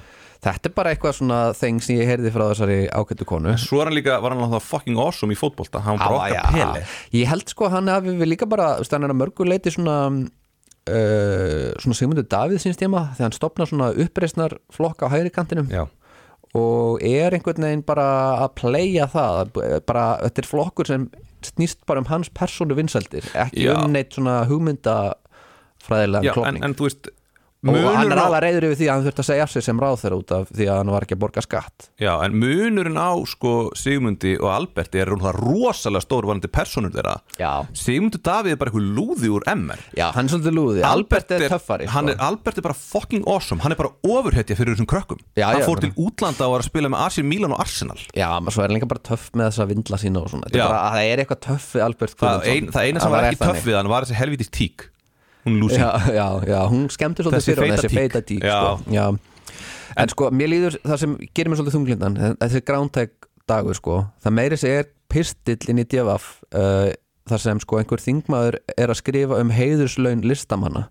Þetta 0.46 0.68
er 0.68 0.75
bara 0.77 0.90
eitthvað 0.92 1.14
svona 1.16 1.38
þeng 1.57 1.81
sem 1.83 1.96
ég 1.96 2.11
heyrði 2.11 2.31
frá 2.35 2.44
þessari 2.51 2.79
ágættu 2.92 3.27
konu. 3.27 3.55
Svo 3.59 3.81
er 3.81 3.88
hann 3.88 3.96
líka, 3.96 4.18
var 4.22 4.35
hann 4.35 4.44
alltaf 4.44 4.66
fucking 4.68 4.99
awesome 5.01 5.35
í 5.35 5.38
fótbolta? 5.38 5.81
Hann 5.83 5.99
var 5.99 6.12
bara 6.12 6.42
okkar 6.42 6.53
peli 6.55 7.22
Ég 7.22 7.31
held 7.33 7.51
sko 7.51 7.66
að 7.66 7.79
hann 7.79 7.90
hafi 7.90 8.14
við 8.20 8.31
líka 8.35 8.49
bara 8.51 8.75
hann 8.79 9.09
er 9.09 9.14
að 9.14 9.20
mörgu 9.25 9.49
leiti 9.49 9.72
svona 9.75 9.96
uh, 10.12 11.70
svona 11.83 11.99
Sigmundur 11.99 12.29
Davíð 12.31 12.62
síns 12.62 12.79
tíma 12.79 13.09
þegar 13.16 13.31
hann 13.31 13.38
stopnar 13.38 13.72
svona 13.72 13.90
uppreisnar 14.05 14.59
flokka 14.77 15.09
á 15.09 15.14
hægri 15.16 15.33
kantinum. 15.35 15.72
Já, 15.72 15.87
og 16.57 17.03
er 17.05 17.35
einhvern 17.35 17.66
veginn 17.66 17.85
bara 17.87 18.07
að 18.44 18.55
playa 18.61 19.07
það 19.12 19.53
bara, 19.88 20.05
þetta 20.25 20.42
er 20.42 20.49
flokkur 20.51 20.90
sem 20.90 21.07
snýst 21.46 21.83
bara 21.88 22.03
um 22.03 22.09
hans 22.11 22.31
persónu 22.35 22.77
vinsældir 22.79 23.27
ekki 23.37 23.66
Já. 23.66 23.75
um 23.77 23.92
neitt 23.94 24.16
svona 24.16 24.38
hugmyndafræðilega 24.49 26.25
já 26.27 26.33
en, 26.33 26.37
klopning 26.38 26.66
en 26.66 26.77
þú 26.79 26.88
veist 26.88 27.11
og 27.66 27.76
hann 27.96 28.12
er 28.12 28.20
alveg 28.20 28.42
reyður 28.44 28.66
yfir 28.68 28.78
því 28.78 28.86
að 28.86 28.92
hann 28.92 29.04
þurfti 29.06 29.22
að 29.22 29.28
segja 29.30 29.44
af 29.46 29.52
sig 29.52 29.64
sem 29.64 29.80
ráð 29.80 29.96
þeirra 30.02 30.18
út 30.20 30.32
af 30.36 30.50
því 30.52 30.66
að 30.70 30.78
hann 30.80 30.90
var 30.92 31.06
ekki 31.06 31.16
að 31.16 31.20
borga 31.24 31.42
skatt. 31.44 31.86
Já, 32.02 32.12
en 32.26 32.36
munurinn 32.36 32.98
á 33.00 33.10
sko 33.26 33.52
Sigmundi 33.78 34.34
og 34.38 34.50
Alberti 34.52 35.00
er 35.02 35.10
rosalega 35.10 36.04
stór 36.04 36.28
varandi 36.28 36.50
personur 36.52 36.92
þeirra. 36.94 37.16
Já, 37.40 37.50
Sigmundur 37.76 38.22
Davíð 38.26 38.54
er 38.54 38.60
bara 38.60 38.70
eitthvað 38.72 38.90
lúði 38.98 39.32
úr 39.32 39.46
MR 39.50 39.82
já 39.96 40.06
hann 40.14 40.28
er 40.28 40.34
svolítið 40.34 40.56
lúði. 40.56 40.84
Albert 40.86 41.34
er 41.36 41.46
töffari 41.50 41.88
sko. 41.88 42.04
er, 42.12 42.20
Albert 42.28 42.60
er 42.60 42.66
bara 42.68 42.78
fucking 42.78 43.26
awesome. 43.26 43.62
Hann 43.64 43.74
er 43.74 43.80
bara 43.80 43.92
ofurhetja 44.06 44.58
fyrir 44.58 44.76
þessum 44.76 44.90
krökkum. 44.90 45.22
Já, 45.36 45.48
Hann 45.50 45.62
já, 45.62 45.66
fór 45.66 45.82
til 45.82 45.92
útlanda 45.96 46.46
og 46.46 46.56
var 46.56 46.64
að 46.64 46.70
spila 46.70 46.92
með 46.92 47.06
AC 47.06 47.22
Milan 47.26 47.56
og 47.56 47.62
Arsenal. 47.64 47.98
Já, 48.16 48.28
svo 48.50 48.62
er 48.62 48.68
hann 48.70 48.78
líka 48.78 48.90
bara 48.90 49.02
töff 49.10 49.30
með 49.34 49.50
þessa 49.50 49.68
vindla 49.72 50.00
sína 50.02 50.22
og 50.22 50.30
svona. 50.32 50.52
Það 50.52 51.00
er 51.02 51.24
eitthvað 51.24 51.42
töff 51.48 51.70
við 51.76 51.86
Albert 51.86 52.16
Guðmundsson. 52.20 52.52
ein, 52.52 52.70
það 52.74 52.90
eina 52.90 53.02
sem 53.02 53.16
var 53.16 53.30
ekki 53.30 53.42
töff 53.44 53.66
við 53.66 53.80
hann 53.80 53.90
var 53.90 54.06
þessi 54.06 54.20
helvítið 54.20 54.52
tík 54.56 54.90
Hún 55.46 55.61
Lucy 55.62 55.78
já, 55.80 55.90
já, 56.11 56.26
já, 56.50 56.61
hún 56.72 56.88
skemmti 56.90 57.22
svolítið 57.24 57.46
fyrir 57.52 57.62
feita 57.62 57.80
þessi 57.80 57.94
feita 57.94 58.22
tík 58.26 58.44
sko. 58.44 58.76
já. 58.92 59.06
En 59.96 60.11
sko, 60.12 60.28
mér 60.35 60.50
líður 60.52 60.74
það 60.85 60.98
sem 61.04 61.16
gerir 61.32 61.48
mér 61.52 61.61
svolítið 61.62 61.76
þunglindan 61.78 62.16
þessi 62.42 62.62
grántæk 62.66 63.12
dagur 63.48 63.78
sko 63.78 64.00
það 64.24 64.35
meiri 64.40 64.59
sig 64.61 64.74
er 64.82 64.88
pistill 65.09 65.70
inn 65.70 65.78
í 65.80 65.87
djafaf 65.87 66.24
uh, 66.50 66.90
þar 67.30 67.40
sem 67.42 67.61
sko 67.62 67.78
einhver 67.80 68.02
þingmaður 68.02 68.59
er 68.76 68.90
að 68.92 68.98
skrifa 69.00 69.38
um 69.42 69.48
heiðurslaun 69.54 70.20
listamanna 70.26 70.88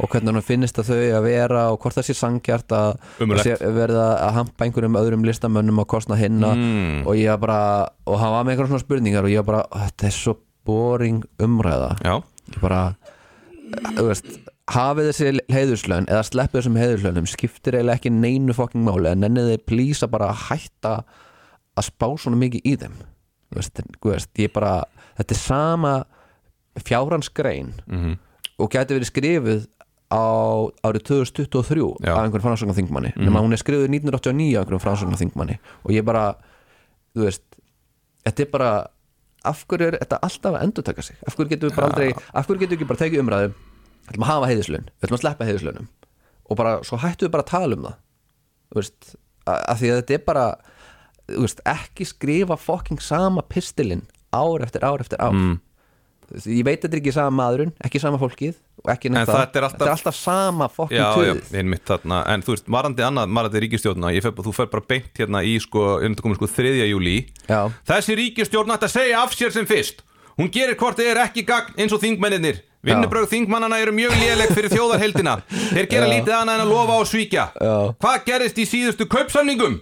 og 0.00 0.08
hvernig 0.08 0.32
hann 0.32 0.44
finnist 0.48 0.80
að 0.80 0.90
þau 0.94 0.98
að 1.20 1.24
vera 1.28 1.62
og 1.74 1.78
hvort 1.84 1.98
það 1.98 2.06
sé 2.08 2.14
sangjart 2.16 2.72
að 2.72 2.90
sé 3.44 3.54
verða 3.76 4.06
að 4.24 4.34
hampa 4.38 4.64
einhverjum 4.66 4.96
öðrum 4.96 5.24
listamönnum 5.28 5.82
að 5.84 5.88
kostna 5.92 6.16
hinna 6.20 6.54
Mm. 6.56 7.02
og 7.04 7.14
ég 7.20 7.36
bara, 7.40 7.58
og 8.08 8.16
hann 8.20 8.32
var 8.32 8.44
með 8.48 8.54
einhverjum 8.56 8.72
svona 8.74 8.84
spurningar 8.86 9.28
og 9.28 9.32
ég 9.36 9.44
bara, 9.44 9.62
þetta 9.86 10.08
er 10.08 10.16
svo 10.16 10.34
boring 10.64 11.20
umræða 11.40 11.92
Já, 12.04 12.14
ég 12.54 12.60
bara 12.64 12.80
veist, 14.00 14.26
hafið 14.70 15.08
þessi 15.10 15.30
heiðurslaun 15.52 16.06
eða 16.10 16.22
sleppið 16.26 16.60
þessum 16.60 16.78
heiðurslaunum 16.80 17.26
skiptir 17.30 17.76
eiginlega 17.78 17.98
ekki 18.00 18.12
neinu 18.14 18.54
fokking 18.56 18.84
máli 18.86 19.10
en 19.12 19.26
ennið 19.28 19.50
þið 19.54 19.64
plýsa 19.70 20.08
bara 20.10 20.30
að 20.32 20.44
hætta 20.50 20.94
að 21.78 21.86
spá 21.88 22.06
svona 22.18 22.38
mikið 22.40 22.66
í 22.66 22.76
þeim 22.82 22.96
veist, 23.56 23.80
veist, 24.04 24.42
bara 24.54 24.72
þetta 25.18 25.34
er 25.36 25.40
sama 25.42 25.94
fjárhansgrein 26.86 27.72
Mhm. 27.86 28.16
og 28.60 28.70
gæti 28.70 28.94
verið 28.96 29.10
skrifuð 29.10 29.66
á 30.10 30.22
árið 30.84 31.02
2023 31.06 31.96
Já. 32.02 32.12
af 32.14 32.24
einhverjum 32.24 32.46
framsóknarþingmanni 32.46 33.12
mm 33.16 33.24
nema 33.24 33.40
hún 33.42 33.52
er 33.52 33.62
skrifuð 33.62 33.88
1989 33.88 34.56
af 34.56 34.64
einhverjum 34.64 34.84
framsóknarþingmanni 34.86 35.58
og 35.84 35.90
ég 35.94 36.04
bara, 36.04 36.34
þú 37.14 37.24
veist 37.26 37.42
þetta 38.26 38.40
er 38.42 38.50
bara 38.50 38.72
af 39.48 39.64
hverju 39.68 39.88
er 39.88 39.98
þetta 40.00 40.20
alltaf 40.26 40.56
að 40.56 40.66
endurtaka 40.66 41.04
sig? 41.06 41.16
Af 41.26 41.36
hverju 41.36 41.54
getum 41.54 41.70
við 41.70 41.78
bara 41.78 41.90
aldrei, 41.90 42.10
af 42.32 42.46
hverju 42.46 42.60
getum 42.62 42.74
við 42.74 42.78
ekki 42.78 42.90
bara 42.90 43.02
tekið 43.04 43.24
umræðu? 43.24 43.54
Við 44.00 44.12
ætlum 44.12 44.26
að 44.26 44.32
hafa 44.32 44.50
heiðislun, 44.50 44.86
við 44.90 45.06
ætlum 45.06 45.18
að 45.18 45.24
sleppa 45.24 45.48
heiðislunum 45.48 45.88
og 46.50 46.58
bara, 46.58 46.76
svo 46.82 46.98
hættum 46.98 47.28
við 47.28 47.34
bara 47.36 47.44
að 47.46 47.52
tala 47.52 47.76
um 47.76 47.84
það. 47.86 47.98
Þú 48.70 48.80
veist, 48.80 49.10
af 49.46 49.80
því 49.80 49.90
að 49.90 50.00
þetta 50.00 50.16
er 50.16 50.24
bara 50.26 50.46
þú 51.30 51.44
veist, 51.44 51.62
ekki 51.68 52.06
skrifa 52.08 52.56
fokking 52.58 53.02
sama 53.02 53.44
pistilinn 53.46 54.06
ár 54.34 54.64
eftir 54.64 54.84
ár 54.86 55.02
eftir 55.02 55.20
ár. 55.22 55.34
Mm. 55.34 55.58
Ég 56.46 56.64
veit 56.66 56.80
þetta 56.82 56.94
er 56.96 57.00
ekki 57.00 57.12
sama 57.14 57.32
maðurinn 57.42 57.72
ekki 57.84 58.00
sama 58.02 58.18
fólkið 58.20 58.54
og 58.84 58.92
ekki 58.94 59.10
En 59.10 59.18
þetta 59.18 59.32
er 59.58 59.64
alltaf- 59.66 59.72
þetta 59.74 59.86
er 59.88 59.92
alltaf 59.96 60.16
sama 60.16 60.68
fokking 60.68 60.98
já, 61.00 61.08
já, 61.10 61.34
töðið 61.34 62.26
En 62.34 62.42
þú 62.46 62.54
veist, 62.54 62.68
varandi 62.70 63.02
annað, 63.04 63.34
varandi 63.34 63.62
ríkistjórna 63.66 64.12
fer, 64.22 64.32
Þú 64.32 64.54
fer 64.54 64.66
bara 64.72 64.86
beint 64.88 65.12
hérna 65.18 65.42
í 65.44 65.58
sko, 65.60 65.98
um 66.00 66.14
þetta 66.14 66.22
komið 66.26 66.40
sko 66.40 66.50
3. 66.56 66.86
júli 66.90 67.16
Já. 67.48 67.60
Þessi 67.90 68.16
ríkistjórn 68.22 68.72
ætti 68.76 68.88
að 68.88 68.94
segja 68.96 69.20
af 69.22 69.34
sér 69.36 69.52
sem 69.52 69.66
fyrst 69.66 70.02
Hún 70.38 70.48
gerir 70.50 70.76
hvort 70.80 70.98
er 71.04 71.18
ekki 71.26 71.44
gagn 71.44 71.74
eins 71.76 71.92
og 71.92 72.00
þingmennir 72.00 72.62
Vinnubrögð 72.80 73.28
þingmannana 73.34 73.76
eru 73.82 73.92
mjög 73.92 74.14
léleg 74.16 74.54
fyrir 74.56 74.72
þjóðarheldina 74.72 75.42
Þeir 75.74 75.86
gera 75.90 76.06
lítið 76.08 76.32
annað 76.32 76.54
en 76.54 76.64
að 76.64 76.70
lofa 76.72 76.96
og 77.02 77.06
svíkja 77.10 77.50
Já. 77.60 77.74
Hvað 78.00 78.24
gerist 78.24 78.56
í 78.56 78.64
síðustu 78.64 79.04
kaupsamningum? 79.10 79.80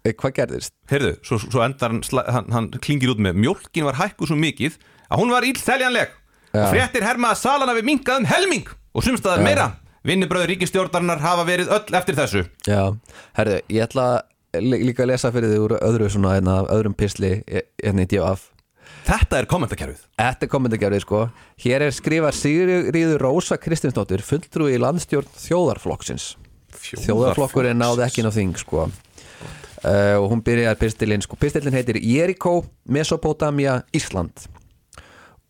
Eh, 0.00 0.14
hvað 0.16 0.32
gerðist? 0.38 0.72
Heyrðu, 0.88 1.10
svo, 1.28 1.36
svo 1.42 1.60
endar 1.60 1.92
hann, 1.92 2.00
hann, 2.32 2.46
hann 2.54 2.68
klingir 2.80 3.12
út 3.12 3.20
með 3.20 3.36
Mjólkin 3.36 3.84
var 3.84 3.98
hækkuð 4.00 4.30
svo 4.32 4.38
mikið 4.40 4.78
að 5.10 5.20
hún 5.22 5.32
var 5.34 5.46
illseljanleg 5.48 6.08
Já. 6.54 6.62
og 6.64 6.70
fréttir 6.74 7.04
herma 7.06 7.32
að 7.34 7.40
salana 7.42 7.74
við 7.76 7.88
minkað 7.90 8.22
um 8.22 8.28
helming 8.30 8.68
og 8.94 9.04
sumstaðar 9.06 9.44
meira. 9.44 9.68
Vinnubröð 10.06 10.46
ríkistjórnarinnar 10.54 11.20
hafa 11.20 11.44
verið 11.44 11.68
öll 11.76 11.96
eftir 11.98 12.16
þessu. 12.16 12.46
Já, 12.66 12.94
herðu, 13.36 13.58
ég 13.68 13.84
ætla 13.84 14.06
lí- 14.56 14.80
líka 14.88 15.04
að 15.04 15.10
lesa 15.12 15.30
fyrir 15.34 15.52
þig 15.52 15.60
úr 15.66 15.74
öðru 15.76 16.08
svona 16.10 16.32
hérna, 16.38 16.54
öðrum 16.72 16.94
pisli 16.96 17.42
hérna 17.44 18.06
í 18.06 18.08
DF 18.08 18.48
Þetta 19.06 19.38
er 19.38 19.46
kommentakerfið. 19.48 20.00
Þetta 20.18 20.44
er 20.44 20.50
kommentargerðið 20.50 21.00
sko. 21.04 21.20
Hér 21.62 21.82
er 21.86 21.92
skrifað 21.94 22.34
Sigriður 22.36 23.22
Rósa 23.22 23.56
Kristinsdóttir 23.56 24.20
fulltrúi 24.22 24.74
í 24.76 24.80
landstjórn 24.82 25.28
þjóðarflokksins. 25.40 26.26
Þjóðarflokkurinn 26.90 27.80
náði 27.80 28.04
ekki 28.06 28.22
inn 28.22 28.28
á 28.28 28.34
þing 28.34 28.58
sko. 28.60 28.88
Uh, 29.80 30.20
og 30.20 30.26
hún 30.34 30.42
byrjar 30.44 30.76
pistilinn 30.80 31.22
sko. 31.24 31.38
Pistilinn 31.40 31.72
heitir 31.74 31.96
Jericho, 32.04 32.58
Mesopotamia, 32.84 33.80
Ísland 33.96 34.44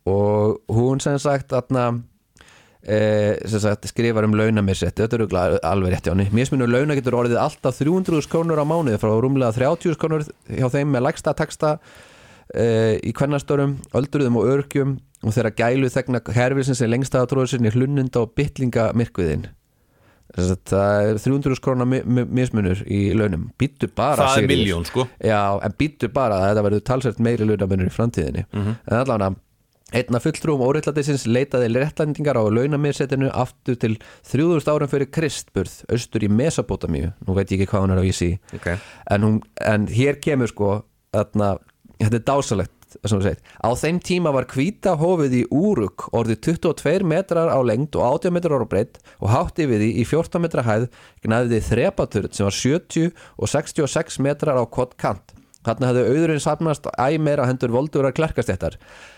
og 0.09 0.61
hún 0.73 1.01
sem 1.03 1.19
sagt 1.19 1.53
eh, 1.53 3.37
sem 3.45 3.61
sagt 3.61 3.89
skrifar 3.91 4.25
um 4.25 4.35
launamissetti, 4.35 5.03
þetta 5.03 5.17
er 5.17 5.25
örugglega 5.25 5.61
alveg 5.69 5.95
rétt 5.95 6.09
hjá 6.09 6.15
henni 6.15 6.31
mismunur 6.33 6.71
launa 6.71 6.97
getur 6.97 7.19
orðið 7.21 7.43
alltaf 7.43 7.79
300 7.83 8.31
krónur 8.31 8.61
á 8.61 8.65
mánuði 8.65 9.01
frá 9.03 9.13
rúmlega 9.21 9.53
30 9.53 10.01
krónur 10.01 10.25
hjá 10.49 10.69
þeim 10.73 10.91
með 10.95 11.07
lægsta 11.09 11.37
taksta 11.37 11.77
uh, 11.77 12.97
í 12.97 13.13
kvennastörum, 13.13 13.79
öldruðum 13.95 14.41
og 14.41 14.53
örgjum. 14.57 14.99
Og 15.21 15.35
þeirra 15.37 15.51
gælu 15.53 15.91
þegna 15.93 16.23
herfisins 16.33 16.81
er 16.81 16.89
lengsta 16.89 17.21
tróður 17.29 17.51
sinni 17.53 17.69
hlunnunda 17.75 18.23
og 18.23 18.31
bytlinga 18.39 18.87
myrkviðin 18.97 19.51
það 20.31 21.09
er 21.11 21.19
300 21.19 21.61
krónar 21.63 21.89
mi 21.91 22.01
mi 22.05 22.25
mismunur 22.25 22.83
í 22.87 23.13
launum. 23.19 23.51
Býttu 23.59 23.89
bara 23.95 24.29
Það 24.31 24.43
er 24.43 24.49
miljón 24.49 24.87
sko. 24.87 25.07
Já, 25.19 25.59
en 25.59 25.75
býttu 25.79 26.11
bara 26.13 26.41
þetta 26.47 26.65
verður 26.67 26.85
talsvært 26.87 27.23
meiri 27.23 27.49
launamunur 27.49 27.91
í 27.91 27.95
framtíðinni. 27.95 28.47
Mhm. 28.53 28.77
en 28.87 28.97
allavega 28.97 29.35
Einn 29.91 30.15
af 30.15 30.23
fulltrúum 30.23 30.63
óreitlætisins 30.63 31.25
leitaði 31.27 31.71
réttlændingar 31.75 32.39
á 32.39 32.45
launamiðsettinu 32.47 33.31
aftur 33.35 33.79
til 33.81 33.97
3000 34.31 34.71
árum 34.71 34.91
fyrir 34.91 35.11
Kristburð, 35.11 35.81
austur 35.91 36.27
í 36.27 36.31
Mesopotamíu 36.31 37.11
nú 37.27 37.35
veit 37.35 37.51
ég 37.51 37.65
ekki 37.65 37.73
hvað 37.73 37.87
hún 37.87 37.95
er 37.97 38.03
á 38.03 38.07
vísi 38.07 38.31
okay. 38.55 38.79
en, 39.11 39.27
hún, 39.27 39.41
en 39.67 39.89
hér 39.91 40.21
kemur 40.23 40.53
sko 40.53 40.77
þarna, 41.11 41.57
þetta 41.99 42.21
er 42.21 42.29
dásalegt 42.29 42.77
á 43.63 43.71
þeim 43.79 44.01
tíma 44.03 44.33
var 44.35 44.49
hvíta 44.51 44.97
hófið 44.99 45.37
í 45.41 45.43
Úruk 45.55 46.09
orðið 46.15 46.41
22 46.59 47.07
metrar 47.07 47.51
á 47.51 47.59
lengd 47.63 47.95
og 47.99 48.23
80 48.23 48.35
metrar 48.35 48.63
á 48.63 48.71
breytt 48.71 48.99
og 49.19 49.31
hátt 49.31 49.59
yfir 49.63 49.83
því 49.83 49.91
í 50.03 50.07
14 50.07 50.43
metra 50.43 50.67
hæð 50.67 50.89
gnæði 51.27 51.63
þrepaturð 51.67 52.35
sem 52.35 52.47
var 52.47 52.59
70 52.59 53.13
og 53.39 53.53
66 53.55 54.19
metrar 54.27 54.59
á 54.59 54.65
kvot 54.67 54.99
kant 54.99 55.35
Þarna 55.61 55.91
hefði 55.91 56.03
auðurinn 56.09 56.41
safnast 56.41 56.87
æ 56.97 57.21
meira 57.21 57.45
hendur 57.45 57.73
voldurar 57.75 58.15
klerkastéttar. 58.17 58.79
Þetta 58.81 59.10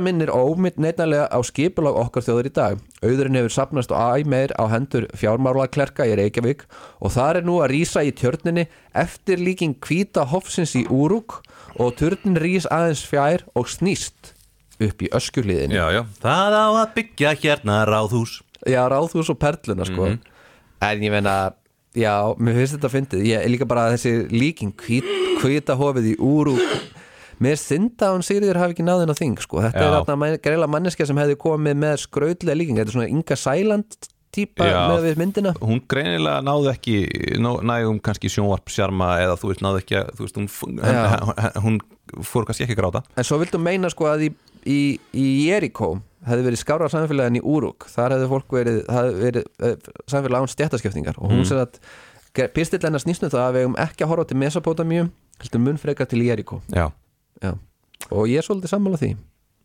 minnir 0.00 0.30
ómynd 0.30 0.78
neitnarlega 0.78 1.26
á 1.26 1.38
skipulag 1.42 1.96
okkar 1.98 2.22
þjóður 2.22 2.48
í 2.48 2.52
dag. 2.54 2.78
Auðurinn 3.02 3.38
hefur 3.40 3.54
safnast 3.54 3.90
æ 3.90 4.24
meir 4.24 4.54
á 4.54 4.64
hendur 4.70 5.08
fjármála 5.16 5.66
klerka 5.68 6.06
í 6.06 6.14
Reykjavík 6.16 6.64
og 7.00 7.12
það 7.14 7.40
er 7.40 7.46
nú 7.48 7.58
að 7.62 7.72
rýsa 7.74 8.04
í 8.06 8.14
tjörninni 8.14 8.66
eftir 8.94 9.42
líking 9.42 9.76
hvíta 9.82 10.24
hofsins 10.30 10.76
í 10.78 10.86
Úrúk 10.86 11.40
og 11.76 11.96
tjörnin 11.98 12.38
rýs 12.38 12.68
aðeins 12.70 13.04
fjær 13.06 13.46
og 13.54 13.66
snýst 13.68 14.32
upp 14.80 15.02
í 15.02 15.10
öskjuliðinu. 15.10 15.74
Já, 15.74 15.86
já. 15.98 16.02
Það 16.22 16.56
á 16.56 16.66
að 16.70 16.96
byggja 16.96 17.36
hérna 17.42 17.82
ráðhús. 17.88 18.40
Já, 18.66 18.82
ráðhús 18.92 19.30
og 19.32 19.38
perluna 19.40 19.86
sko. 19.88 20.14
En 20.84 21.02
ég 21.02 21.10
meina 21.10 21.54
Já, 21.96 22.36
mér 22.36 22.58
finnst 22.58 22.74
þetta 22.76 22.90
fyndið. 22.92 23.22
Ég 23.24 23.40
er 23.40 23.48
líka 23.48 23.64
bara 23.68 23.86
þessi 23.94 24.26
líking 24.28 24.74
hvít, 24.76 25.06
Hvíta 25.40 25.76
hofið 25.80 26.10
í 26.10 26.14
úr 26.20 26.50
Mér 27.42 27.56
synda 27.60 28.12
hún 28.14 28.22
Sigriður 28.24 28.56
hafi 28.62 28.72
ekki 28.76 28.84
náðin 28.86 29.12
á 29.12 29.16
þing 29.18 29.38
sko. 29.44 29.60
Þetta 29.60 29.82
er 29.82 29.92
Já. 29.92 30.04
þarna 30.08 30.28
greila 30.42 30.66
manneskja 30.72 31.06
sem 31.10 31.18
hefði 31.20 31.36
komið 31.42 31.74
með 31.82 31.96
skrautlega 32.06 32.56
líking 32.56 32.78
Þetta 32.80 32.88
er 32.88 32.96
svona 32.96 33.08
Inga 33.12 33.36
Sæland 33.36 33.98
típa 34.36 34.66
Já. 34.68 34.78
með 34.90 35.04
við 35.06 35.18
myndina 35.20 35.52
hún 35.62 35.78
greinilega 35.88 36.42
náði 36.44 36.68
ekki 36.74 36.96
ná- 37.40 37.62
nægum 37.64 38.00
kannski 38.04 38.28
sjónvarp 38.28 38.68
sjarma 38.68 39.14
eða 39.22 39.36
þú 39.40 39.48
veist 39.52 39.62
náði 39.64 39.80
ekki 39.80 39.96
að 40.00 40.10
veist, 40.20 40.36
hún, 40.36 40.48
Já. 40.76 41.60
hún 41.64 41.78
fór 42.26 42.44
kannski 42.44 42.66
ekki 42.66 42.76
að 42.76 42.80
gráta 42.82 43.02
En 43.16 43.24
svo 43.24 43.38
vildu 43.40 43.60
meina 43.62 43.88
sko 43.92 44.10
að 44.10 44.26
í, 44.26 44.28
í, 44.68 44.80
í 45.16 45.24
Jericho 45.46 45.94
hefði 46.26 46.44
verið 46.50 46.60
skára 46.60 46.88
samfélagi 46.92 47.32
en 47.32 47.38
í 47.40 47.44
Úrúk 47.48 47.86
þar 47.94 48.16
hefði 48.16 48.28
fólk 48.34 48.52
verið, 48.58 48.82
verið 49.22 49.48
uh, 49.62 49.74
samfélagi 50.10 50.42
án 50.44 50.52
stjættaskiptingar 50.52 51.16
og 51.22 51.30
hún 51.32 51.40
Mm. 51.44 51.48
sér 51.48 51.64
að 51.64 52.52
pistill 52.52 52.82
hennar 52.84 53.00
snýstum 53.00 53.30
það 53.32 53.44
að 53.46 53.54
við 53.56 53.64
hefum 53.64 53.78
ekki 53.86 54.04
að 54.04 54.10
horfa 54.12 54.28
til 54.28 54.36
Mesopotamíu 54.42 55.06
heldur 55.40 55.62
mun 55.64 55.78
frekar 55.80 56.10
til 56.12 56.20
Jericho 56.26 56.60
Já. 56.68 56.90
Já. 57.42 57.54
og 58.10 58.28
ég 58.30 58.40
er 58.40 58.46
svolítið 58.46 58.72
sammála 58.72 59.00
því. 59.00 59.16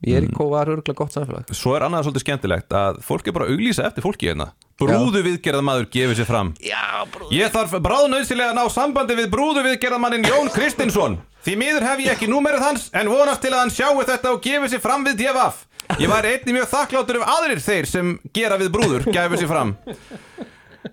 Jericho 0.02 0.48
var 0.50 0.66
örgulega 0.66 0.98
gott 0.98 1.14
samfélag. 1.14 1.52
Svo 1.54 1.76
er 1.78 1.84
annað 1.86 2.08
svolítið 2.08 2.24
skemmtilegt 2.24 2.74
að 2.74 3.02
fólk 3.06 3.28
er 3.30 3.36
bara 3.36 3.46
að 3.46 3.52
auglýsa 3.54 3.86
eftir 3.86 4.02
fólki 4.02 4.32
hérna. 4.32 4.48
Brúðu 4.82 5.22
viðgerðamaður 5.28 5.90
gefið 5.94 6.18
sér 6.18 6.30
fram. 6.30 6.54
Já, 6.58 7.06
brúð 7.14 7.36
Ég 7.38 7.54
þarf 7.54 7.76
bráðnauðsilega 7.86 8.50
að 8.50 8.58
ná 8.58 8.64
sambandi 8.74 9.18
við 9.20 9.30
brúðu 9.30 9.62
viðgerðamannin 9.68 10.26
Jón 10.26 10.50
Kristinsson. 10.56 11.20
Því 11.46 11.54
miður 11.62 11.86
hef 11.86 12.02
ég 12.02 12.16
ekki 12.16 12.30
númerið 12.32 12.66
hans 12.66 12.88
en 12.98 13.14
vonast 13.14 13.46
til 13.46 13.54
að 13.54 13.62
hann 13.62 13.76
sjáu 13.76 14.02
þetta 14.02 14.34
og 14.34 14.42
gefi 14.42 14.74
sér 14.74 14.82
fram 14.82 15.06
við 15.06 15.22
DFF 15.22 15.68
Ég 16.00 16.10
væri 16.12 16.36
einnig 16.36 16.56
mjög 16.56 16.70
þakkláttur 16.72 17.20
ef 17.20 17.30
aðrir 17.34 17.62
þeir 17.64 17.88
sem 17.90 18.12
gera 18.36 18.58
við 18.60 18.72
brúður 18.74 19.08
gefi 19.12 19.42
sér 19.42 19.50
fram. 19.50 19.74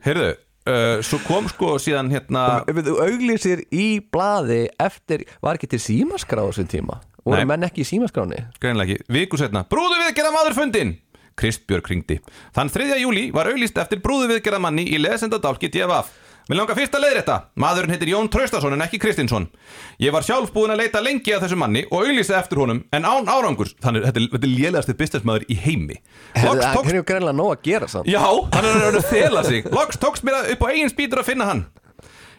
Heyrðu, 0.05 0.31
uh, 0.68 1.00
svo 1.04 1.20
kom 1.26 1.48
sko 1.50 1.76
síðan 1.83 2.12
hérna 2.12 2.44
þú 2.68 2.98
auglýsir 3.04 3.64
í 3.72 3.98
blaði 4.12 4.66
eftir, 4.81 5.26
var 5.44 5.59
ekki 5.59 5.72
til 5.74 5.83
símaskrá 5.83 6.44
á 6.44 6.48
þessum 6.50 6.70
tíma? 6.70 7.00
Voru 7.24 7.42
Nei. 7.42 7.50
menn 7.50 7.66
ekki 7.66 7.85
í 7.85 7.88
símaskráni 7.88 8.44
greinlega 8.62 8.94
ekki, 8.94 9.11
viku 9.12 9.40
setna 9.40 9.64
Brúðu 9.68 9.98
viðgerðamaður 10.04 10.57
fundin 10.57 10.94
Kristbjörg 11.38 11.90
ringdi 11.90 12.18
Þann 12.57 12.72
3. 12.72 12.96
júli 13.02 13.28
var 13.35 13.50
auglýst 13.50 13.78
eftir 13.81 14.00
brúðu 14.04 14.31
viðgerðamanni 14.33 14.87
í 14.94 15.00
lesendadálki 15.02 15.70
DFF 15.74 16.28
Mér 16.49 16.63
langar 16.63 16.79
fyrst 16.79 16.95
að 16.97 17.03
leiða 17.05 17.17
þetta 17.19 17.35
Maðurinn 17.61 17.93
heitir 17.93 18.09
Jón 18.09 18.29
Traustason 18.33 18.73
en 18.73 18.81
ekki 18.81 18.97
Kristinsson. 19.03 19.51
Ég 20.01 20.15
var 20.15 20.25
sjálf 20.25 20.49
búin 20.55 20.73
að 20.73 20.81
leita 20.81 21.03
lengi 21.05 21.35
að 21.37 21.43
þessu 21.45 21.59
manni 21.61 21.83
og 21.91 22.07
auglýsa 22.07 22.39
eftir 22.39 22.63
honum 22.63 22.81
en 22.89 23.05
án 23.05 23.29
árangur 23.29 23.69
Þannig 23.85 24.07
þetta 24.07 24.23
er, 24.23 24.29
þetta 24.33 24.49
er 24.49 24.55
lélegasti 24.55 24.97
businessmaður 24.97 25.45
í 25.45 25.59
heimi. 25.61 25.99
Loks 26.47 26.71
tókst 26.73 26.95
er 26.95 27.01
ju 27.03 27.05
greinlega 27.11 27.37
nóg 27.37 27.53
að 27.53 27.69
gera 27.69 27.91
samt. 27.93 28.09
Já, 28.09 28.25
hann 28.25 28.71
er 28.71 28.89
að 28.89 29.11
þela 29.11 29.45
sig. 29.45 29.69
Loks 29.77 30.01
tókst 30.01 30.25
mér 30.25 30.41
að 30.41 30.55
upp 30.55 30.65
á 30.65 30.69
eigin 30.73 30.95
spýtur 30.95 31.21
að 31.21 31.29
finna 31.35 31.51
hann 31.51 31.67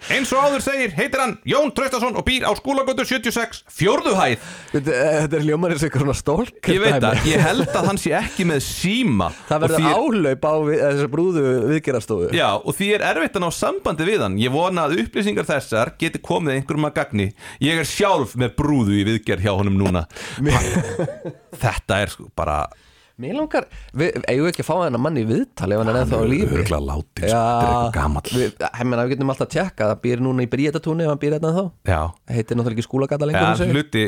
Eins 0.09 0.29
og 0.31 0.39
áður 0.47 0.63
segir 0.63 0.93
heitir 0.95 1.19
hann 1.21 1.33
Jón 1.47 1.73
Traustason 1.75 2.15
og 2.17 2.23
býr 2.27 2.45
á 2.47 2.51
skólagötu 2.57 3.03
76 3.05 3.59
fjórðu 3.73 4.13
hæð. 4.15 4.45
Þetta 4.71 4.95
þetta 5.25 5.37
er 5.39 5.45
og 5.49 5.83
eitthvað 5.85 6.05
stólk 6.19 6.69
Ég 6.71 6.79
veit 6.83 7.05
að, 7.09 7.19
ég 7.27 7.43
held 7.43 7.67
að 7.75 7.87
hann 7.89 7.99
sé 7.99 8.13
ekki 8.17 8.45
með 8.47 8.61
síma 8.65 9.27
Það 9.49 9.63
verður 9.65 9.85
er- 9.89 9.99
álaup 9.99 10.47
á 10.47 10.53
við, 10.69 10.81
þessu 10.85 11.09
brúðu 11.13 11.43
viðgerastofu 11.73 12.31
Já, 12.39 12.47
og 12.57 12.77
því 12.79 12.89
er 12.95 13.05
erfitt 13.11 13.37
að 13.39 13.45
ná 13.45 13.49
sambandi 13.59 14.07
við 14.07 14.23
hann. 14.25 14.39
Ég 14.39 14.53
vona 14.55 14.87
að 14.87 14.97
upplýsingar 15.03 15.47
þessar 15.49 15.93
geti 15.99 16.21
komið 16.23 16.55
einhverjum 16.59 16.89
að 16.89 16.95
gagni. 17.01 17.29
Ég 17.63 17.81
er 17.83 17.87
sjálf 17.89 18.35
með 18.39 18.55
brúðu 18.59 18.95
í 19.01 19.05
viðgerð 19.09 19.45
hjá 19.45 19.53
honum 19.59 19.77
núna. 19.81 20.05
Þetta 21.63 22.01
er 22.03 22.13
sko 22.13 22.29
bara 22.37 22.61
Mér 23.19 23.35
langar, 23.35 23.65
við 23.99 24.15
eigum 24.31 24.45
við 24.45 24.49
ekki 24.53 24.63
að 24.63 24.67
fá 24.69 24.75
hennar 24.85 25.01
mann 25.03 25.17
í 25.19 25.25
viðtal 25.27 25.67
ef 25.75 25.81
hann 25.81 25.89
er 25.91 25.97
ennþá 25.99 26.19
á 26.23 26.25
lífi? 26.31 26.55
Örgla 26.61 26.77
látin, 26.87 27.25
sko, 27.27 27.41
þetta 27.49 27.65
er 27.67 28.13
eitthvað 28.15 28.79
ég 28.79 28.87
meina, 28.87 29.03
við 29.03 29.11
getum 29.11 29.33
alltaf 29.33 29.47
að 29.49 29.53
tjekka 29.57 29.89
það 29.89 29.99
býr 30.05 30.23
núna 30.23 30.45
í 30.45 30.49
Bríetatúni 30.53 31.03
ef 31.03 31.11
hann 31.11 31.19
býr 31.19 31.35
hérna 31.35 31.51
þá 31.57 31.61
Já, 31.91 31.99
heitir 32.31 32.59
náttúrulega 32.59 32.77
ekki 32.79 32.85
skúlagata 32.87 33.27
lengur 33.27 33.63
ég. 33.65 33.73
hluti, 33.75 34.03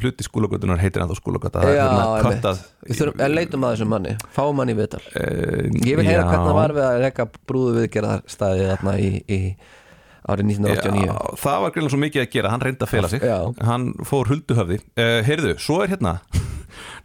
hluti 0.00 0.26
skúlagötunar 0.28 0.80
heitir 0.80 1.04
ennþá 1.04 1.18
skúlagöta 1.20 1.60
Það 1.60 1.74
er 1.74 1.76
Já, 1.76 1.84
hérna 1.84 2.06
einmitt. 2.22 2.64
Við 2.88 3.00
þurfum, 3.02 3.20
en 3.26 3.36
leitum 3.36 3.68
að 3.68 3.74
þessum 3.76 3.92
manni, 3.92 4.16
fáum 4.38 4.64
hann 4.64 4.72
í 4.72 4.78
viðtal. 4.80 5.02
Uh, 5.12 5.68
Ég 5.84 6.00
vil 6.00 6.08
heyra 6.08 6.24
hvernig 6.24 6.48
það 6.48 6.58
var 6.62 6.76
við 6.78 6.86
að 6.88 6.98
reka 7.04 7.28
brúðu 7.44 7.76
viðgerðar 7.82 8.24
staðið 8.32 8.72
þarna 8.72 8.96
í, 9.04 9.12
í 9.28 9.40
árið 10.24 10.50
1989 10.56 11.04
Já, 11.04 11.14
það 11.44 11.60
var 11.66 11.76
greinlega 11.76 11.92
svo 11.92 12.00
mikið 12.00 12.24
að 12.24 12.32
gera, 12.32 12.54
hann 12.54 12.64
reyndi 12.64 12.86
að 12.88 12.92
fela 12.96 13.12
sig. 13.12 13.28
Já. 13.28 13.38
Hann 13.68 13.86
fór 14.08 14.32
hulduhöfði. 14.32 14.80
Uh, 14.96 15.20
Heyrðu, 15.28 15.54
svo 15.60 15.82
er 15.84 15.92
hérna 15.92 16.16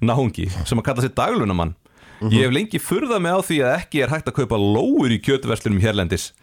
náungi 0.01 0.49
sem 0.65 0.79
að 0.79 0.85
kalla 0.89 1.05
sér 1.05 1.15
daglunamann 1.17 1.75
Mhm. 2.19 2.33
Ég 2.35 2.41
hef 2.43 2.51
lengi 2.51 2.79
furðað 2.83 3.21
mig 3.23 3.31
á 3.31 3.39
því 3.39 3.57
að 3.63 3.75
ekki 3.79 3.99
er 4.03 4.09
hægt 4.11 4.25
að 4.27 4.33
kaupa 4.41 4.57
lóur 4.59 5.07
í 5.07 5.21
kjötverslunum 5.23 5.79
hérlendis. 5.79 6.33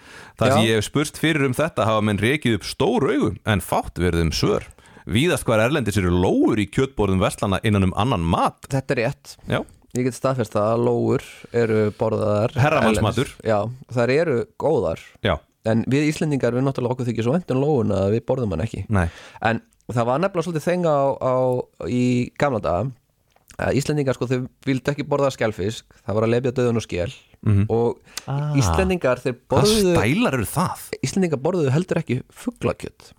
Það 0.41 0.53
sem 0.55 0.63
ég 0.65 0.79
hef 0.79 0.87
spurst 0.89 1.19
fyrir 1.21 1.45
um 1.45 1.53
þetta 1.53 1.85
hafa 1.85 2.01
menn 2.01 2.17
rekið 2.17 2.55
upp 2.57 2.65
stór 2.65 3.05
augu 3.13 3.37
en 3.45 3.61
fátt 3.61 4.01
verið 4.01 4.23
um 4.25 4.31
svör. 4.33 4.65
Víðast 5.05 5.45
hvar 5.45 5.61
erlendis 5.61 5.99
eru 6.01 6.09
lóur 6.09 6.57
í 6.57 6.65
kjötborðum 6.73 7.21
verslana 7.21 7.61
innan 7.63 7.85
um 7.91 7.93
annan 7.95 8.25
mat. 8.25 8.57
Þetta 8.73 8.97
er 8.97 9.03
rétt. 9.05 9.37
Já, 9.53 9.61
Ég 9.93 10.05
get 10.09 10.15
staðfest 10.17 10.57
að 10.57 10.81
lóur 10.89 11.23
eru 11.53 11.91
borðaðar 12.01 12.57
Herramannsmatur. 12.57 13.37
Já, 13.45 13.69
þær 13.93 14.11
eru 14.17 14.47
góðar. 14.59 14.99
Já, 15.23 15.37
En 15.67 15.85
við 15.85 16.09
Íslendingar, 16.09 16.53
við 16.57 16.65
náttúrulega 16.65 16.97
okkur 16.97 17.07
þykir 17.13 17.25
svo 17.27 17.33
vendun 17.37 17.61
lóun 17.61 17.93
að 17.93 18.13
við 18.17 18.25
borðum 18.25 18.53
hann 18.57 18.65
ekki. 18.65 18.87
Nei. 18.89 19.09
En 19.43 19.61
það 19.93 20.07
var 20.07 20.21
nefnilega 20.25 20.47
svolítið 20.49 20.67
þenga 20.73 20.95
að 23.57 23.79
Íslendingar 23.81 24.17
sko 24.19 24.27
þau 24.29 24.39
vildu 24.67 24.93
ekki 24.93 25.05
borða 25.09 25.31
skjálfisk 25.33 25.95
það 26.05 26.17
var 26.19 26.27
að 26.27 26.33
lefja 26.35 26.53
döðun 26.59 26.81
og 26.81 26.85
skjál 26.85 27.13
og 27.73 28.01
Íslendingar 28.61 29.23
þeir 29.23 29.37
Hvað 29.37 29.47
borðuðu 29.55 29.95
stælar 29.97 30.37
eru 30.37 30.49
það? 30.51 30.83
Íslendingar 31.07 31.41
borðuðu 31.47 31.73
heldur 31.73 32.01
ekki 32.03 32.17
fuglakjöt. 32.45 33.11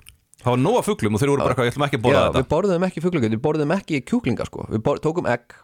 Það 0.44 0.52
var 0.54 0.62
nóga 0.62 0.82
fuglum 0.86 1.16
og 1.18 1.22
þeir 1.24 1.32
voru 1.32 1.42
bara 1.46 1.54
eitthvað, 1.56 1.68
ég 1.68 1.74
ætlum 1.74 1.86
ekki 1.88 1.98
að 1.98 2.04
borða 2.06 2.18
Já, 2.20 2.26
þetta. 2.28 2.42
við 2.44 2.50
borðuðum 2.54 2.86
ekki 2.88 3.04
fuglakjöt, 3.06 3.34
við 3.34 3.44
borðuðum 3.48 3.74
ekki 3.78 4.02
kjúklinga 4.12 4.46
sko, 4.48 4.66
við 4.70 4.84
bor, 4.86 5.00
tókum 5.04 5.30
egg 5.32 5.56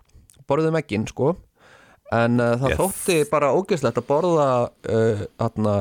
borðuðum 0.50 0.78
egginn 0.82 1.06
sko. 1.12 1.34
En 2.14 2.42
uh, 2.42 2.56
það 2.62 2.74
Ég- 2.74 2.80
þótti 2.82 3.18
bara 3.30 3.52
ógeðslegt 3.58 4.00
að 4.02 4.08
borða 4.10 4.48
uh, 4.90 5.22
atna, 5.46 5.76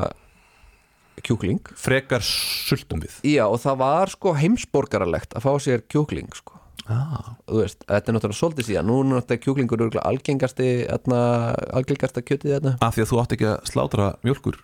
kjúkling. 1.24 1.60
Frekar 1.78 2.22
sultum 2.24 3.02
við. 3.04 3.16
Já, 3.26 3.44
og 3.48 3.58
það 3.64 3.80
var 3.82 4.12
sko 4.12 4.34
heimsborgaralegt 4.38 5.34
að 5.38 5.44
fá 5.48 5.52
sér 5.64 5.82
kjúkling 5.92 6.30
sko 6.36 6.51
ah. 6.90 7.32
veist, 7.50 7.84
þetta 7.86 8.12
er 8.12 8.16
náttúrulega 8.18 8.40
svolítið 8.40 8.68
síðan. 8.70 8.90
Nú 8.90 8.98
er 9.02 9.08
náttúrulega 9.12 9.44
kjúklingur 9.46 10.02
algengasti 10.02 10.68
atna, 10.90 11.22
algengasta 11.72 12.24
kjötið 12.24 12.58
þarna. 12.58 12.76
Af 12.82 12.96
því 12.96 13.06
að 13.06 13.10
þú 13.12 13.22
átt 13.22 13.34
ekki 13.36 13.50
að 13.52 13.72
slátra 13.72 14.12
mjölkur 14.26 14.60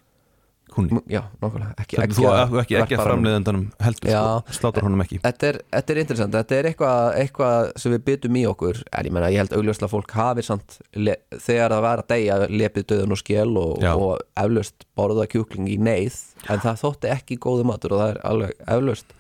Húnni 0.78 1.00
Já, 1.11 1.22
nákvæmlega, 1.42 1.74
ekki 1.81 1.98
Ekki, 2.02 2.16
þú 2.18 2.61
ekki, 2.61 2.76
ekki, 2.78 2.96
að 2.98 3.04
framleiðandanum 3.07 3.64
heldur 3.83 4.11
Já. 4.11 4.20
sko, 4.20 4.57
Slátra 4.59 4.85
honum 4.85 5.02
ekki. 5.02 5.18
Þetta 5.24 5.48
er, 5.48 5.59
þetta 5.74 5.94
er 5.94 6.00
interessant, 6.02 6.37
þetta 6.37 6.57
er 6.59 6.68
eitthvað, 6.70 7.04
eitthvað 7.22 7.70
sem 7.83 7.94
við 7.94 8.04
byttum 8.09 8.38
í 8.38 8.44
okkur. 8.50 8.81
En 8.92 9.09
ég 9.09 9.14
menna, 9.16 9.31
ég 9.33 9.42
held 9.42 9.57
augljóslega 9.59 9.92
fólk 9.92 10.14
hafi 10.18 10.44
samt 10.46 10.78
þegar 10.94 11.74
það 11.74 11.85
var 11.88 12.02
að 12.04 12.11
deyja 12.14 12.38
lepið 12.52 12.88
döðun 12.92 13.16
og 13.16 13.22
skél 13.22 13.52
og, 13.62 13.87
og 13.90 14.42
eflaust 14.44 14.88
borða 14.98 15.28
kjúkling 15.33 15.70
í 15.72 15.78
neyð. 15.88 16.18
En 16.48 16.62
það 16.64 16.83
þótti 16.85 17.12
ekki 17.16 17.40
góðu 17.42 17.68
matur 17.68 17.96
og 17.96 18.04
það 18.04 18.14
er 18.14 18.22
alveg 18.33 18.66
eflaust 18.66 19.16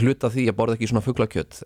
hluta 0.00 0.30
því 0.32 0.48
að 0.52 0.56
borða 0.60 0.76
ekki 0.78 0.90
svona 0.92 1.04
fuglakjöt 1.06 1.62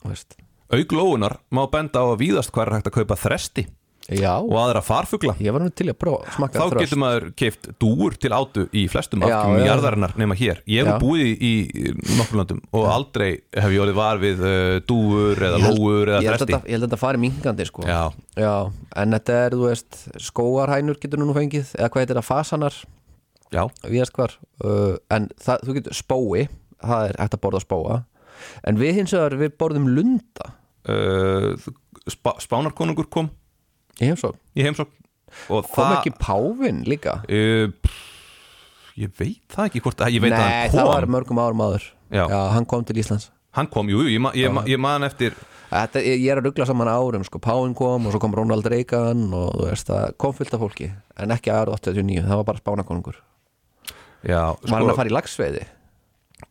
þú 0.00 0.14
veist. 0.14 0.38
Auk 0.70 0.92
lóunar 0.94 1.38
má 1.50 1.64
benda 1.72 1.98
á 2.04 2.06
að 2.12 2.20
víðast 2.22 2.52
hvað 2.54 2.66
er 2.68 2.76
hægt 2.78 2.90
að 2.92 2.98
kaupa 3.00 3.16
þresti 3.18 3.66
Já, 4.10 4.40
og 4.42 4.54
aðra 4.58 4.80
farfugla 4.82 5.34
ég 5.38 5.52
var 5.54 5.62
nú 5.62 5.68
til 5.76 5.84
að 5.92 5.96
prófa 6.00 6.32
smakka 6.34 6.58
Þá 6.58 6.64
þröst. 6.72 6.80
getur 6.82 6.98
maður 6.98 7.24
keift 7.38 7.66
dúur 7.78 8.14
til 8.18 8.30
átu 8.34 8.64
í 8.74 8.86
flestum 8.90 9.22
Já, 9.22 9.28
afkjöfum 9.36 9.60
já. 9.60 9.66
jarðarinnar 9.68 10.14
nema 10.18 10.34
hér 10.40 10.62
Ég 10.66 10.80
hef 10.82 10.88
Já. 10.88 11.02
búið 11.02 11.28
í, 11.46 11.50
í 11.70 11.92
nokkur 12.18 12.40
landum 12.40 12.62
og 12.74 12.88
aldrei 12.90 13.28
hef 13.54 13.70
ég 13.70 13.82
orðið 13.84 13.98
var 14.00 14.18
við 14.24 14.42
uh, 14.42 14.80
dúur 14.88 15.42
eða 15.46 15.60
held- 15.62 15.78
lóur 15.78 16.10
eða 16.16 16.22
þresti 16.26 16.56
ég 16.56 16.72
held 16.74 16.80
að 16.80 16.88
þetta 16.88 17.00
fari 17.04 17.22
mingandi 17.22 17.66
sko. 17.68 17.84
Já, 17.86 18.00
Já, 18.40 18.54
en 19.04 19.14
þetta 19.18 19.36
er, 19.44 19.58
þú 19.60 19.68
veist, 19.68 20.00
skóarhænur 20.30 20.98
getur 21.04 21.22
nú 21.22 21.36
fengið, 21.36 21.70
eða 21.78 21.92
hvað 21.92 22.02
heitir 22.06 22.18
það, 22.22 22.28
fasanar 22.32 22.80
já, 23.54 23.62
víðast 23.86 24.16
hvar 24.16 24.34
uh, 24.64 24.96
en 25.12 25.30
það, 25.38 25.68
þú 25.68 25.78
getur 25.78 26.00
spói 26.00 26.48
það 26.82 27.04
er 27.10 27.18
hægt 27.20 27.36
að 27.36 27.42
borða 27.44 27.60
spóa. 27.64 27.98
En 28.64 28.78
við 28.80 28.94
hins 29.00 29.12
vegar, 29.16 29.36
við 29.40 29.52
borðum 29.60 29.88
lunda. 29.96 30.50
Uh, 30.88 31.52
spa, 32.08 32.32
Spánarkonungur 32.40 33.08
kom 33.12 33.28
í 34.00 34.08
heimsók, 34.08 34.38
í 34.56 34.64
heimsókn. 34.64 34.94
Og 35.52 35.66
kom 35.68 35.84
það 35.84 35.98
ekki 36.00 36.14
Pávin 36.18 36.80
líka? 36.88 37.18
Uh, 37.28 37.68
pff, 37.84 38.06
Ég 39.00 39.12
veit 39.16 39.44
það 39.54 39.68
ekki 39.70 39.80
hvort 39.84 40.00
að 40.04 40.16
ég 40.16 40.20
veit 40.24 40.32
að 40.34 40.40
Nei, 40.42 40.48
hann 40.66 40.72
það 40.74 40.82
kom. 40.82 40.88
var 40.90 41.06
mörgum 41.14 41.38
árum 41.40 41.60
áður. 41.64 41.84
Já. 42.10 42.24
hann 42.52 42.66
kom 42.68 42.82
til 42.84 42.96
Íslands. 43.00 43.28
Hann 43.56 43.68
kom, 43.70 43.88
jú, 43.88 44.00
jú, 44.02 44.10
ég, 44.16 44.20
ma- 44.20 44.32
ég, 44.36 44.50
ma- 44.52 44.64
ég 44.68 44.78
man 44.82 45.04
eftir 45.06 45.36
Þetta, 45.70 46.00
ég, 46.02 46.24
er 46.26 46.40
að 46.40 46.48
ruggla 46.48 46.66
saman 46.66 46.88
árum, 46.90 47.22
sko, 47.24 47.38
Pávin 47.38 47.76
kom 47.78 48.08
og 48.08 48.12
svo 48.12 48.18
kom 48.20 48.32
Ronald 48.34 48.66
Reagan 48.66 49.28
og 49.30 49.52
þú 49.54 49.68
veist, 49.68 49.86
það 49.86 50.16
kom 50.18 50.32
fullt 50.34 50.56
af 50.56 50.60
fólki 50.64 50.88
en 51.22 51.30
ekki 51.36 51.52
árið 51.54 51.76
89, 51.78 52.24
það 52.26 52.40
var 52.40 52.46
bara 52.48 52.58
spánakonungur. 52.64 53.20
Já, 54.26 54.40
Var 54.50 54.66
hann 54.66 54.82
sko, 54.82 54.90
að 54.90 54.98
fara 54.98 55.12
í 55.12 55.14
lagsveiði? 55.14 55.62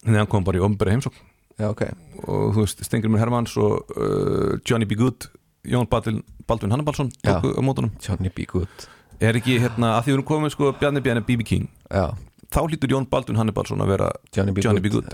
Nei, 0.06 0.18
hann 0.20 0.28
kom 0.32 0.44
bara 0.48 0.60
í 0.60 0.64
ombera 0.66 0.92
heimsókn. 0.96 1.18
Já, 1.60 1.68
ok. 1.74 1.82
Og 2.24 2.54
þú 2.56 2.64
veist, 2.64 2.84
Stengrimur 2.88 3.20
Hermanns 3.20 3.58
og 3.60 3.90
uh, 3.98 4.56
Johnny 4.68 4.86
B. 4.88 4.96
Good 5.00 5.28
Jón 5.68 5.90
Baldvin, 5.92 6.22
Baldvin 6.48 6.72
Hannibalsson 6.72 7.10
tóku 7.26 7.52
á 7.52 7.62
mótunum. 7.62 7.92
Johnny 8.00 8.32
B. 8.32 8.46
Good 8.48 8.88
Er 9.20 9.36
ekki 9.36 9.58
hérna, 9.60 9.98
að 9.98 10.06
því 10.06 10.12
við 10.14 10.16
erum 10.16 10.28
komið 10.30 10.54
sko 10.54 10.70
Bjarni 10.80 11.02
Bjarni 11.04 11.22
B.B. 11.28 11.44
King. 11.44 11.66
Já, 11.92 12.06
þá 12.56 12.60
hlýtur 12.64 12.94
Jón 12.94 13.08
Baldvin 13.12 13.36
Hannibalsson 13.36 13.84
að 13.84 13.90
vera 13.92 14.08
Johnny 14.32 14.54
B. 14.56 14.64
Johnny 14.64 14.80
B. 14.80 14.88
Good 14.94 15.10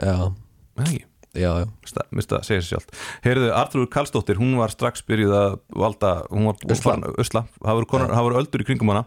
Nei, 0.78 0.84
ekki. 0.86 1.00
já, 1.42 1.50
já, 1.64 1.66
Sta- 1.90 2.06
Mér 2.12 2.22
finnst 2.22 2.30
það 2.36 2.44
segja 2.46 2.62
sér 2.62 2.68
sjálft. 2.76 2.94
Heyrðu, 3.26 3.50
Artrúður 3.58 3.90
Karlsdóttir, 3.96 4.38
hún 4.38 4.54
var 4.62 4.70
strax 4.76 5.02
byrjuð 5.10 5.34
að 5.40 5.58
valda, 5.82 6.12
hún 6.30 6.46
var 6.52 6.62
Usla, 7.26 7.42
það 7.66 7.82
voru, 7.82 8.38
öldur 8.44 8.62
í 8.62 8.68
kringum 8.70 8.94
hana. 8.94 9.06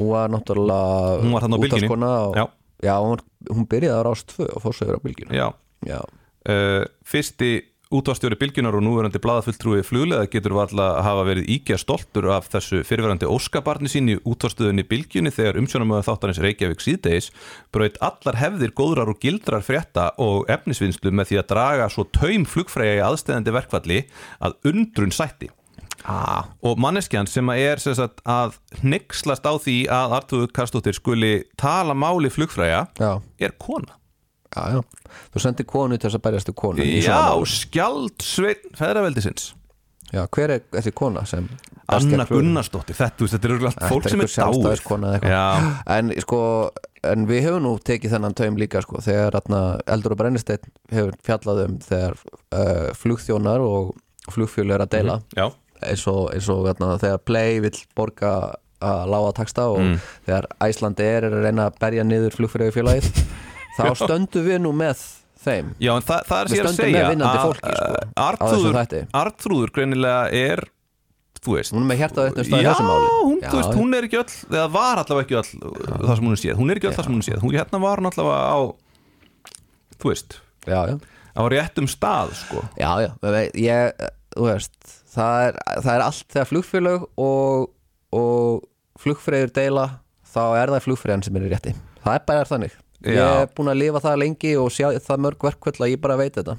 Hún 0.00 0.10
var 0.10 0.32
náttúrulega 0.34 1.22
Hún 1.22 1.36
var 1.36 1.46
þarna 1.46 1.54
á 1.54 1.62
bylgjunni. 1.62 1.86
útvarpskona 1.86 2.10
og, 2.26 2.36
Já. 2.82 2.96
hún, 2.98 3.22
hún 3.50 3.68
byrjaði 3.70 3.98
á 3.98 4.02
rást 4.06 4.34
2 4.36 4.48
og 4.50 4.64
fór 4.64 4.76
svo 4.76 4.88
yfir 4.88 4.98
á 4.98 5.04
bylgjuna. 5.06 5.36
Já, 5.38 5.46
já, 5.86 6.00
uh, 6.02 6.84
fyrsti 7.06 7.52
útvarstjóri 7.92 8.38
bylgjunar 8.40 8.76
og 8.78 8.84
núverandi 8.86 9.20
blaðafulltrúi 9.20 9.82
fluglega 9.84 10.28
getur 10.32 10.54
valla 10.56 10.86
að 10.96 11.06
hafa 11.06 11.24
verið 11.28 11.50
íkja 11.56 11.78
stoltur 11.80 12.28
af 12.32 12.48
þessu 12.52 12.80
fyrirverandi 12.88 13.28
óskabarni 13.28 13.90
sín 13.92 14.08
í 14.14 14.16
útvarstöðunni 14.16 14.86
bylgjunni 14.88 15.32
þegar 15.34 15.60
umsjónamöðu 15.60 16.06
þáttanins 16.08 16.40
Reykjavík 16.40 16.84
síðdeis 16.84 17.28
braut 17.74 17.98
allar 18.00 18.40
hefðir 18.40 18.72
góðrar 18.78 19.12
og 19.12 19.20
gildrar 19.20 19.66
frétta 19.66 20.08
og 20.22 20.48
efnisvinnslu 20.52 21.12
með 21.12 21.32
því 21.32 21.42
að 21.42 21.50
draga 21.52 21.90
svo 21.92 22.06
taum 22.16 22.46
flugfræja 22.48 22.96
í 22.96 23.04
aðstæðandi 23.10 23.56
verkvalli 23.58 24.04
að 24.40 24.56
undrun 24.72 25.12
sætti 25.12 25.52
ah, 26.08 26.50
og 26.64 26.80
manneskjan 26.82 27.28
sem 27.30 27.48
er 27.54 27.82
sem 27.82 27.96
sagt, 27.98 28.22
að 28.28 28.58
hneykslast 28.82 29.46
á 29.46 29.54
því 29.62 29.78
að 29.92 30.14
Artur 30.18 30.46
Karstóttir 30.54 30.96
skuli 30.96 31.34
tala 31.60 31.94
máli 31.94 32.30
flugfræja 32.32 32.86
já, 32.98 33.12
er 33.40 33.56
kona. 33.58 33.98
Já, 34.52 34.76
já. 34.76 35.10
Þú 35.32 35.42
sendir 35.46 35.68
konu 35.68 35.96
til 35.96 36.08
þess 36.10 36.18
að 36.18 36.24
berjast 36.26 36.48
til 36.50 36.56
konu 36.56 36.84
Já, 36.84 37.16
máli. 37.16 37.50
skjaldsveinn 37.56 38.72
feðraveldisins. 38.76 39.52
Já, 40.12 40.26
hver 40.28 40.52
er 40.58 40.64
þessi 40.74 40.92
kona 40.92 41.22
sem 41.24 41.46
Anna? 41.92 42.26
Gunnarsdóttir, 42.28 42.96
þetta, 42.98 43.28
þetta 43.32 43.48
eru 43.48 43.56
örugglega 43.56 43.72
allt 43.72 43.92
fólk 43.94 44.08
er 44.08 44.12
sem 44.82 45.06
er. 45.08 45.24
Já, 45.24 45.44
en 45.96 46.12
sko 46.20 46.40
en 47.08 47.26
við 47.26 47.46
höfum 47.48 47.64
nú 47.64 47.72
tekið 47.82 48.14
þennan 48.14 48.36
taum 48.38 48.58
líka 48.60 48.82
sko, 48.84 49.00
þegar 49.02 49.38
atna, 49.40 49.62
Eldur 49.90 50.14
og 50.14 50.20
Brennisteinn 50.20 50.68
hefur 50.92 51.16
fjallað 51.26 51.64
um 51.64 51.78
þegar 51.82 52.18
uh, 52.20 52.90
flugþjónar 52.98 53.64
og 53.64 53.94
flugfjölu 54.32 54.76
er 54.76 54.84
að 54.84 54.92
deila. 54.94 55.18
Já, 55.34 55.48
eins 55.90 56.04
og, 56.10 56.28
eins 56.34 56.48
og 56.52 56.68
atna, 56.72 56.92
þegar 57.02 57.22
Play 57.28 57.60
vill 57.64 57.78
borga 57.98 58.32
að 58.82 59.02
lága 59.12 59.32
taksta 59.38 59.68
og 59.70 59.78
Mm. 59.82 59.96
þegar 60.26 60.46
Æsland 60.66 61.00
er 61.00 61.26
að 61.28 61.36
reyna 61.44 61.68
að 61.70 61.76
berja 61.80 62.04
niður 62.04 62.34
flugfyrir 62.38 62.72
félagið 62.74 63.10
þá 63.78 63.84
stöndum 64.00 64.46
við 64.48 64.58
nú 64.64 64.72
með 64.74 65.02
þeim. 65.42 65.72
Já, 65.82 65.92
en 65.96 66.02
það, 66.06 66.20
það 66.28 66.50
Við 66.52 66.60
stöndum 66.62 66.92
með 66.96 67.08
vinnandi 67.12 67.42
fólki, 67.46 67.72
sko, 67.74 67.92
þessum 67.94 68.78
Artrúður. 68.78 69.06
Artrúður 69.22 69.72
greinilega 69.74 70.24
er 70.30 70.64
þú 71.42 71.56
veist 71.56 71.72
hún 71.74 71.82
er 71.82 71.88
með 71.90 71.98
hjartað 72.02 72.28
eitt 72.28 72.36
um 72.38 72.44
stað 72.46 72.60
í 72.60 72.62
Já, 72.62 72.70
þessu 72.72 72.84
máli. 72.86 73.06
hún, 73.26 73.38
Já, 73.42 73.48
þú 73.50 73.56
veist, 73.58 73.72
hún 73.80 73.96
er 73.98 74.04
ekki 74.06 74.18
öll 74.20 74.34
eða 74.54 74.66
var 74.76 75.00
allavega 75.02 75.24
ekki 75.26 75.38
öll 75.40 75.62
uh, 75.66 75.96
það 76.06 76.12
sem 76.18 76.26
hún 76.28 76.36
er 76.36 76.40
séð. 76.42 76.54
Hún 76.60 76.70
er 76.70 76.78
ekki 76.78 76.86
öll 76.90 76.94
það 76.98 77.06
sem 77.08 77.14
hún 77.16 77.22
er 77.24 77.26
séð, 77.26 77.40
hún 77.42 77.56
hérna 77.56 77.80
var 77.82 77.98
hún 78.02 78.10
allavega 78.12 78.44
á 78.54 78.58
þú 80.02 80.10
veist, 80.12 80.36
já, 80.66 80.78
já, 80.92 80.96
á 81.34 81.42
réttum 81.50 81.88
stað 81.90 82.34
sko. 82.38 82.62
já, 82.78 82.90
já. 83.02 83.10
Ég, 83.58 84.06
þú 84.36 84.46
veist 84.46 84.94
það 85.12 85.48
er, 85.48 85.58
það 85.78 85.92
er 85.94 86.04
allt 86.06 86.36
þegar 86.36 86.50
flugfélög 86.52 87.08
og, 87.20 87.66
og 88.16 89.02
flugfreyður 89.02 89.52
deila 89.56 89.88
þá 90.32 90.44
er 90.60 90.72
það 90.76 90.86
flugfreyjan 90.86 91.26
sem 91.26 91.36
er 91.38 91.50
rétti. 91.52 91.74
Það 92.02 92.16
er 92.16 92.24
bara 92.28 92.48
þannig. 92.48 92.78
Ég 93.02 93.16
Já. 93.18 93.24
er 93.42 93.48
búin 93.50 93.70
að 93.72 93.80
lifa 93.80 93.98
það 94.04 94.20
lengi 94.22 94.50
og 94.62 94.68
sjá 94.70 94.84
það 95.02 95.22
mörg 95.24 95.44
verkvöld 95.48 95.80
að 95.82 95.90
ég 95.90 96.00
bara 96.04 96.16
veit 96.20 96.36
þetta. 96.38 96.54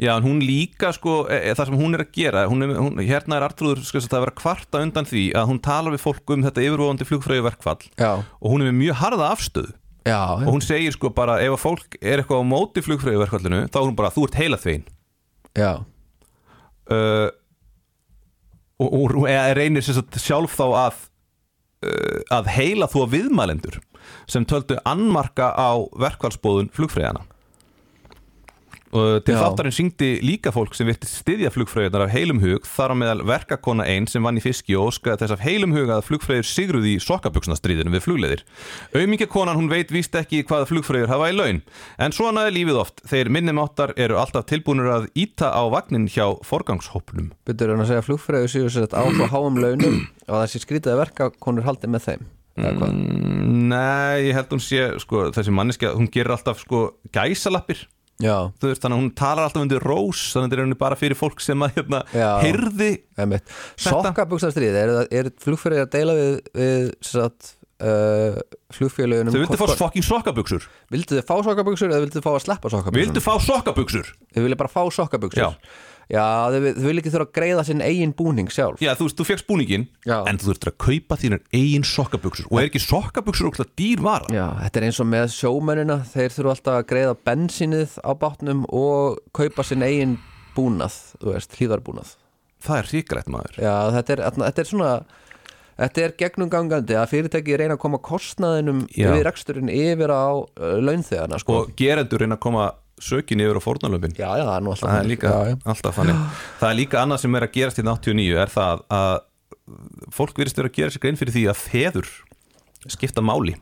Já, 0.00 0.14
en 0.14 0.24
hún 0.24 0.38
líka 0.40 0.88
sko, 0.96 1.18
e, 1.28 1.36
e, 1.50 1.52
það 1.58 1.68
sem 1.68 1.76
hún 1.82 1.96
er 1.98 2.04
að 2.06 2.14
gera 2.16 2.44
hún 2.48 2.64
er, 2.64 2.72
hún, 2.78 3.02
hérna 3.04 3.36
er 3.36 3.44
Artrúður 3.44 3.82
sko, 3.84 4.00
að 4.00 4.24
vera 4.24 4.34
kvarta 4.40 4.80
undan 4.80 5.08
því 5.08 5.26
að 5.36 5.50
hún 5.50 5.60
talar 5.68 5.92
við 5.92 6.04
fólk 6.06 6.32
um 6.32 6.46
þetta 6.46 6.64
yfirvóðandi 6.64 7.08
flugfröyu 7.10 7.44
verkfall 7.44 7.84
já, 8.00 8.10
og 8.24 8.54
hún 8.54 8.64
er 8.64 8.70
með 8.70 8.78
mjög 8.78 8.98
harða 9.02 9.28
afstöðu. 9.36 9.76
Já, 10.08 10.22
og 10.34 10.48
hún 10.48 10.64
segir 10.64 10.96
sko 10.96 11.12
bara 11.14 11.36
ef 11.44 11.58
að 11.58 11.62
fólk 11.62 12.00
er 12.00 12.22
eitthvað 12.22 12.40
á 12.42 12.50
móti 12.56 12.82
flugfröyu 12.82 13.20
verkfallinu 13.20 13.60
þá 13.68 13.78
er 13.78 13.86
hún 13.86 13.98
bara 14.00 14.10
þú 14.10 14.24
ert 14.26 14.38
heila 14.40 14.58
þvein 14.58 14.82
já, 15.54 15.70
uh, 16.90 17.28
og, 18.80 18.88
og, 18.88 19.16
reynir 19.58 19.84
sagt 19.84 20.20
sjálf 20.20 20.56
þá 20.58 20.66
að 20.68 21.00
uh, 21.86 22.20
að 22.38 22.52
heila 22.56 22.88
þú 22.90 23.06
að 23.06 23.12
viðmælendur 23.16 23.80
sem 24.30 24.46
töldu 24.48 24.78
annmarka 24.88 25.52
á 25.54 25.78
verkfallsbóðun 26.00 26.72
flugfræðana 26.74 27.26
og 28.92 29.22
til 29.24 29.36
þáttarinn 29.38 29.74
syngdi 29.74 30.08
líka 30.24 30.52
fólk 30.52 30.74
sem 30.76 30.88
virti 30.88 31.08
styðja 31.08 31.50
flugfræðunar 31.54 32.04
af 32.06 32.12
heilum 32.12 32.42
hug 32.42 32.66
þar 32.68 32.92
á 32.92 32.96
meðal 33.00 33.22
verkakona 33.28 33.86
einn 33.88 34.08
sem 34.10 34.24
vann 34.24 34.36
í 34.36 34.42
fiski 34.44 34.76
og 34.76 34.90
óskaði 34.90 35.22
þess 35.22 35.36
af 35.36 35.44
heilum 35.46 35.72
hug 35.76 35.92
að 35.94 36.04
flugfræður 36.08 36.48
sigruði 36.48 36.96
í 36.96 37.02
sokkabuxnastriðinu 37.04 37.94
við 37.94 38.04
flugleðir 38.04 38.44
Aumingja 38.92 39.28
konan 39.32 39.56
hún 39.60 39.70
veit 39.72 39.94
víst 39.94 40.16
ekki 40.18 40.42
hvað 40.48 40.68
flugfræður 40.72 41.14
hafa 41.14 41.30
í 41.32 41.36
laun. 41.36 41.62
En 42.02 42.12
svona 42.12 42.46
er 42.48 42.54
lífið 42.54 42.80
oft. 42.82 43.00
Þeir 43.08 43.30
minnumáttar 43.32 43.94
eru 43.96 44.18
alltaf 44.20 44.44
tilbúinur 44.50 44.90
að 44.92 45.08
íta 45.18 45.48
á 45.52 45.62
vagnin 45.72 46.08
hjá 46.12 46.26
forgangshópnum. 46.46 47.32
Byrður 47.48 47.74
hann 47.74 47.86
að 47.86 47.90
segja 47.92 48.04
að 48.04 48.08
flugfreyður 48.10 48.52
séu 48.52 48.70
sér 48.72 48.92
á 48.92 49.02
svo 49.08 49.30
háum 49.32 49.58
launum 49.62 49.98
og 50.28 50.36
það 50.36 50.46
sé 50.52 50.62
skrítið 50.66 50.94
að 50.94 51.02
verka 51.06 51.32
konur 51.40 51.68
haldið 51.68 51.96
með 51.96 52.08
þeim 52.10 52.30
Mm, 52.52 53.68
Nei, 53.70 54.28
ég 54.28 54.36
held 54.36 54.50
hún 54.52 54.60
sé 54.60 54.84
sko, 55.00 55.30
þessi 55.32 55.54
manneska, 55.54 55.94
hún 55.96 56.10
gerir 56.12 56.34
alltaf 56.34 56.60
sko 56.60 56.82
gæsalappir, 57.14 57.86
já, 58.20 58.36
þú 58.60 58.70
veist 58.72 58.84
þannig 58.84 58.98
að 58.98 59.02
hún 59.02 59.14
talar 59.22 59.46
alltaf 59.48 59.64
undir 59.64 59.82
rós, 59.86 60.26
þannig 60.34 60.52
að 60.52 60.58
þetta 60.58 60.76
er 60.76 60.80
bara 60.82 60.98
fyrir 61.00 61.18
fólk 61.18 61.42
sem 61.44 61.64
að 61.64 61.78
hérna, 61.78 62.02
heyrði 62.42 62.92
Einmitt. 63.22 63.56
Sokkabuxnastrið, 63.80 64.78
er, 64.82 64.94
er 65.10 65.32
flugfyrir 65.42 65.84
að 65.86 65.92
deila 65.96 66.16
við, 66.18 66.38
við 66.56 66.92
satt, 67.06 67.54
uh, 67.82 68.40
flugfélögunum 68.76 69.34
þau 69.34 69.40
vildu 69.42 69.60
fá 69.60 69.78
fucking 69.84 70.06
sokkabuxur. 70.06 70.66
Vildu 70.92 71.18
þið 71.18 71.26
fá 71.28 71.34
sokkabuxur 71.48 71.90
eða 71.90 72.02
vildu 72.04 72.18
þið 72.18 72.26
fá 72.26 72.32
að 72.34 72.44
sleppa 72.46 72.72
sokkabuxur? 72.72 73.06
vildu 73.06 73.24
fá 73.24 73.32
sokkabuxur. 73.46 74.12
Þið 74.34 74.46
vilja 74.48 74.60
bara 74.62 74.72
fá 74.72 74.82
sokkabuxur. 74.98 75.42
Já. 75.42 75.50
Já, 76.12 76.24
þið, 76.52 76.66
þið 76.76 76.88
vilja 76.88 77.02
ekki 77.02 77.12
þurfa 77.14 77.26
að 77.28 77.36
greiða 77.38 77.64
sinn 77.64 77.84
eigin 77.84 78.10
búning 78.16 78.50
sjálf 78.52 78.82
Já, 78.84 78.92
þú 78.98 79.06
veist, 79.06 79.16
þú 79.16 79.26
fegst 79.30 79.46
búningin 79.48 79.86
Já. 80.04 80.18
en 80.28 80.40
þú 80.40 80.50
þurftir 80.50 80.72
að 80.72 80.78
kaupa 80.84 81.18
þínar 81.22 81.40
eigin 81.56 81.86
sokkabuxur 81.88 82.50
og 82.50 82.60
er 82.60 82.68
ekki 82.68 82.82
sokkabuxur 82.84 83.48
okkur 83.48 83.70
dýr 83.80 84.02
vara 84.04 84.28
Já, 84.28 84.44
þetta 84.60 84.82
er 84.82 84.86
eins 84.90 85.00
og 85.00 85.08
með 85.08 85.32
sjómennina 85.38 85.98
þeir 86.12 86.36
þurfa 86.36 86.54
alltaf 86.56 86.78
að 86.82 86.86
greiða 86.92 87.16
bensinið 87.30 87.96
á 88.04 88.10
bátnum 88.12 88.66
og 88.68 89.22
kaupa 89.32 89.64
sinn 89.64 89.86
eigin 89.86 90.18
búnað, 90.52 90.98
þú 91.22 91.32
veist, 91.32 91.56
hlýðarbúnað 91.56 92.14
það 92.62 92.82
er 92.82 92.92
ríkalegt 92.92 93.32
maður 93.32 93.60
Já, 93.64 93.74
þetta 93.96 94.16
er, 94.16 94.24
þetta 94.42 94.64
er 94.64 94.72
svona 94.74 94.94
Þetta 95.82 96.02
er 96.04 96.12
gegnumgangandi 96.20 96.96
að 97.00 97.08
fyrirtæki 97.10 97.56
reyna 97.58 97.76
að 97.78 97.82
koma 97.82 97.98
kostnaðinum 98.04 98.82
Já. 98.92 99.08
yfir 99.08 99.24
reksturinn 99.26 99.70
yfir 99.72 100.12
á 100.12 100.28
uh, 100.36 100.76
launþegana 100.84 101.40
sko. 101.40 101.62
og 101.62 101.72
gerendur 101.78 102.22
reyna 102.22 102.36
að 102.36 102.44
koma 102.44 102.66
sökin 103.02 103.42
yfir 103.42 103.58
á 103.58 103.62
fórnalöfin 103.64 104.14
Já, 104.16 104.28
já, 104.38 104.44
það 104.46 104.54
er 104.56 104.64
nú 104.66 104.72
alltaf 104.72 104.88
það 104.92 104.98
er 105.00 105.10
líka 105.10 105.32
já, 105.32 105.50
já. 105.50 105.56
alltaf 105.72 105.98
þannig. 105.98 106.20
Það 106.60 106.68
er 106.70 106.78
líka 106.78 107.00
annað 107.02 107.22
sem 107.24 107.38
er 107.38 107.46
að 107.46 107.54
gerast 107.56 107.80
í 107.82 107.84
89 107.86 108.40
er 108.42 108.52
það 108.52 108.84
að 108.98 109.14
fólk 110.16 110.38
virðist 110.40 110.58
vera 110.60 110.70
að 110.72 110.78
gera 110.78 110.94
sér 110.94 111.04
grein 111.04 111.18
fyrir 111.20 111.36
því 111.36 111.44
að 111.52 111.60
feður 111.62 112.12
skipta 112.92 113.22
máli. 113.24 113.56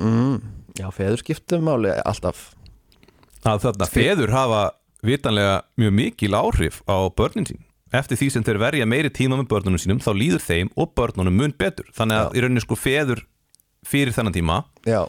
Mm, 0.00 0.36
já, 0.78 0.88
feður 0.94 1.22
skiptum 1.22 1.64
máli 1.68 1.94
alltaf. 2.04 2.50
Að 3.46 3.64
þarna 3.66 3.88
feður 3.92 4.34
hafa 4.34 4.62
vitanlega 5.06 5.56
mjög 5.78 5.94
mikil 5.94 6.34
áhrif 6.38 6.82
á 6.90 6.96
börnin 7.14 7.46
sín. 7.48 7.60
Eftir 7.94 8.18
því 8.20 8.28
sem 8.34 8.44
þeir 8.44 8.58
verja 8.60 8.86
meiri 8.88 9.10
tíma 9.14 9.38
með 9.40 9.48
börnunum 9.52 9.80
sínum 9.80 10.00
þá 10.04 10.10
líður 10.12 10.42
þeim 10.44 10.70
og 10.76 10.90
börnunum 10.98 11.38
mun 11.38 11.54
betur. 11.56 11.86
Þannig 11.96 12.18
að 12.20 12.36
í 12.36 12.42
rauninni 12.44 12.64
sko 12.64 12.76
feður 12.76 13.22
fyrir 13.88 14.12
þennan 14.16 14.34
tíma 14.34 14.58
Já, 14.88 15.04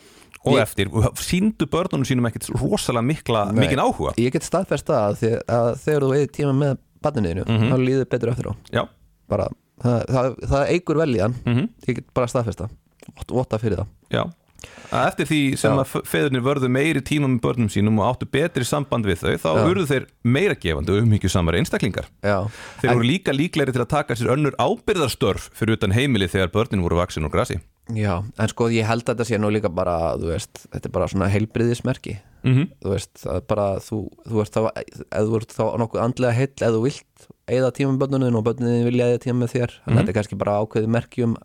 og 0.50 0.58
Ég- 0.58 0.66
eftir 0.66 0.90
síndu 1.24 1.68
börnunum 1.70 2.06
sínum 2.10 2.28
ekkert 2.30 2.50
rosalega 2.60 3.06
mikla, 3.06 3.46
Nei. 3.54 3.62
mikinn 3.68 3.80
áhuga. 3.84 4.14
Ég 4.18 4.34
get 4.34 4.44
staðfest 4.48 4.90
það 4.90 5.06
að, 5.14 5.40
að 5.48 5.72
þegar 5.86 6.06
þú 6.08 6.12
eða 6.18 6.32
tíma 6.40 6.54
með 6.64 6.78
barninuðinu, 7.06 7.46
Mhm. 7.48 7.70
þá 7.72 7.78
líður 7.86 8.10
betur 8.10 8.34
eftir 8.34 8.50
á. 8.50 8.54
Já, 8.74 8.84
bara, 9.30 9.48
það, 9.84 10.06
það, 10.10 10.36
það 10.50 10.68
eigur 10.76 10.98
vel 11.04 11.16
í 11.16 11.20
hann 11.24 11.36
mm 11.46 11.70
ég 11.88 11.96
get 12.02 12.14
bara 12.14 12.28
staðfest 12.28 12.66
það. 12.66 12.70
Votta 13.30 13.58
fyrir 13.58 13.78
það. 13.78 13.88
Já. 14.12 14.24
Að 14.92 15.06
eftir 15.08 15.26
því 15.30 15.58
sem 15.58 15.72
Já. 15.72 15.80
að 15.86 16.04
feðurnir 16.04 16.42
vörðu 16.44 16.68
meiri 16.68 17.00
tíma 17.02 17.30
með 17.30 17.40
börnum 17.46 17.70
sínum 17.72 18.00
og 18.02 18.10
áttu 18.12 18.26
betri 18.30 18.66
samband 18.68 19.06
við 19.06 19.22
þau 19.22 19.38
þá 19.40 19.50
vörðu 19.64 19.86
þeir 19.88 20.06
meira 20.26 20.56
gefandi 20.60 20.90
og 20.92 21.04
umhyggjusamari 21.06 21.62
einstaklingar. 21.62 22.10
Já, 22.22 22.44
þeir 22.82 22.90
En- 22.92 22.98
voru 22.98 23.08
líka 23.08 23.32
líklegri 23.32 23.72
til 23.72 23.82
að 23.86 23.88
taka 23.88 24.16
sér 24.16 24.34
önnur 24.36 24.52
ábyrðarstörf 24.60 25.50
fyrir 25.56 25.78
utan 25.78 25.92
heimili 25.96 26.28
þegar 26.28 26.52
börnin 26.52 26.82
voru 26.84 26.98
vaksin 27.00 27.24
og 27.24 27.32
grasi 27.32 27.60
já, 27.96 28.24
en 28.40 28.48
sko 28.52 28.70
ég 28.70 28.86
held 28.86 29.04
að 29.06 29.16
þetta 29.16 29.26
sé 29.26 29.38
nú 29.40 29.50
líka 29.54 29.70
bara, 29.74 30.16
þú 30.20 30.34
veist, 30.34 30.66
þetta 30.72 30.86
er 30.90 30.92
bara 30.92 31.08
svona 31.08 31.30
heilbriðismerki 31.34 32.18
mm 32.44 32.54
-hmm. 32.56 32.68
þú 32.84 32.90
veist, 32.94 33.14
það 33.24 33.36
er 33.36 33.46
bara 33.48 33.68
þú, 33.80 33.98
þú 34.30 34.42
ert 34.42 34.54
þá, 34.54 34.62
ef 35.12 35.24
þú 35.28 35.36
ert 35.42 35.54
þá 35.58 35.64
nokkuð 35.78 36.02
andlega 36.04 36.34
heill 36.34 36.54
ef 36.62 36.74
þú 36.76 36.82
vilt 36.84 37.28
eða 37.50 37.72
tíma 37.72 37.92
með 37.94 38.00
börnunum 38.04 38.36
og 38.36 38.44
börnunin 38.46 38.86
vilja 38.86 39.06
eða 39.10 39.24
tíma 39.26 39.40
með 39.44 39.54
þér 39.56 39.72
þannig 39.72 39.88
að 39.88 39.94
Mhm. 39.94 39.98
þetta 39.98 40.10
er 40.10 40.18
kannski 40.20 40.38
bara 40.38 40.60
ákveðið 40.62 40.88
merki 40.88 41.24
um 41.24 41.36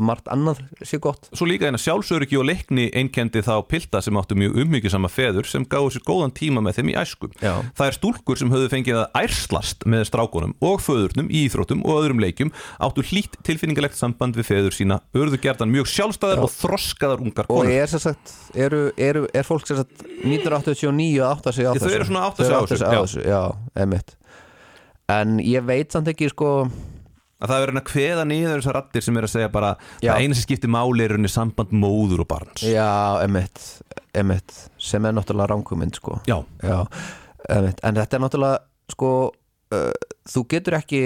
margt 0.00 0.28
annað 0.32 0.62
sé 0.86 0.98
gott 1.02 1.28
Svo 1.32 1.46
líka 1.48 1.68
eina 1.68 1.80
sjálfsöryggi 1.80 2.38
og 2.40 2.46
leikni 2.48 2.88
einkendi 2.96 3.42
þá 3.44 3.54
pilta 3.68 4.00
sem 4.04 4.16
áttu 4.18 4.36
mjög 4.38 4.56
ummyggjusama 4.62 5.10
feður 5.12 5.48
sem 5.48 5.66
gáðu 5.68 5.94
sér 5.96 6.04
góðan 6.06 6.34
tíma 6.36 6.62
með 6.64 6.78
þeim 6.78 6.92
í 6.92 6.96
æsku. 7.02 7.30
Já. 7.42 7.54
Það 7.78 7.88
er 7.88 7.98
stúlkur 7.98 8.40
sem 8.40 8.52
höfðu 8.52 8.70
fengið 8.72 9.00
að 9.02 9.18
ærslast 9.22 9.86
með 9.88 10.06
strákunum 10.10 10.54
og 10.64 10.82
föðurnum 10.84 11.30
í 11.32 11.44
íþróttum 11.48 11.84
og 11.86 12.00
öðrum 12.02 12.22
leikjum 12.22 12.52
áttu 12.82 13.04
hlýtt 13.10 13.38
tilfinningalegt 13.46 13.98
samband 13.98 14.38
við 14.38 14.48
feður 14.50 14.76
sína, 14.76 15.00
örðu 15.16 15.40
gerðan 15.42 15.72
mjög 15.74 15.90
sjálfstæðar 15.92 16.44
og 16.46 16.52
þroskaðar 16.54 17.24
ungar 17.24 17.48
og 17.48 17.62
konur. 17.62 17.72
er, 17.72 17.90
sem 17.90 18.02
sagt, 18.02 18.34
eru, 18.54 18.84
eru, 18.96 19.26
er 19.34 19.46
fólk 19.48 19.68
sem 19.68 19.80
sagt 19.80 20.06
1989 20.22 21.20
að 21.20 21.28
átta 21.28 21.54
sig 21.56 21.68
á 21.68 21.72
Þau 21.72 21.82
þessu 21.84 21.98
eru 21.98 22.08
svona 22.08 22.24
að 22.24 22.30
átta 22.30 22.42
Þau 22.42 22.48
sig 22.48 22.56
á 22.56 22.60
að 22.62 23.02
þessu, 23.02 23.22
já. 23.26 23.42
já, 23.82 24.18
en 25.12 25.38
ég 25.44 25.64
veit 25.66 25.92
samt 25.92 26.10
ekki 26.12 26.30
sko 26.32 26.52
Að 27.42 27.50
það 27.50 27.56
er 27.58 27.64
verið 27.66 27.80
að 27.80 27.86
kveða 27.90 28.24
niður 28.30 28.60
þessar 28.60 28.76
rattir 28.78 29.02
sem 29.02 29.16
er 29.18 29.26
að 29.26 29.32
segja 29.32 29.48
bara 29.52 29.70
Já. 30.02 30.12
það 30.12 30.20
eina 30.22 30.34
sem 30.38 30.44
skiptir 30.46 30.70
máli 30.70 31.04
er 31.08 31.14
unni 31.16 31.30
samband 31.32 31.72
móður 31.74 32.22
og 32.22 32.28
barns. 32.30 32.62
já, 32.62 32.88
emitt, 33.24 33.64
emitt 34.14 34.54
sem 34.78 35.04
er 35.10 35.12
náttúrulega 35.16 35.50
ránkumynd 35.56 35.98
sko 35.98 36.20
Já. 36.30 36.38
Já, 36.62 36.78
einmitt. 37.50 37.80
en 37.82 37.98
þetta 37.98 38.16
er 38.18 38.22
náttúrulega 38.26 38.58
sko, 38.94 39.10
uh, 39.74 39.90
þú 40.30 40.44
getur 40.54 40.78
ekki 40.78 41.02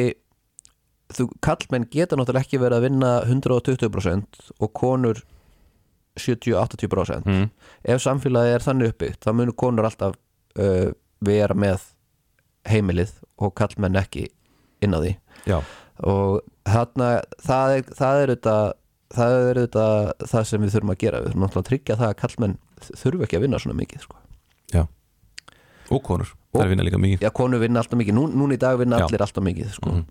þú 1.16 1.28
kallmenn 1.40 1.88
geta 1.90 2.16
náttúrulega 2.18 2.44
ekki 2.44 2.58
verið 2.60 2.76
að 2.80 2.86
vinna 2.90 3.10
120% 3.24 4.50
og 4.60 4.72
konur 4.76 5.22
70-80% 6.16 7.26
Mm. 7.26 7.50
ef 7.84 8.00
samfélagið 8.02 8.54
er 8.56 8.64
þannig 8.64 8.92
uppbyggt 8.92 9.24
þá 9.26 9.32
munur 9.36 9.56
konur 9.56 9.84
alltaf 9.88 10.14
uh, 10.58 10.90
vera 11.20 11.54
með 11.54 11.82
heimilið 12.68 13.12
og 13.38 13.52
kallmenn 13.54 13.96
ekki 14.00 14.26
inn 14.82 14.96
á 14.96 14.98
því 15.00 15.12
Já. 15.46 15.60
Og 16.04 16.40
þarna 16.66 17.08
það 17.46 17.76
er, 17.78 17.82
það 17.96 18.20
er 18.22 18.32
auðvitað 18.34 18.72
það 19.16 19.34
er 19.36 19.60
auðvitað 19.62 20.12
það 20.32 20.46
sem 20.50 20.60
við 20.66 20.72
þurfum 20.76 20.90
að 20.92 20.98
gera 21.04 21.20
við 21.22 21.28
þurfum 21.30 21.44
náttúrulega 21.46 21.62
að 21.64 21.68
tryggja 21.70 21.96
það 22.00 22.08
að 22.12 22.16
kallmenn 22.22 22.56
þurfu 23.00 23.22
ekki 23.26 23.36
að 23.38 23.44
vinna 23.46 23.58
svona 23.62 23.78
mikið 23.80 24.00
sko. 24.06 24.16
Og 25.86 26.00
konur. 26.02 26.26
Og- 26.50 26.58
Það 26.62 26.68
vinna 26.72 26.82
líka 26.82 26.98
mikið. 26.98 27.20
Já, 27.22 27.30
konur 27.30 27.60
vinna 27.62 27.78
alltaf 27.78 27.98
mikið, 28.00 28.14
Nú, 28.16 28.24
núna 28.34 28.54
í 28.54 28.58
dag 28.58 28.78
vinna 28.78 28.98
Já. 28.98 29.04
allir 29.06 29.22
alltaf 29.22 29.44
mikið 29.44 29.68
sko. 29.70 29.90
Mhm. 29.90 30.04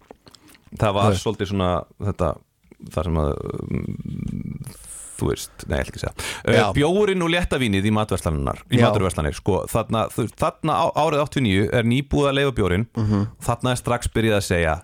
Það 0.79 0.93
var 0.93 1.09
Nei. 1.09 1.17
svolítið 1.19 1.47
svona 1.51 1.85
þetta, 1.99 2.29
það 2.95 3.03
sem 3.03 3.13
að 3.15 3.31
um, 3.59 3.95
þú 5.17 5.27
veist, 5.29 5.51
nei, 5.67 5.77
ég 5.79 5.83
ætla 5.83 5.91
ekki 5.91 5.99
að 5.99 6.05
segja 6.05 6.55
Já. 6.55 6.63
uh, 6.69 6.73
Bjórin 6.73 7.23
og 7.23 7.29
léttavínið 7.29 7.85
í 7.85 7.91
matverslanar 7.91 8.63
í 8.71 8.77
Já. 8.79 8.87
maturverslanir, 8.89 9.33
sko, 9.35 9.65
þarna, 9.67 10.07
þarna 10.15 10.73
árið 10.95 11.19
89 11.27 11.69
er 11.73 11.83
nýbúið 11.83 12.29
að 12.31 12.35
leifa 12.39 12.55
bjórin 12.55 12.87
þarna 13.43 13.71
er 13.71 13.75
strax 13.75 14.07
byrjað 14.15 14.39
að 14.39 14.47
segja 14.47 14.75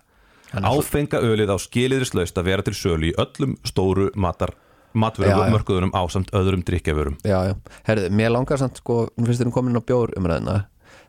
Áfenga 0.52 1.22
ölið 1.24 1.52
á 1.52 1.56
skiliðrislaust 1.60 2.36
að 2.36 2.48
vera 2.50 2.66
til 2.66 2.74
sölu 2.76 3.08
í 3.10 3.14
öllum 3.20 3.56
stóru 3.64 4.10
matar 4.14 4.52
matvörum 4.92 5.46
já. 5.46 5.52
mörkuðunum 5.54 5.94
ásamt 5.96 6.32
öðrum 6.36 6.64
drikkjavörum 6.68 7.16
Já, 7.24 7.38
já, 7.48 7.54
herðu, 7.88 8.10
mér 8.12 8.34
langar 8.34 8.60
samt 8.60 8.82
sko, 8.82 9.06
nú 9.16 9.28
finnst 9.28 9.40
þér 9.40 9.52
komin 9.54 9.80
á 9.80 9.82
bjór 9.88 10.12
umræðina 10.18 10.58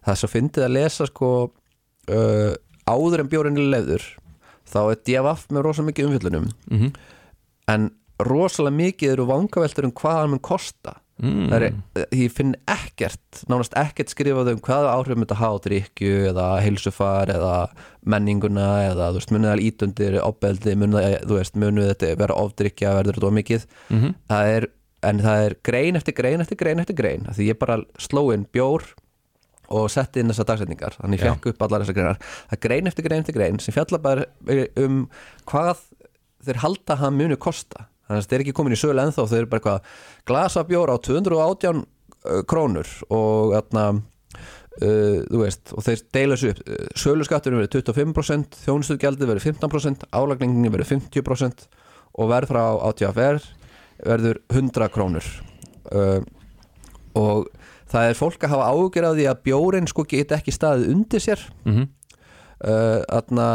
það 0.03 0.13
er 0.13 0.21
svo 0.21 0.29
fyndið 0.31 0.67
að 0.67 0.75
lesa 0.77 1.07
sko 1.09 1.31
uh, 1.43 2.53
áður 2.87 3.23
en 3.25 3.31
bjórin 3.31 3.59
er 3.59 3.71
leiður 3.75 4.07
þá 4.71 4.79
er 4.85 5.01
DFF 5.03 5.49
með 5.51 5.65
rosa 5.67 5.83
mikið 5.85 6.07
umfjöllunum. 6.09 6.47
Mhm. 6.71 6.93
en 7.67 7.91
rosalega 8.23 8.75
mikið 8.77 9.13
eru 9.17 9.27
vangaveltur 9.27 9.87
um 9.87 9.95
hvað 9.95 10.19
hann 10.21 10.33
mun 10.33 10.43
kosta 10.43 10.97
mm. 11.21 11.53
er, 11.53 11.65
ég 12.15 12.31
finn 12.33 12.55
ekkert 12.69 13.43
nánast 13.51 13.75
ekkert 13.79 14.13
skrifað 14.13 14.53
um 14.53 14.61
hvaða 14.65 14.93
áhrif 14.97 15.19
myndi 15.19 15.37
hafa 15.39 15.59
á 15.59 15.63
drikju 15.67 16.13
eða 16.31 16.47
heilsufar 16.63 17.31
eða 17.33 17.53
menninguna 18.05 18.69
eða 18.91 19.11
þú 19.11 19.19
veist, 19.21 19.33
munið 19.35 19.51
það 19.51 19.65
ítundir 19.67 20.17
opbeldi, 20.23 20.75
munið 20.79 21.91
þetta 21.93 22.15
vera 22.23 22.39
ofdrykja, 22.41 22.95
verður 22.99 23.19
þetta 23.19 23.29
of 23.29 23.37
mikið 23.39 23.67
Mhm. 23.89 24.15
það 24.33 24.55
er, 24.57 24.67
en 25.03 25.19
það 25.19 25.45
er 25.45 25.55
grein 25.63 25.95
eftir 25.99 26.13
grein 26.17 26.41
eftir 26.41 26.57
grein 26.57 26.79
eftir 26.79 26.95
grein, 26.95 27.25
því 27.29 27.49
ég 27.51 27.59
bara 27.59 27.79
sló 27.99 28.33
inn 28.33 28.45
bjór 28.51 28.83
og 29.73 29.89
setti 29.89 30.19
inn 30.21 30.29
þessar 30.29 30.45
dagsetningar 30.51 30.97
þannig 30.99 31.19
ég 31.21 31.29
fekk 31.33 31.45
upp 31.53 31.61
allar 31.65 31.81
þessar 31.81 31.95
greinar 31.97 32.17
það 32.19 32.57
er 32.57 32.61
grein 32.67 32.87
eftir 32.91 33.05
grein 33.07 33.23
eftir 33.23 33.35
grein 33.37 33.59
sem 33.63 33.73
fjalla 33.73 33.97
bara 34.03 34.25
um 34.77 35.09
hvað 35.49 35.79
þeir 36.43 36.59
halda 36.65 36.93
að 36.93 36.99
hann 37.05 37.17
muni 37.17 37.37
kosta 37.39 37.87
þannig 38.13 38.21
að 38.21 38.27
þetta 38.27 38.39
er 38.39 38.45
ekki 38.45 38.55
komin 38.61 38.77
í 38.77 38.79
sölu 38.79 39.03
ennþá 39.03 39.27
þau 39.27 39.37
eru 39.39 39.51
bara 39.51 39.61
eitthvað 39.61 39.93
glasa 40.29 40.65
bjór 40.69 40.93
á 40.93 40.97
218 41.09 41.83
uh, 41.83 42.41
krónur 42.47 42.97
og 43.09 43.55
þarna 43.57 43.87
Uh, 44.81 45.21
þú 45.29 45.43
veist, 45.43 45.69
og 45.77 45.83
þeir 45.85 45.99
deila 46.15 46.33
þessu 46.33 46.49
upp. 46.49 46.59
Uh, 46.65 46.85
söluskatturinn 46.97 47.59
verður 47.61 47.83
25% 47.83 48.55
þjónustugjaldið 48.63 49.29
verður 49.29 49.43
15%, 49.45 50.05
álagningin 50.09 50.73
verður 50.73 50.89
50% 50.95 51.67
og 52.17 52.31
verð 52.31 52.49
frá 52.49 52.63
ATFR 52.89 53.43
verður 54.01 54.39
100 54.49 54.89
krónur. 54.95 55.27
Uh, 55.93 56.25
og 57.13 57.51
það 57.93 58.09
er 58.09 58.17
fólk 58.17 58.47
að 58.47 58.55
hafa 58.55 58.71
ágjör 58.73 59.07
af 59.11 59.15
því 59.19 59.29
að 59.29 59.43
bjórin 59.45 59.91
sko 59.91 60.07
geta 60.09 60.39
ekki 60.39 60.55
staðið 60.55 60.89
undir 60.95 61.21
sér. 61.21 61.45
Mhm. 61.67 61.87
uh, 62.65 62.99
þarna 63.05 63.47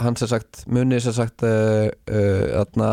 hann 0.00 0.16
sem 0.18 0.28
sagt 0.30 0.64
muni 0.66 0.98
sem 1.02 1.14
sagt 1.16 1.44
uh, 1.46 1.86
uh, 2.10 2.64
þarna 2.64 2.88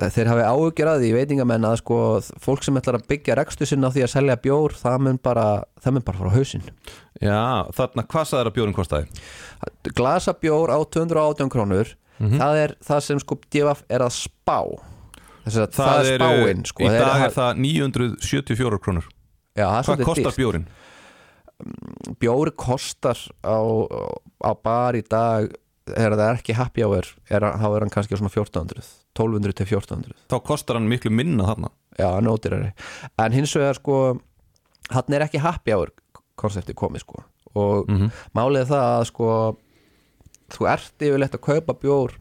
þeir 0.00 0.28
hafi 0.30 0.44
áhugjur 0.46 0.88
að 0.92 1.02
því 1.04 1.08
veitingamenn 1.16 1.66
að 1.68 1.78
sko 1.82 1.96
fólk 2.40 2.62
sem 2.64 2.76
ætlar 2.80 2.98
að 3.00 3.08
byggja 3.10 3.34
rekstu 3.36 3.66
sinna 3.68 3.90
á 3.90 3.92
því 3.92 4.04
að 4.06 4.12
selja 4.14 4.36
bjór 4.40 4.76
það 4.78 4.98
mun 5.06 5.18
bara, 5.20 5.46
það 5.82 5.96
mun 5.96 6.04
bara 6.06 6.20
fara 6.22 6.30
á 6.32 6.36
hausinn 6.38 6.68
Já, 7.20 7.40
þarna, 7.76 8.04
hvað 8.08 8.28
sagður 8.30 8.50
að 8.52 8.56
bjórin 8.58 8.76
kostaði? 8.76 9.24
glasa 9.96 10.32
bjór 10.40 10.72
á 10.72 10.78
218 10.94 11.52
krónur 11.52 11.92
það 12.20 12.60
er 12.62 12.74
það 12.84 13.02
sem 13.08 13.20
sko 13.24 13.38
DFF 13.50 13.82
er 13.92 14.04
að 14.06 14.14
spá 14.16 14.58
þess 15.44 15.56
að 15.64 15.76
það, 15.76 16.00
er 16.14 16.20
spáinn 16.20 16.64
sko. 16.68 16.84
Í 16.84 16.90
dag 16.92 17.22
er 17.26 17.32
það 17.36 17.60
974 17.64 18.80
krónur 18.84 19.06
já, 19.56 19.66
það 19.66 19.88
Hvað 19.90 20.04
kostar 20.04 20.28
dýrt. 20.30 20.40
bjórin? 20.40 20.66
bjóri 22.20 22.52
kostar 22.56 23.18
á, 23.44 23.56
á 24.40 24.50
bar 24.64 24.96
í 24.96 25.02
dag 25.04 25.50
þegar 25.94 26.16
það 26.16 26.24
er 26.30 26.38
ekki 26.40 26.56
happy 26.58 26.82
hour 26.86 27.06
er, 27.30 27.40
þá 27.40 27.66
er 27.76 27.80
hann 27.84 27.90
kannski 27.94 28.14
á 28.14 28.18
svona 28.20 28.32
1400 28.32 28.86
1200 29.18 29.52
til 29.60 29.66
1400 29.66 30.14
Þá 30.30 30.36
kostar 30.46 30.78
hann 30.78 30.88
miklu 30.90 31.10
minna 31.12 31.44
þarna. 31.48 31.70
Já, 31.98 32.08
hann 32.14 32.28
ódýrari 32.30 32.72
en 33.18 33.32
hins 33.36 33.54
vegar 33.56 33.74
sko 33.80 33.96
hann 34.90 35.14
er 35.18 35.26
ekki 35.26 35.40
happy 35.42 35.72
hour 35.74 35.90
konsepti 36.40 36.72
komið 36.74 37.04
sko. 37.04 37.24
Og 37.54 37.88
Mhm. 37.90 38.10
málið 38.34 38.60
er 38.62 38.68
það 38.70 38.86
að 39.00 39.04
sko 39.10 39.56
þú 40.50 40.68
ert 40.72 40.98
yfirleitt 41.02 41.34
að 41.34 41.44
kaupa 41.46 41.74
bjór 41.74 42.14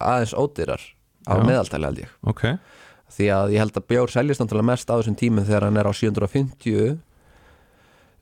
aðeins 0.00 0.34
ódýrar 0.34 0.80
á 1.26 1.34
Já. 1.36 1.42
meðaltali 1.44 1.84
held 1.84 1.98
ég. 1.98 2.08
Ok, 2.26 2.42
því 3.10 3.26
að 3.34 3.52
ég 3.54 3.58
held 3.58 3.72
að 3.78 3.86
bjór 3.90 4.10
seljist 4.10 4.40
náttúrulega 4.40 4.70
mest 4.70 4.88
á 4.90 4.94
þessum 4.98 5.16
tímum 5.18 5.44
þegar 5.46 5.62
hann 5.68 5.76
er 5.76 5.84
á 5.86 5.92
750 5.94 6.98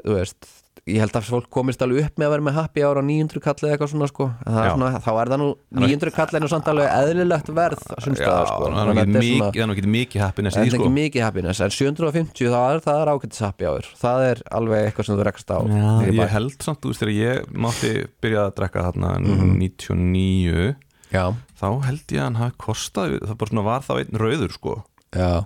þú 0.05 0.15
veist 0.19 0.64
ég 0.87 0.99
held 1.01 1.15
að 1.17 1.25
fólk 1.31 1.47
komist 1.49 1.81
alveg 1.81 2.05
upp 2.11 2.19
með 2.21 2.27
að 2.27 2.33
vera 2.35 2.45
með 2.45 2.57
happy 2.59 2.83
hour 2.85 2.99
á 3.01 3.05
900 3.09 3.41
kall 3.41 3.55
eða 3.65 3.71
eitthvað 3.73 3.91
svona 3.95 4.09
sko. 4.11 4.27
En 4.45 4.53
það 4.53 4.65
er 4.65 4.73
svona, 4.75 4.91
þá 5.01 5.11
er 5.23 5.31
það 5.33 5.41
nú 5.41 5.47
900 5.81 6.13
kall 6.19 6.37
er 6.37 6.43
nú 6.45 6.51
samt 6.53 6.69
alveg 6.69 6.91
eðlilegt 6.99 7.49
verð 7.57 7.85
sumstaðar 8.05 8.51
sko. 8.51 8.69
það 8.69 8.81
er 8.83 8.85
nú 8.85 9.05
ekki 9.05 9.41
það 9.41 9.73
ekki 9.75 9.93
mikið 9.95 10.25
happiness 10.27 10.59
það 10.59 10.67
er 10.67 10.75
sko. 10.75 10.83
ekki 10.85 10.95
mikið 10.99 11.25
happiness 11.25 11.63
en 11.65 11.75
750 11.79 12.53
þá 12.53 12.59
er 12.75 12.83
það 12.85 13.01
er 13.07 13.13
ágættis 13.15 13.41
happy 13.47 13.69
hour. 13.71 13.89
Það 14.05 14.27
er 14.29 14.43
alveg 14.61 14.89
eitthvað 14.91 15.09
sem 15.09 15.17
þú 15.17 15.27
rekst 15.31 15.55
á. 15.55 15.59
Já, 15.65 15.89
ég 16.21 16.35
held 16.37 16.57
samt, 16.69 16.81
þú 16.85 16.93
veist, 16.93 17.01
þegar 17.01 17.17
ég 17.17 17.49
mátti 17.65 17.93
byrja 18.21 18.45
að 18.45 18.55
drekka 18.61 18.85
þarna 18.91 19.15
Mhm. 19.25 19.57
99 19.65 20.75
já, 21.15 21.25
þá 21.61 21.67
held 21.87 22.05
ég 22.13 22.21
að 22.21 22.25
hann 22.29 22.41
hafi 22.41 22.57
kostað 22.61 23.17
það 23.25 23.39
bara 23.41 23.51
svona 23.53 23.65
var 23.65 23.81
þá 23.87 23.93
einn 24.03 24.19
rauður 24.21 24.53
sko. 24.53 24.75
Já, 25.15 25.45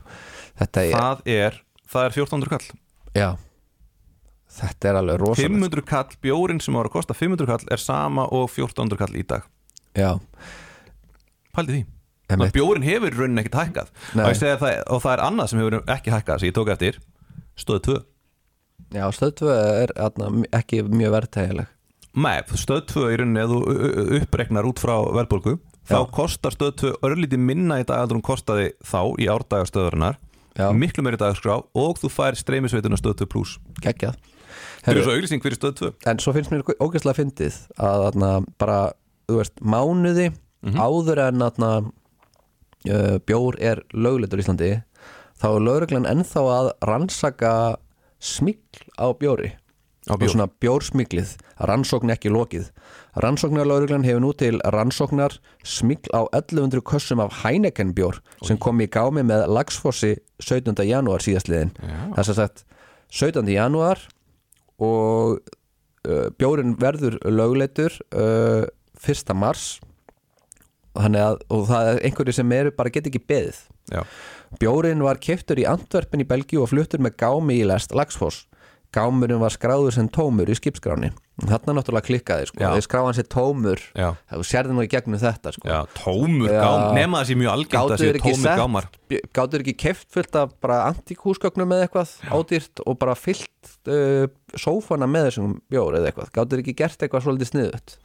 þetta 0.58 0.82
er 0.82 0.94
það 0.98 1.22
er, 1.38 1.58
það 1.92 2.06
er 2.08 2.16
1400 2.18 2.48
kall. 2.48 2.68
Já, 3.14 3.28
þetta 4.60 4.88
er 4.92 4.98
alveg 5.00 5.20
rosalegt. 5.22 5.54
500 5.54 5.84
kall, 5.88 6.16
bjórin 6.24 6.60
sem 6.64 6.74
var 6.78 6.88
að 6.90 6.96
kosta 6.98 7.14
500 7.16 7.46
kall 7.50 7.70
er 7.74 7.82
sama 7.82 8.26
og 8.28 8.48
1400 8.50 8.98
kall 9.00 9.16
í 9.18 9.24
dag. 9.28 9.46
Já, 9.98 10.12
pældi 11.56 11.74
því. 11.78 11.84
Þannig 12.28 12.50
að 12.50 12.56
bjórin 12.58 12.84
hefur 12.84 13.14
í 13.14 13.16
rauninni 13.22 13.40
ekkert 13.42 13.58
hækkað. 13.62 13.90
Og, 14.20 14.34
það, 14.36 14.64
og 14.92 15.00
það 15.04 15.12
er 15.14 15.22
annað 15.24 15.48
sem 15.52 15.60
hefur 15.62 15.78
ekki 15.94 16.12
hækkað 16.12 16.42
sem 16.42 16.50
ég 16.50 16.56
tók 16.58 16.70
eftir, 16.74 16.98
stöð 17.58 17.80
2 17.88 17.96
já, 18.98 19.04
stöðtvö 19.12 19.54
er 19.84 19.92
atna, 20.00 20.28
ekki 20.56 20.82
mjög 20.86 21.14
verðtægileg. 21.16 21.72
Nei, 22.18 22.36
stöð 22.60 22.84
2 22.92 23.06
í 23.14 23.16
rauninni 23.20 23.42
ef 23.42 23.50
þú 23.52 23.58
u- 23.64 23.88
u- 23.88 24.20
uppreknar 24.20 24.68
út 24.68 24.80
frá 24.82 24.94
verðbólgu 25.16 25.56
þá 25.88 25.98
kostar 26.12 26.52
stöð 26.56 26.72
2 26.84 26.92
örlítið 27.08 27.40
minna 27.48 27.80
í 27.80 27.84
dag 27.88 28.02
heldur 28.02 28.18
hún 28.20 28.26
kostaði 28.28 28.70
þá 28.84 29.00
í 29.20 29.28
árdagastöðurinnar 29.32 30.18
Já. 30.58 30.68
miklu 30.74 31.04
meiri 31.06 31.16
dagaskrá 31.20 31.58
og 31.62 32.00
þú 32.02 32.10
fær 32.12 32.36
streymisveituna 32.36 32.96
stöð 33.00 33.22
2 33.24 33.28
plus. 33.32 33.56
Geggjað 33.84 34.16
Herru, 34.86 35.00
er 35.00 35.04
svo 35.06 35.14
auglýsing 35.16 35.42
fyrir 35.44 35.58
stöð 35.58 35.74
2 35.82 35.92
en 36.12 36.20
svo 36.22 36.34
finnst 36.36 36.52
mér 36.52 36.62
ógeðslega 36.78 37.18
fyndið 37.18 37.56
að 37.82 38.06
atna, 38.12 38.32
bara, 38.60 38.78
þú 39.28 39.40
veist, 39.40 39.56
mánuði 39.60 40.28
áður 40.78 41.20
en 41.28 41.42
atna, 41.46 41.70
uh, 42.90 43.16
bjór 43.26 43.58
er 43.62 43.82
lögleitur 43.94 44.40
í 44.40 44.44
Íslandi 44.46 44.70
þá 45.38 45.48
er 45.54 45.64
lögreglan 45.68 46.08
ennþá 46.10 46.42
að 46.56 46.70
rannsaka 46.88 47.52
smikl 48.18 48.84
á 48.98 49.06
bjóri 49.14 49.52
Á 50.08 50.16
bjór. 50.16 50.30
svona 50.32 50.46
bjórsmiglið 50.62 51.34
rannsókn 51.68 52.10
ekki 52.14 52.30
lokið 52.32 52.70
rannsóknarlauruglan 53.20 54.06
hefur 54.06 54.22
nú 54.24 54.30
til 54.40 54.56
rannsóknar 54.72 55.34
smigl 55.66 56.08
á 56.16 56.24
1100 56.32 56.80
kössum 56.86 57.20
af 57.20 57.42
Heineken 57.44 57.92
bjór 57.94 58.18
sem 58.46 58.56
kom 58.58 58.80
í 58.80 58.86
gámi 58.88 59.20
með 59.26 59.44
Lagsfossi 59.52 60.14
17. 60.40 60.72
janúar 60.88 61.20
síðastliðin 61.20 61.74
þess 62.16 62.32
að 62.32 62.38
sagt 62.40 62.64
17. 63.12 63.44
janúar 63.52 64.00
og 64.78 65.38
uh, 66.06 66.28
bjórin 66.38 66.76
verður 66.80 67.18
lögleitur 67.28 67.94
uh, 68.14 68.64
1. 69.02 69.34
mars 69.38 69.78
þannig 70.98 71.22
að 71.22 71.42
og 71.54 71.66
það 71.68 71.90
er 71.92 72.00
einhverju 72.08 72.34
sem 72.34 72.54
eru 72.56 72.74
bara 72.74 72.92
get 72.94 73.06
ekki 73.10 73.22
beðið 73.22 73.60
Já, 73.88 74.02
Bjórin 74.60 75.02
var 75.04 75.20
keftur 75.20 75.60
í 75.60 75.66
Antwerpen 75.68 76.22
í 76.22 76.28
Belgíu 76.28 76.62
og 76.64 76.70
fluttur 76.72 77.02
með 77.04 77.18
gámi 77.20 77.58
í 77.60 77.66
lest 77.68 77.94
Lagsfoss. 77.96 78.46
Gámurinn 78.94 79.40
var 79.42 79.52
skráður 79.52 79.92
sem 79.92 80.06
tómur 80.08 80.48
í 80.48 80.54
skipskráni. 80.56 81.10
Þarna 81.44 81.74
náttúrulega 81.76 82.06
klikkaði, 82.08 82.46
sko. 82.48 82.60
Já. 82.62 82.70
Þeir 82.72 82.84
skráðan 82.86 83.16
sér 83.18 83.26
tómur. 83.30 83.82
já, 83.92 84.06
Það 84.32 84.44
sérði 84.48 84.74
nú 84.74 84.84
í 84.86 84.88
gegnum 84.90 85.20
þetta, 85.20 85.52
sko. 85.54 85.68
já, 85.68 85.76
tómur 85.98 86.48
Já. 86.50 86.62
gám 86.64 86.96
Nema 86.96 87.20
það 87.20 87.28
sé 87.28 87.36
mjög 87.38 87.52
algengt 87.52 87.76
að 87.78 87.92
Gátu 87.92 87.98
sé 88.00 88.08
þeir 88.08 88.18
ekki 88.18 88.32
tómur 88.32 88.62
gámar 88.62 88.88
þeir 89.36 89.60
ekki 89.62 89.76
keft 89.84 90.08
fullt 90.16 90.40
af 90.40 90.56
bara 90.64 90.80
antíkúsgögnum 90.88 91.68
með 91.70 91.84
eitthvað 91.84 92.16
ádýrt 92.32 92.82
og 92.86 92.98
bara 92.98 93.14
fyllt 93.14 93.72
uh, 93.92 94.26
sófana 94.56 95.06
með 95.06 95.28
þessum 95.28 95.54
bjór 95.70 96.00
eða 96.00 96.10
eitthvað. 96.10 96.32
Gátu 96.32 96.56
þeir 96.56 96.64
ekki 96.64 96.76
gert 96.80 97.04
eitthvað 97.04 97.28
svolítið 97.28 97.52
sniðut. 97.52 97.98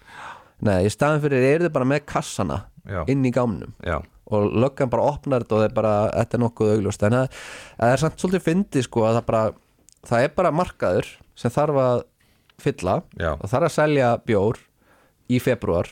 Nei, 0.64 0.84
í 0.86 0.92
staðan 0.94 1.24
fyrir 1.24 1.44
eru 1.48 1.66
þeir 1.68 1.74
bara 1.76 1.90
með 1.90 2.06
kassana 2.12 2.62
Já. 2.88 3.02
inn 3.12 3.24
í 3.26 3.32
gámnum 3.34 3.74
Já, 3.84 3.98
og 4.32 4.54
löggan 4.60 4.92
bara 4.92 5.08
opnar 5.16 5.44
þetta 5.44 5.56
og 5.56 5.62
það 5.64 5.68
er 5.70 5.76
bara, 5.76 5.94
þetta 6.12 6.38
er 6.38 6.42
nokkuð 6.44 6.72
augljóst 6.76 7.06
en 7.08 7.16
það, 7.18 7.38
það 7.80 7.94
er 7.96 8.02
samt 8.04 8.24
svolítið 8.24 8.46
fyndið 8.48 8.86
sko 8.88 9.06
að 9.08 9.18
það 9.18 9.26
bara, 9.32 9.44
það 10.08 10.24
er 10.28 10.34
bara 10.36 10.52
markaður 10.52 11.08
sem 11.36 11.52
þarf 11.54 11.80
að 11.84 12.04
fylla 12.64 12.98
Já. 13.20 13.32
og 13.34 13.48
þarf 13.50 13.68
að 13.70 13.76
selja 13.78 14.12
bjór 14.28 14.60
í 15.34 15.40
februar 15.42 15.88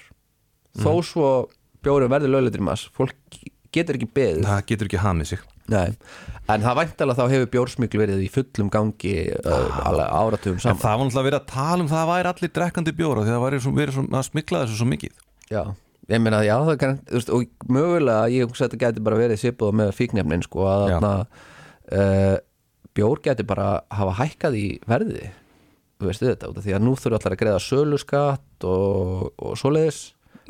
þó 0.78 0.91
Mhm. 0.97 1.03
svo 1.03 1.30
bjórum 1.84 2.12
verður 2.14 2.32
lögleitur 2.36 2.62
í 2.62 2.68
mass 2.70 2.89
fólk 2.95 3.16
getur 3.74 3.95
ekki 3.97 4.07
beðið. 4.14 4.43
Það 4.45 4.66
getur 4.68 4.88
ekki 4.88 4.99
hamið 5.01 5.28
sig. 5.28 5.39
Nei. 5.72 5.93
en 6.49 6.62
það 6.66 6.76
væntalega 6.82 7.16
þá 7.16 7.30
hefur 7.32 7.49
bjórsmikl 7.53 7.99
verið 8.01 8.24
í 8.26 8.30
fullum 8.34 8.70
gangi 8.70 9.14
alveg 9.45 10.07
áratugum 10.12 10.57
En 10.57 10.59
saman. 10.59 10.82
það 10.82 10.97
var 10.97 11.05
náttúrulega 11.07 11.28
verið 11.30 11.39
að 11.39 11.45
tala 11.47 11.84
um 11.84 11.88
það 11.88 12.01
að 12.01 12.09
væri 12.12 12.32
allir 12.34 12.51
drekkandi 12.57 12.91
bjóra 12.97 13.22
því 13.24 13.30
að 13.32 13.36
það 13.38 13.45
væri 13.45 13.59
svo, 13.62 13.72
verið 13.78 13.93
svo, 13.95 14.03
að 14.12 14.26
smikla 14.28 14.62
þessu 14.66 14.78
svo 14.82 14.88
mikið. 14.91 15.14
Já, 15.51 15.62
ég 16.12 16.22
meina 16.26 16.41
já 16.43 16.55
það 16.68 16.78
kann, 16.82 16.99
og 17.32 17.45
mögulega 17.72 18.32
ég 18.36 18.47
hugsa 18.49 18.66
að 18.66 18.70
þetta 18.74 18.82
gæti 18.84 19.03
bara 19.05 19.16
verið 19.22 19.39
svipuð 19.39 19.72
með 19.80 19.93
fíknefnin 19.95 20.43
sko 20.43 20.66
að 20.68 20.84
þarna 20.91 21.14
uh, 21.91 22.38
bjór 22.98 23.22
gæti 23.24 23.46
bara 23.48 23.82
hafa 23.92 24.16
hækkað 24.24 24.58
í 24.60 24.66
verði. 24.89 25.30
Þú 26.02 26.10
veistu 26.10 26.26
þetta, 26.32 26.50
af 26.50 26.64
því 26.66 26.74
að 26.76 26.82
nú 26.88 26.96
þurfa 26.98 27.20
allar 27.22 27.36
að 27.36 27.42
greiða 27.44 27.62
söluskatt 27.62 28.66
og, 28.66 29.30
og 29.38 29.54
svoleiðis. 29.62 30.00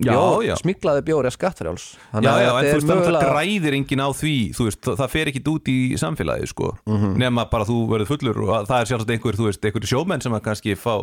Já, 0.01 0.13
bjór, 0.15 0.45
já. 0.47 0.53
smíklaði 0.57 1.01
bjór 1.05 1.27
er 1.27 1.33
skattfrjáls. 1.35 1.83
Já, 2.15 2.31
já, 2.39 2.47
en 2.47 2.63
þú 2.63 2.75
veist, 2.77 2.87
það 2.87 3.01
mögulega... 3.01 3.25
græðir 3.27 3.75
enginn 3.75 4.01
á 4.01 4.09
því 4.15 4.31
þú 4.55 4.65
veist, 4.69 4.79
það, 4.87 4.95
það 5.01 5.11
fer 5.11 5.29
ekki 5.33 5.41
út 5.51 5.67
í 5.69 5.75
samfélagi 5.99 6.47
sko, 6.49 6.69
Mhm. 6.87 7.11
nema 7.21 7.43
bara 7.51 7.67
þú 7.67 7.75
verður 7.91 8.09
fullur 8.13 8.39
og 8.45 8.49
að- 8.55 8.69
það 8.71 8.79
er 8.85 8.89
sjálfsagt 8.93 9.11
einhver, 9.17 9.37
þú 9.37 9.45
veist, 9.49 9.67
einhver 9.67 9.85
sjómenn 9.91 10.23
sem 10.23 10.31
að 10.33 10.41
kannski 10.47 10.77
fá 10.79 10.95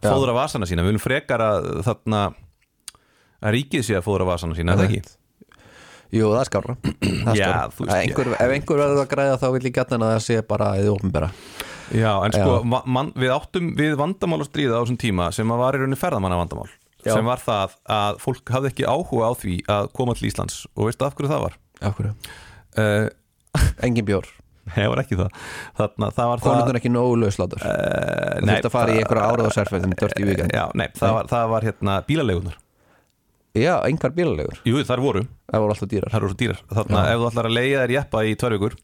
fóðra 0.00 0.32
vasana 0.38 0.64
sína. 0.70 0.86
Við 0.86 0.94
viljum 0.94 1.04
frekar 1.04 1.42
að 1.42 1.68
þarna 1.90 2.22
að 3.42 3.52
ríkið 3.58 3.82
sé 3.90 3.98
að 3.98 4.06
fóðra 4.06 4.30
vasana 4.30 4.54
sína, 4.56 4.78
það 4.78 4.88
ekki? 4.94 5.02
Jú, 6.16 6.30
það 6.32 6.40
er 6.40 6.48
skárra. 6.50 6.76
Það 7.26 7.30
er 7.32 7.38
Já, 7.40 7.50
þú 7.76 7.86
veist, 7.86 7.92
Ef 7.92 8.00
einhver, 8.00 8.32
ef 8.36 8.54
einhver 8.56 8.82
verður 8.82 9.02
að 9.02 9.10
græða 9.12 9.38
þá 9.42 9.46
vil 9.56 9.62
ég 9.66 9.76
gætna 9.76 9.98
að 10.00 10.12
það 10.14 10.24
sé 10.26 10.38
bara 10.46 10.68
eða 10.80 10.94
ofnbera 10.94 11.30
Já, 11.94 12.10
en 12.26 12.34
sko, 12.34 12.56
Já. 12.62 12.80
man, 12.96 13.12
við 13.14 13.34
áttum 13.34 13.68
við 13.78 13.94
vandamál 14.00 14.40
að 14.42 14.48
stríða 14.48 14.78
á 14.78 14.82
þessum 14.82 14.98
tíma 14.98 15.28
sem 15.34 15.52
að 15.54 15.62
var 15.62 15.78
í 15.78 15.82
rauninni 15.82 15.98
ferðamanna 16.00 16.40
vandamál 16.40 16.70
Já. 17.06 17.12
sem 17.12 17.28
var 17.28 17.42
það 17.42 17.76
að 17.96 18.18
fólk 18.24 18.54
hafði 18.56 18.72
ekki 18.72 18.88
áhuga 18.90 19.30
á 19.30 19.32
því 19.38 19.54
að 19.76 19.92
koma 19.94 20.16
til 20.18 20.26
Íslands. 20.30 20.64
Og 20.74 20.88
veistu 20.88 21.06
af 21.06 21.14
hverju 21.14 21.30
það 21.30 21.44
var? 21.44 21.54
Af 21.86 22.00
hverju? 22.00 22.16
Uh, 22.74 23.06
Engin 23.86 24.08
bjór. 24.08 24.26
Það 24.74 24.90
var 24.90 25.02
ekki 25.04 25.18
það. 25.20 25.42
Þarna, 25.78 26.10
það 26.16 26.30
var 26.32 26.40
það 26.42 26.50
Konundun 26.50 26.78
ekki 26.80 26.90
nógu 26.90 27.18
lauslátur 27.22 27.62
uh, 27.62 27.68
Það 27.70 28.48
þurfti 28.50 28.66
að 28.66 28.74
fara 28.74 28.96
í 28.96 29.02
einhverja 29.04 30.48
Já, 30.50 30.64
nei, 30.74 30.88
það 30.98 31.18
var, 31.20 31.28
það 31.30 31.50
var 31.52 31.68
hérna 31.70 31.98
bílalegunar 32.08 32.56
Já, 33.56 33.74
engar 33.88 34.12
bílalegur. 34.16 34.60
Jú, 34.68 34.82
þar 34.86 35.02
voru, 35.04 35.22
Það 35.50 35.62
voru 35.62 35.74
alltaf 35.74 35.90
dýrar. 35.92 36.12
Þar 36.12 36.24
voru 36.24 36.34
svo 36.34 36.40
dýrar. 36.42 36.60
Þarna, 36.72 37.04
ef 37.12 37.20
þú 37.20 37.28
ætlar 37.30 37.48
að 37.48 37.56
leiða 37.56 37.82
þér 37.84 37.94
jeppa 37.96 38.22
í 38.26 38.34
tvær 38.40 38.56
vikur 38.56 38.76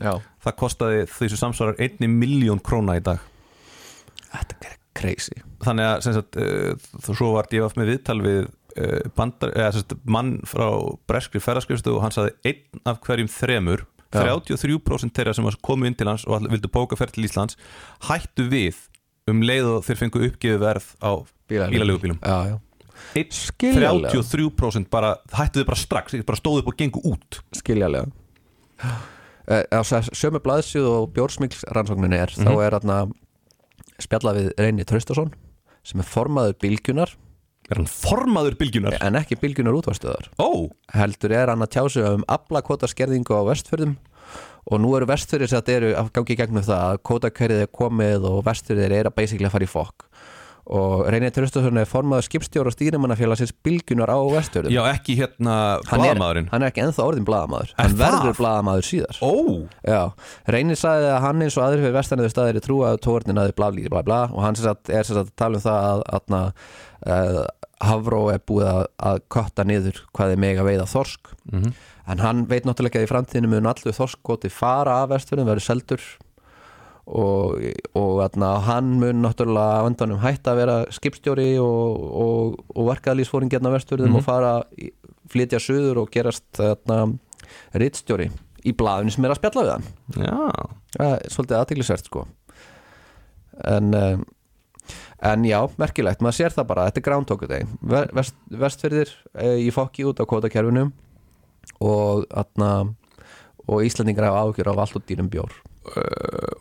Já. 0.00 0.12
það 0.44 0.56
kostaði 0.62 1.02
þessu 1.12 1.40
samsvarar 1.40 1.82
einni 1.82 2.10
miljón 2.12 2.62
króna 2.64 2.96
í 3.00 3.04
dag. 3.04 3.24
Þetta 4.30 4.70
er 4.70 4.76
crazy. 4.96 5.36
Þannig 5.64 5.88
að 5.88 6.04
sem 6.06 6.16
sagt, 6.16 6.40
uh, 6.40 6.90
svo 7.10 7.32
var 7.34 7.50
ég 7.54 7.78
með 7.78 7.94
viðtal 7.94 8.18
við 8.24 8.42
uh, 8.46 9.00
bandar, 9.16 9.54
eða, 9.56 9.72
sagt, 9.78 9.96
mann 10.04 10.36
frá 10.48 10.66
breskri 11.10 11.42
ferðarskrifstu 11.42 11.96
og 11.96 12.04
hann 12.04 12.14
saði 12.14 12.36
einn 12.52 12.84
af 12.88 13.02
hverjum 13.06 13.30
þremur 13.32 13.86
Já. 14.10 14.24
33% 14.26 15.14
þeirra 15.14 15.34
sem 15.36 15.46
komu 15.62 15.86
inn 15.86 15.94
til 15.94 16.08
hans 16.10 16.24
og 16.26 16.48
vildu 16.50 16.70
bóka 16.72 16.96
ferð 16.98 17.14
til 17.14 17.28
Íslands 17.28 17.54
hættu 18.08 18.48
við 18.50 18.80
um 19.30 19.44
leið 19.46 19.68
og 19.76 19.84
þeir 19.86 20.00
fengu 20.00 20.24
uppgefið 20.26 20.58
verð 20.64 20.88
á 20.98 21.12
bílalegubílum 21.50 22.18
Já, 22.18 22.38
já. 22.50 22.56
Skiljanlega. 22.58 22.69
33% 23.14 24.90
bara 24.92 25.14
hættu 25.34 25.62
þið 25.62 25.70
bara 25.70 25.80
strax, 25.80 26.18
bara 26.26 26.40
stóðu 26.40 26.64
upp 26.64 26.70
og 26.72 26.78
gengu 26.78 27.02
út. 27.10 27.40
Skiljalega 27.56 28.06
Eh, 29.50 29.64
sömu 30.14 30.38
blaðsjöð 30.44 30.86
og 30.86 31.08
bjórsmikls 31.16 31.64
rannsóknin 31.74 32.14
er 32.14 32.30
þá 32.30 32.52
er 32.62 32.76
þarna 32.76 32.98
spjallað 34.00 34.38
við 34.38 34.50
Reyni 34.62 34.86
Traustason 34.86 35.32
sem 35.82 36.02
er 36.02 36.06
formaður 36.06 36.54
bylgjunar. 36.62 37.16
Er 37.70 37.80
hann 37.80 37.90
formaður 37.90 38.56
bylgjunar? 38.60 38.98
En 39.02 39.18
ekki 39.18 39.38
bylgjunar 39.40 39.74
útvarstöðar 39.80 40.30
ó, 40.38 40.70
heldur 40.94 41.34
er 41.34 41.50
hann 41.50 41.66
að 41.66 41.72
tjá 41.74 41.82
sig 41.90 42.06
um 42.06 42.22
aflakvotaskerðingu 42.30 43.34
á 43.34 43.42
vestfjörðum. 43.50 43.96
Og 44.70 44.82
nú 44.84 44.92
eru 44.94 45.08
vestfjörðir 45.10 45.50
sem 45.50 45.58
þetta 45.58 45.76
eru 45.80 45.90
að 45.98 46.12
gangi 46.14 46.36
í 46.36 46.38
gegnum 46.38 46.66
það 46.66 46.84
að 46.86 47.02
kvotakærið 47.10 47.64
er 47.64 47.72
komið 47.74 48.28
og 48.30 48.42
vestfjörðir 48.46 48.94
er 49.00 49.10
að 49.10 49.16
basically 49.18 49.48
að 49.48 49.56
fara 49.56 49.66
í 49.66 49.72
fokk 49.72 50.06
og 50.70 51.00
Reynir 51.10 51.32
Traustason 51.34 51.80
er 51.80 51.88
formaður 51.90 52.26
skipstjóra 52.28 52.70
stýrimannafélagsins 52.74 53.52
bylgjunar 53.66 54.12
á 54.14 54.18
vestfjörðum. 54.36 54.74
Já 54.74 54.82
ekki 54.92 55.16
hérna 55.18 55.54
hann 55.90 56.02
blaðamaðurinn. 56.04 56.48
hann 56.52 56.62
er 56.62 56.70
ekki 56.70 56.84
ennþá 56.84 57.06
orðin 57.08 57.26
blaðamaður. 57.26 57.72
Er 57.74 57.82
hann 57.88 57.96
það? 57.96 58.04
verður 58.16 58.38
blaðamaður 58.38 58.86
síðar. 58.90 59.18
Ó, 59.20 59.32
Já, 59.90 60.02
Reynir 60.54 60.78
sagði 60.78 61.08
að 61.10 61.20
hann 61.26 61.42
eins 61.46 61.58
og 61.58 61.64
aðrir 61.66 61.84
fyrir 61.86 61.96
vestanöðu 61.98 62.34
staðir 62.34 62.60
er 62.60 62.66
trú 62.68 62.80
að 62.86 63.00
tórnin 63.06 63.42
aðeins 63.42 63.58
bla, 63.58 63.70
bla, 63.74 63.94
bla, 63.96 64.04
bla. 64.06 64.20
Og 64.30 64.44
hann 64.46 64.60
sagt, 64.60 64.92
er 64.94 65.08
sagt, 65.08 65.18
að 65.26 65.34
tala 65.42 65.58
um 65.58 65.64
það 65.66 65.90
að, 65.90 66.04
að, 66.20 66.54
að 67.16 67.40
Havró 67.80 68.26
er 68.28 68.42
búið 68.44 68.66
að, 68.68 68.82
að 69.10 69.22
kotta 69.32 69.64
niður 69.64 70.02
hvað 70.12 70.34
er 70.34 70.40
mega 70.42 70.66
veiða 70.66 70.86
þorsk. 70.90 71.34
Mhm. 71.50 71.72
en 72.10 72.18
hann 72.18 72.40
veit 72.50 72.64
náttúrulega 72.66 72.90
ekki 72.90 72.98
að 72.98 73.04
í 73.06 73.08
framtíðinu 73.10 73.48
mun 73.52 73.68
allir 73.70 73.94
þorskkoti 73.94 74.48
fara 74.50 74.96
af 75.04 75.12
vestfjörðum 75.12 75.46
verður 75.46 75.62
seldur 75.62 76.02
og, 77.10 77.62
og 77.98 78.20
atna, 78.24 78.52
hann 78.66 78.92
mun 79.02 79.24
náttúrulega 79.24 79.82
á 79.82 79.88
endanum 79.88 80.20
hætta 80.22 80.54
að 80.54 80.60
vera 80.62 80.76
skipstjóri 80.94 81.48
og, 81.62 82.04
og, 82.24 82.58
og 82.74 82.90
verkaðlýsfóring 82.92 83.50
hérna 83.52 83.72
á 83.72 83.76
vestfjörðum 83.76 84.18
og 84.20 84.26
fara 84.26 84.52
flytja 85.30 85.60
suður 85.62 86.04
og 86.04 86.12
gerast 86.14 86.62
rittstjóri 87.74 88.30
í 88.66 88.74
blaðinu 88.76 89.14
sem 89.14 89.24
er 89.26 89.34
að 89.34 89.40
spjalla 89.40 89.64
við 89.64 89.72
hann. 89.76 89.88
Það 90.96 91.14
er 91.14 91.32
svolítið 91.34 91.58
aðteglisvert 91.60 92.10
sko. 92.10 92.26
En 93.70 93.94
um, 93.96 94.28
en 95.20 95.44
já, 95.44 95.58
merkilegt, 95.80 96.22
maður 96.24 96.38
sér 96.38 96.54
það 96.54 96.68
bara 96.70 96.86
þetta 96.88 97.00
er 97.00 97.06
Groundhog 97.06 97.44
Day. 97.50 97.66
Vest, 98.16 98.36
vestfyrðir 98.62 99.12
e, 99.34 99.50
í 99.66 99.68
fokki 99.74 100.06
út 100.08 100.22
á 100.22 100.24
kótakerfinu 100.28 100.88
og 101.84 102.24
atna, 102.32 102.70
og 103.66 103.84
Íslandingar 103.84 104.30
hafa 104.30 104.46
ágjör 104.46 104.72
af 104.72 104.82
allt 104.84 104.96
og 104.96 105.04
dýrum 105.08 105.30
bjór. 105.32 105.52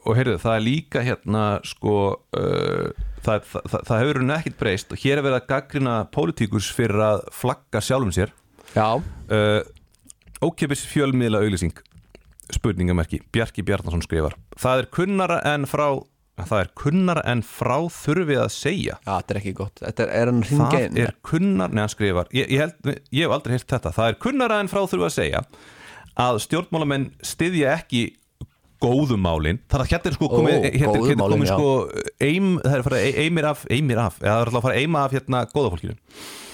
Og 0.07 0.15
heyrðu, 0.15 0.37
það 0.41 0.55
er 0.55 0.63
líka 0.65 1.01
hérna 1.03 1.43
sko 1.67 1.95
uh, 2.15 2.91
það, 3.23 3.43
það, 3.51 3.65
það, 3.73 3.81
það 3.89 4.01
hefur 4.01 4.21
hún 4.21 4.35
ekkit 4.37 4.59
breyst. 4.59 4.93
Og 4.93 5.03
hér 5.03 5.19
er 5.19 5.25
verið 5.25 5.39
að 5.41 5.49
gaggrina 5.51 5.95
pólitíkus 6.15 6.69
fyrir 6.75 7.03
að 7.03 7.25
flagga 7.35 7.83
sjálfum 7.83 8.13
sér. 8.15 8.33
Já, 8.75 8.99
uh, 8.99 9.61
ókipis 10.45 10.85
fjölmiðla 10.89 11.43
auglýsing. 11.43 11.75
Spurningamerki, 12.49 13.19
Bjarki 13.33 13.61
Bjarnason 13.65 14.01
skrifar. 14.01 14.33
Það 14.57 14.83
er 14.83 14.87
kunnara 14.95 15.43
en 15.51 15.67
frá 15.69 15.89
það 16.39 16.61
er 16.63 16.69
kunnara 16.79 17.23
en 17.27 17.41
frá 17.43 17.75
þurfi 17.91 18.37
að 18.39 18.53
segja. 18.55 18.95
Já 19.03 19.11
þetta 19.11 19.33
er 19.33 19.39
ekki 19.41 19.53
gott. 19.57 19.81
Er, 19.83 19.91
er 20.07 20.31
það 20.47 20.77
er 21.03 21.11
kunnar, 21.27 21.73
neðan 21.75 21.91
skrifar. 21.91 22.31
Ég, 22.35 22.47
ég, 22.47 22.63
held, 22.63 23.01
ég 23.11 23.27
hef 23.27 23.35
aldrei 23.35 23.57
heyrt 23.57 23.75
þetta. 23.75 23.91
Það 23.97 24.13
er 24.13 24.17
kunnara 24.23 24.61
en 24.63 24.71
frá 24.71 24.81
þurfi 24.85 25.09
að 25.09 25.15
segja 25.17 25.43
að 26.19 26.41
stjórnmálamenn 26.45 27.11
styðja 27.25 27.75
ekki 27.77 28.03
góðum 28.79 29.23
málin. 29.25 29.59
Þannig 29.69 29.85
að 29.85 29.93
hérna 29.93 30.09
er 30.09 30.15
sko 30.15 30.29
komið, 30.31 30.59
hérna, 30.65 30.75
hérna 30.79 31.13
er 31.13 31.17
málin, 31.19 31.33
komið 31.35 31.49
sko 31.51 31.71
eim, 32.23 32.51
það 32.63 32.75
er 32.75 32.83
að 32.83 32.85
fara 32.87 33.01
eimir 33.23 33.47
af, 33.49 33.63
eimir 33.69 34.03
af 34.03 34.19
eða 34.21 34.29
það 34.29 34.35
er 34.35 34.51
alltaf 34.51 34.59
að 34.61 34.67
fara 34.67 34.83
eima 34.83 35.01
af 35.03 35.15
hérna 35.17 35.41
góða 35.51 35.73
fólkinu 35.73 35.97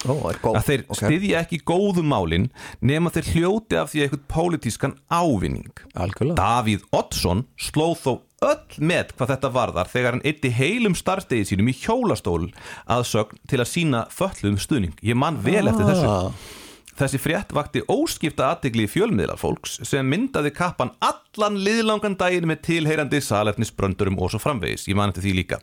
Ó, 0.05 0.13
er 0.30 0.39
góð 0.41 0.57
að 0.59 0.68
þeir 0.68 0.84
ok. 0.86 0.99
styðja 0.99 1.41
ekki 1.41 1.59
góðum 1.66 2.09
málin 2.11 2.47
nema 2.86 3.11
þeir 3.13 3.30
hljóti 3.34 3.80
af 3.80 3.91
því 3.91 4.03
eitthvað 4.03 4.26
pólitískan 4.30 4.93
ávinning. 5.09 5.72
Algjörlega. 5.97 6.38
Davíð 6.38 6.86
Oddsson 6.93 7.45
sló 7.57 7.88
þó 7.97 8.11
öll 8.45 8.84
með 8.86 9.16
hvað 9.16 9.32
þetta 9.34 9.51
varðar 9.55 9.89
þegar 9.89 10.18
hann 10.18 10.26
eitti 10.28 10.51
heilum 10.53 10.97
starfstegi 10.97 11.47
sínum 11.49 11.72
í 11.72 11.78
hjólastól 11.80 12.51
að 12.86 13.07
sögn 13.09 13.41
til 13.49 13.61
að 13.63 13.72
sína 13.72 14.05
föllum 14.13 14.59
stuðning. 14.61 14.93
Ég 15.01 15.18
man 15.18 15.41
vel 15.45 15.66
eftir 15.66 15.89
þessu. 15.89 16.11
Ah. 16.11 16.53
Þessi 16.96 17.20
frétt 17.20 17.50
vakti 17.52 17.82
óskipta 17.91 18.54
aðtegli 18.54 18.86
í 18.86 18.91
fjölmiðlar 18.91 19.39
fólks 19.39 19.82
sem 19.84 20.08
myndaði 20.08 20.54
kappan 20.56 20.93
allan 21.04 21.58
liðlangan 21.60 22.16
daginn 22.16 22.48
með 22.48 22.62
tilheyrandi 22.70 23.20
salernisbröndurum 23.20 24.16
og 24.24 24.32
svo 24.32 24.39
framvegis. 24.39 24.88
Ég 24.88 24.96
man 24.96 25.12
eftir 25.12 25.26
því 25.26 25.34
líka. 25.41 25.60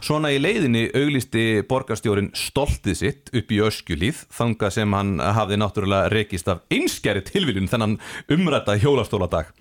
Svona 0.00 0.32
í 0.32 0.40
leiðinni 0.40 0.86
auglisti 0.96 1.44
borgarstjórin 1.68 2.32
stoltið 2.32 2.96
sitt 3.02 3.32
upp 3.36 3.52
í 3.52 3.60
öskjulíð 3.68 4.24
þanga 4.32 4.72
sem 4.72 4.96
hann 4.96 5.18
hafði 5.20 5.60
náttúrulega 5.60 6.10
rekist 6.16 6.48
af 6.48 6.64
einskjæri 6.72 7.26
tilviljun 7.28 7.68
þennan 7.68 8.00
umrætta 8.32 8.80
hjólastóladag. 8.80 9.52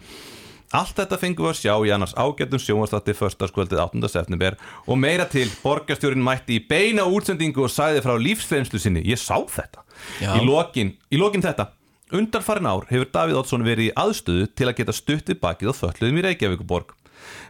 Allt 0.69 0.99
þetta 0.99 1.17
fengum 1.17 1.47
við 1.47 1.49
að 1.49 1.59
sjá 1.63 1.71
í 1.81 1.91
annars 1.95 2.11
ágættum 2.13 2.61
sjónvastatti 2.61 3.15
förstaskvöldið 3.17 3.79
8. 3.81 4.09
september 4.13 4.57
og 4.85 4.99
meira 5.01 5.25
til 5.25 5.47
borgarstjórin 5.63 6.21
mætti 6.21 6.59
í 6.59 6.65
beina 6.69 7.07
útsendingu 7.09 7.63
og 7.65 7.73
sagði 7.73 8.03
frá 8.05 8.13
lífsfeinslu 8.21 8.77
sinni. 8.77 9.01
Ég 9.01 9.17
sá 9.17 9.39
þetta. 9.49 9.81
Í 10.21 10.45
lokin, 10.45 10.93
í 11.09 11.17
lokin 11.17 11.41
þetta. 11.41 11.71
Undarfarin 12.13 12.69
ár 12.69 12.85
hefur 12.89 13.09
Davíð 13.09 13.41
Oddsson 13.41 13.65
verið 13.65 13.89
í 13.89 13.95
aðstöðu 13.97 14.45
til 14.53 14.69
að 14.69 14.77
geta 14.77 14.93
stuttið 14.93 15.41
bakið 15.41 15.73
á 15.73 15.79
þölluðum 15.81 16.21
í 16.21 16.25
Reykjavíkuborg. 16.27 16.93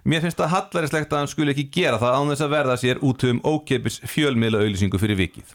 Mér 0.08 0.24
finnst 0.24 0.40
það 0.40 0.54
hallaristlegt 0.56 1.12
að 1.12 1.20
hann 1.20 1.32
skuli 1.32 1.52
ekki 1.54 1.68
gera 1.76 2.00
það 2.00 2.16
án 2.16 2.32
þess 2.32 2.46
að 2.46 2.54
verða 2.56 2.78
sér 2.80 3.04
út 3.04 3.26
um 3.28 3.42
ókeipis 3.44 4.00
fjölmiðla 4.08 4.64
auðlýsingu 4.64 5.00
fyrir 5.00 5.20
vikið. 5.20 5.52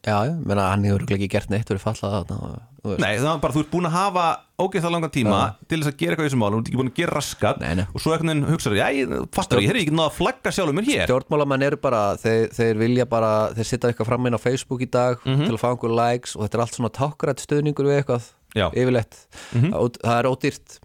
Já, 0.00 0.16
já, 0.24 0.32
menna 0.32 0.70
hann 0.70 0.84
hefur 0.88 1.02
ekki 1.12 1.26
gert 1.28 1.50
neitt 1.52 1.68
verið 1.68 1.82
fallað 1.84 2.30
þú 2.30 2.92
veist. 2.94 3.02
Nei, 3.02 3.18
það 3.18 3.26
var 3.26 3.40
bara, 3.42 3.52
þú 3.52 3.60
ert 3.60 3.70
búin 3.74 3.88
að 3.90 3.92
hafa 3.98 4.22
ógeðslega 4.60 4.92
langan 4.94 5.12
tíma 5.12 5.40
til 5.68 5.78
þess 5.82 5.90
að 5.90 5.98
gera 6.00 6.14
eitthvað 6.14 6.24
í 6.24 6.30
þessum 6.30 6.40
málum, 6.40 6.54
þú 6.54 6.60
ert 6.62 6.70
ekki 6.70 6.78
búin 6.80 6.88
að 6.90 7.00
gera 7.00 7.16
raskat 7.18 7.60
Nei, 7.60 7.74
nei. 7.76 7.84
og 7.92 8.00
svo 8.00 8.14
einhvern 8.14 8.30
veginn 8.32 8.48
hugsaður, 8.54 8.78
já, 8.80 8.86
ég 8.96 9.12
fattar, 9.36 9.60
ég 9.60 9.68
hef 9.68 9.80
ekki 9.82 9.92
náða 9.98 10.06
að 10.06 10.16
flagga 10.16 10.52
sjálfur 10.56 10.76
mér 10.78 10.88
hér. 10.88 11.04
Stjórnmálamenn 11.04 11.66
eru 11.68 11.80
bara, 11.84 12.00
þeir, 12.22 12.46
þeir 12.56 12.80
vilja 12.80 13.06
bara 13.12 13.32
þeir 13.58 13.68
sitta 13.74 13.90
eitthvað 13.92 14.08
fram 14.08 14.30
inn 14.30 14.38
á 14.40 14.40
Facebook 14.40 14.80
í 14.80 14.88
dag 14.88 15.20
til 15.26 15.52
að 15.52 15.60
fá 15.60 15.68
einhver 15.74 15.96
likes 16.00 16.32
og 16.38 16.46
þetta 16.46 16.56
er 16.60 16.64
allt 16.64 16.78
svona 16.80 16.92
tákrætt 16.96 17.44
stuðningur 17.44 17.90
við 17.90 18.00
eitthvað, 18.00 18.30
Já. 18.56 18.66
yfirleitt 18.72 19.20
það, 19.52 20.00
það 20.00 20.16
er 20.16 20.30
ódýrt 20.32 20.80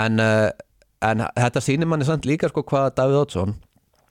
en, 0.00 0.24
uh, 0.24 0.48
en 1.04 1.26
þetta 1.36 1.62
sýnir 1.68 1.92
manni 1.92 2.08
samt 2.08 2.24
líka 2.28 2.48
sko 2.48 2.64
hvað 2.66 2.94
Davíð 2.96 3.20
Oddsson 3.26 3.56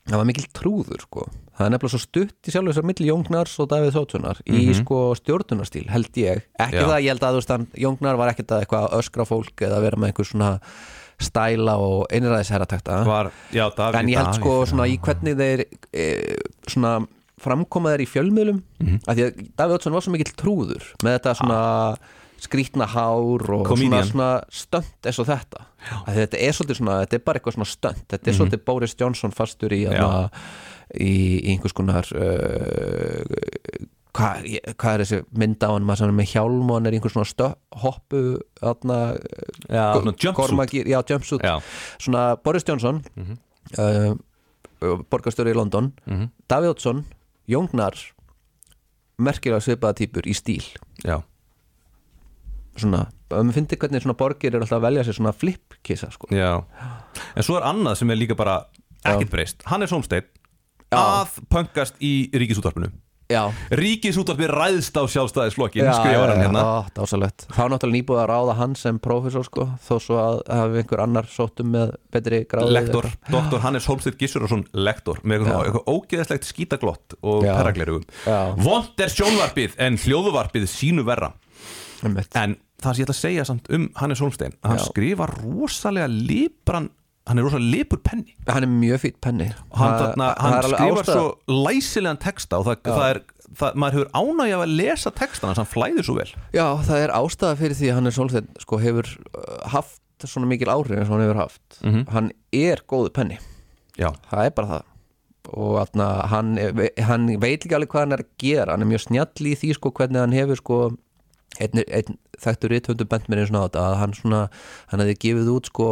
það 0.05 0.19
var 0.21 0.27
mikil 0.29 0.45
trúður 0.55 1.01
sko. 1.05 1.25
Það 1.55 1.65
er 1.65 1.71
nefnilega 1.73 1.93
svo 1.95 2.01
stutt 2.03 2.49
í 2.49 2.53
sjálf 2.53 2.69
þessar 2.69 2.85
milli 2.89 3.07
Jóngnars 3.07 3.53
og 3.63 3.69
Davíð 3.71 3.97
Oddssonar 4.01 4.41
í 4.43 4.65
sko 4.75 4.99
stjórnunarstíl 5.21 5.85
held 5.89 6.19
ég, 6.19 6.43
ekki 6.59 6.81
Já. 6.81 6.87
það 6.89 6.99
ég 7.05 7.13
held 7.13 7.25
að 7.25 7.39
hann 7.53 7.67
Jóngnar 7.85 8.19
var 8.19 8.31
ekkert 8.33 8.51
að 8.51 8.65
eitthvað 8.65 8.95
öskra 8.99 9.25
fólk 9.29 9.65
eða 9.65 9.79
vera 9.85 9.99
með 10.01 10.11
einhver 10.11 10.29
svona 10.29 10.51
stæla 11.15 11.77
og 11.79 12.09
einræðisherratakta. 12.11 12.99
En 13.95 14.11
ég 14.11 14.19
held 14.19 14.35
sko 14.35 14.57
svona 14.67 14.89
í 14.91 14.97
hvernig 14.99 15.37
þeir 15.39 15.63
e, 15.95 16.07
svona 16.67 16.97
framkoma 17.39 17.93
þeir 17.93 18.03
í 18.03 18.09
fjölmiðlum. 18.11 18.61
Mhm. 18.83 18.99
af 19.07 19.15
því 19.15 19.25
að 19.29 19.41
Davíð 19.55 19.77
Oddsson 19.77 19.95
var 19.95 20.03
svo 20.03 20.11
mikill 20.11 20.35
trúður 20.35 20.91
með 21.03 21.17
þetta 21.17 21.35
svona 21.39 21.61
skrítna 22.39 22.85
hár 22.85 23.41
og 23.49 23.65
Comedian. 23.67 24.03
svona, 24.03 24.03
svona 24.03 24.43
stönd 24.51 25.07
eins 25.07 25.19
og 25.19 25.27
þetta 25.27 25.65
þetta 26.07 26.37
er 26.39 26.51
svolítið 26.53 26.77
svona, 26.81 26.95
þetta 27.05 27.13
er 27.19 27.23
bara 27.25 27.39
eitthvað 27.39 27.55
svona 27.57 27.71
stönd 27.71 28.01
þetta 28.09 28.27
er 28.27 28.33
Mhm. 28.33 28.39
svolítið 28.39 28.65
Boris 28.65 28.95
Johnson 28.99 29.31
fastur 29.31 29.69
í 29.73 29.85
hana, 29.87 30.29
í, 30.93 31.41
í 31.41 31.49
einhvers 31.55 31.73
konar 31.73 32.05
uh, 32.13 33.23
hvað 34.15 34.45
hva 34.79 34.93
er 34.95 35.03
þessi 35.03 35.21
mynd 35.35 35.59
á 35.63 35.69
hann 35.73 35.83
maður 35.87 36.13
með 36.15 36.29
hjálm 36.35 36.69
og 36.69 36.77
hann 36.77 36.85
er 36.87 36.93
einhvers 36.95 37.13
svona 37.15 37.27
stö, 37.27 37.49
hoppu 37.81 38.21
þarna, 38.61 38.99
Já, 39.67 39.93
svona 39.97 40.13
jumpsuit. 40.13 40.35
Gormagir, 40.35 40.85
já, 40.87 41.01
jumpsuit 41.09 41.41
Já. 41.43 41.59
svona 41.99 42.35
Boris 42.43 42.63
Johnson 42.67 43.01
uh, 43.79 44.15
borgarstjóri 45.09 45.51
í 45.51 45.55
London 45.57 45.93
Mhm. 46.05 46.29
Davíð 46.47 46.69
Oddsson, 46.75 47.05
Jóngnar 47.49 47.95
merkilega 49.19 49.61
svipaða 49.63 49.95
týpur 50.01 50.23
í 50.27 50.33
stíl 50.35 50.63
Já, 51.03 51.21
svona, 52.81 53.05
að 53.31 53.43
maður 53.43 53.57
fyndi 53.59 53.79
hvernig 53.81 54.03
svona 54.03 54.17
borgir 54.19 54.55
er 54.55 54.63
alltaf 54.63 54.79
að 54.79 54.87
velja 54.89 55.05
sér 55.07 55.19
svona 55.19 55.35
flip-kissa 55.35 56.11
sko. 56.13 56.29
En 56.31 57.45
svo 57.45 57.59
er 57.59 57.67
annað 57.71 58.01
sem 58.01 58.11
er 58.11 58.19
líka 58.19 58.37
bara 58.37 58.59
ekkert 59.05 59.33
breyst. 59.33 59.65
Hann 59.69 59.85
er 59.85 59.91
Solsteinn 59.91 60.27
Já. 60.91 60.99
að 60.99 61.41
pöngast 61.51 61.99
í 62.03 62.13
ríkisútvarpinu. 62.35 62.91
Já, 63.25 63.49
Ríkisútvarpi 63.73 64.45
ræðst 64.51 64.93
á 65.01 65.03
sjálfstæðisflokkin 65.09 65.81
já, 65.81 65.93
skrifar 65.97 66.29
hann 66.29 66.43
já, 66.43 66.45
hérna. 66.45 66.63
Dásalegt 66.93 67.47
þá 67.49 67.63
náttúrulega 67.73 67.95
nýbúið 67.97 68.19
að 68.21 68.27
ráða 68.29 68.55
hann 68.59 68.75
sem 68.77 68.99
prófessor 69.01 69.47
sko, 69.47 69.65
þó 69.81 69.93
svo 69.97 70.19
að 70.21 70.37
hafi 70.45 70.83
einhver 70.83 71.01
annar 71.01 71.29
sóttum 71.33 71.71
með 71.73 71.95
betri 72.13 72.43
gráði 72.45 72.75
Lektor, 72.75 73.07
doktor 73.33 73.63
Hannes 73.65 73.87
Holmstedt 73.89 74.19
Gissurason 74.21 74.61
lektor 74.77 75.23
með 75.25 75.47
eitthvað, 75.49 75.89
ógeðslegt 75.89 76.45
skítaglott 76.45 77.17
og 77.25 77.47
Já. 77.49 78.37
Vont 78.61 79.01
er 79.01 79.15
sjónvarpið 79.15 79.79
en 79.81 79.97
hljóðvarpið 80.05 80.69
sínu 80.69 81.07
verra. 81.09 81.33
En 82.05 82.59
það 82.85 82.93
sem 82.95 83.01
ég 83.03 83.07
ætla 83.09 83.15
að 83.15 83.23
segja 83.23 83.45
samt 83.49 83.71
um 83.75 83.89
Hannes 83.99 84.21
Holmstein 84.23 84.53
að 84.61 84.69
hann 84.73 84.81
Já. 84.81 84.85
skrifar 84.89 85.33
rosalega 85.41 86.07
lipran 86.11 86.89
hann 87.25 87.39
er 87.41 87.45
rosalega 87.47 87.71
lipur 87.73 87.99
penni. 88.05 88.35
Hann 88.47 88.63
er 88.67 88.69
mjög 88.69 88.99
fýtt 89.01 89.15
penni. 89.25 89.47
Hann, 89.73 89.95
þarna, 89.97 90.27
hann 90.37 90.57
skrifar 90.69 90.99
ástæða- 91.01 91.15
svo 91.15 91.63
læsilegan 91.65 92.19
texta 92.21 92.59
og 92.59 92.67
það, 92.67 92.81
það 92.85 93.07
er 93.09 93.19
það, 93.55 93.75
maður 93.81 93.95
hefur 93.97 94.11
ánægja 94.21 94.59
að 94.61 94.75
lesa 94.77 95.11
textana 95.11 95.55
hann 95.57 95.65
flæðir 95.71 96.05
svo 96.05 96.15
vel. 96.19 96.27
Já, 96.53 96.67
það 96.85 97.01
er 97.07 97.13
ástæða 97.17 97.57
fyrir 97.63 97.79
því 97.79 97.89
að 97.89 97.95
hann 97.97 98.07
er 98.11 98.15
svolítið 98.19 98.61
sko 98.61 98.77
hefur 98.83 99.09
uh, 99.33 99.69
haft 99.73 100.01
svona 100.25 100.47
mikil 100.47 100.69
áhrif 100.69 100.95
eins 100.99 101.09
og 101.09 101.15
hann 101.17 101.25
hefur 101.25 101.41
haft. 101.41 101.79
Mhm. 101.81 102.05
hann 102.13 102.31
er 102.53 102.81
góðu 102.87 103.09
penni, 103.13 103.39
Já, 103.97 104.11
það 104.29 104.45
er 104.45 104.51
bara 104.51 104.67
það. 104.67 104.83
Og 105.55 105.75
atna, 105.81 106.05
hann, 106.27 106.57
hann 107.05 107.27
veit 107.39 107.63
líka 107.65 107.77
alveg 107.77 107.89
hvað 107.89 107.99
hann 108.05 108.11
er 108.13 108.23
að 108.23 108.31
gera. 108.41 108.71
Hann 108.73 108.81
er 108.81 108.89
mjög 108.89 109.03
snjall 109.07 109.45
í 109.49 109.53
því 109.55 109.73
sko 109.77 109.91
hvernig 109.91 110.19
hann 110.19 110.33
hefur 110.33 110.57
sko 110.61 110.79
einn, 111.63 111.83
einn 111.85 112.17
þekktur 112.41 112.73
rithöndu 112.73 113.07
bent 113.09 113.29
mér 113.29 113.43
eins 113.43 113.53
og 113.53 113.57
nátt 113.57 113.77
að 113.79 113.99
hann 114.01 114.15
svona 114.17 114.41
hann 114.91 115.03
hefði 115.03 115.19
gefið 115.23 115.51
út 115.55 115.69
sko 115.71 115.89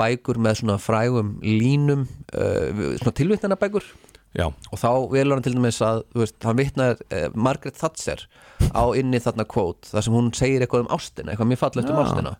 bækur 0.00 0.40
með 0.42 0.60
svona 0.60 0.80
frægum 0.82 1.36
línum 1.44 2.08
uh, 2.34 2.96
svona 2.98 3.14
tilvittnana 3.14 3.58
bækur. 3.60 3.86
Já, 4.34 4.48
og 4.50 4.80
þá 4.80 4.88
velur 5.12 5.36
hann 5.36 5.44
til 5.46 5.54
dæmis 5.54 5.78
að 5.86 6.00
veist, 6.18 6.40
hann 6.42 6.58
vitnar 6.58 6.98
eh, 7.14 7.28
Margaret 7.38 7.76
Thatcher 7.78 8.24
á 8.74 8.82
inni 8.98 9.20
þarna 9.22 9.44
kvót 9.46 9.86
þar 9.92 10.02
sem 10.02 10.16
hún 10.16 10.32
segir 10.34 10.64
eitthvað 10.64 10.88
um 10.88 10.94
ástina 10.96 11.30
eitthvað 11.30 11.52
mjög 11.52 11.60
fallegt 11.60 11.92
um 11.92 12.00
ástina. 12.02 12.32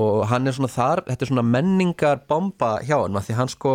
Og 0.00 0.22
hann 0.30 0.48
er 0.48 0.56
svona 0.56 0.70
þar, 0.72 1.02
þetta 1.10 1.26
er 1.26 1.30
svona 1.32 1.44
menningar 1.44 2.22
bomba 2.30 2.78
hjá 2.86 3.02
hann, 3.02 3.20
því 3.20 3.36
hann 3.36 3.52
sko 3.52 3.74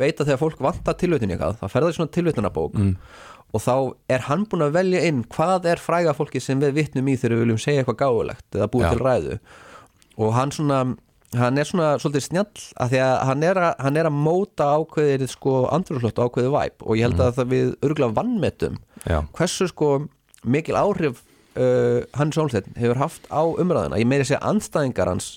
veit 0.00 0.16
að 0.16 0.30
þegar 0.30 0.40
fólk 0.40 0.64
vantar 0.64 0.96
tilvitun 0.96 1.34
í 1.34 1.36
eitthvað 1.36 1.60
þá 1.60 1.66
fer 1.66 1.84
það 1.84 1.92
í 1.92 1.98
svona 1.98 2.14
tilvitunabók 2.16 2.80
mm. 2.80 2.94
Og 3.54 3.62
þá 3.62 3.74
er 4.12 4.26
hann 4.26 4.44
búin 4.50 4.66
að 4.66 4.76
velja 4.76 5.06
inn 5.08 5.24
hvað 5.32 5.70
er 5.72 5.80
fræga 5.80 6.14
fólki 6.16 6.42
sem 6.42 6.60
við 6.60 6.76
vitnum 6.80 7.08
í 7.08 7.16
þegar 7.16 7.36
við 7.36 7.44
viljum 7.44 7.62
segja 7.62 7.82
eitthvað 7.82 8.00
gáulegt 8.02 8.58
eða 8.58 8.70
búið 8.72 8.86
Já. 8.86 8.90
til 8.92 9.04
ræðu. 9.04 9.38
Og 10.16 10.32
hann 10.36 10.54
svona 10.54 10.80
hann 11.36 11.58
er 11.58 11.68
svona 11.68 11.88
svolítið 12.00 12.24
snjall 12.26 12.64
af 12.80 12.90
því 12.92 13.00
að 13.02 13.14
hann 13.28 13.44
er 13.46 13.60
að, 13.60 13.72
hann 13.82 13.98
er 13.98 14.08
að 14.08 14.18
móta 14.26 14.68
ákveðið 14.78 15.32
sko 15.32 15.54
andrúrslótt 15.74 16.20
og 16.22 16.30
ákveðið 16.30 16.54
væp 16.54 16.84
og 16.86 16.98
ég 16.98 17.08
held 17.08 17.22
að 17.22 17.32
það 17.40 17.50
við 17.52 17.72
örgulega 17.88 18.16
vannmetum 18.20 18.78
já, 19.02 19.18
hversu 19.36 19.68
sko 19.72 19.90
mikil 20.46 20.78
áhrif 20.78 21.22
uh, 21.58 22.06
Hans 22.16 22.38
Olsteinn 22.40 22.78
hefur 22.78 23.02
haft 23.02 23.26
á 23.28 23.42
umræðina 23.42 24.00
ég 24.00 24.08
meiri 24.08 24.28
segja 24.28 24.42
andstæðingar 24.46 25.10
hans 25.10 25.32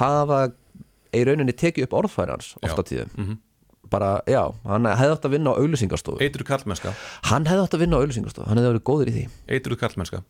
hafa 0.00 0.48
í 1.14 1.22
rauninni 1.24 1.54
tekið 1.56 1.86
upp 1.86 1.98
orðfæri 2.02 2.34
hans 2.34 2.54
ofta 2.66 2.86
tíðum 2.90 3.36
bara, 3.92 4.10
já, 4.30 4.42
hann 4.66 4.88
hefði 4.90 5.16
átt 5.16 5.28
að 5.28 5.36
vinna 5.36 5.52
á 5.52 5.58
auðlýsingastofu 5.60 6.22
Eitruð 6.24 6.48
kallmennska 6.50 6.94
hann 7.30 7.46
hefði 7.50 7.66
átt 7.66 7.76
að 7.78 7.84
vinna 7.84 7.98
á 7.98 8.02
auðlýsingastofu, 8.02 8.48
hann 8.50 8.60
hefði 8.60 8.72
verið 8.74 8.84
góður 8.90 9.12
í 9.12 9.16
því 9.16 9.24
Eitruð 9.56 9.80
kallmennska 9.84 10.22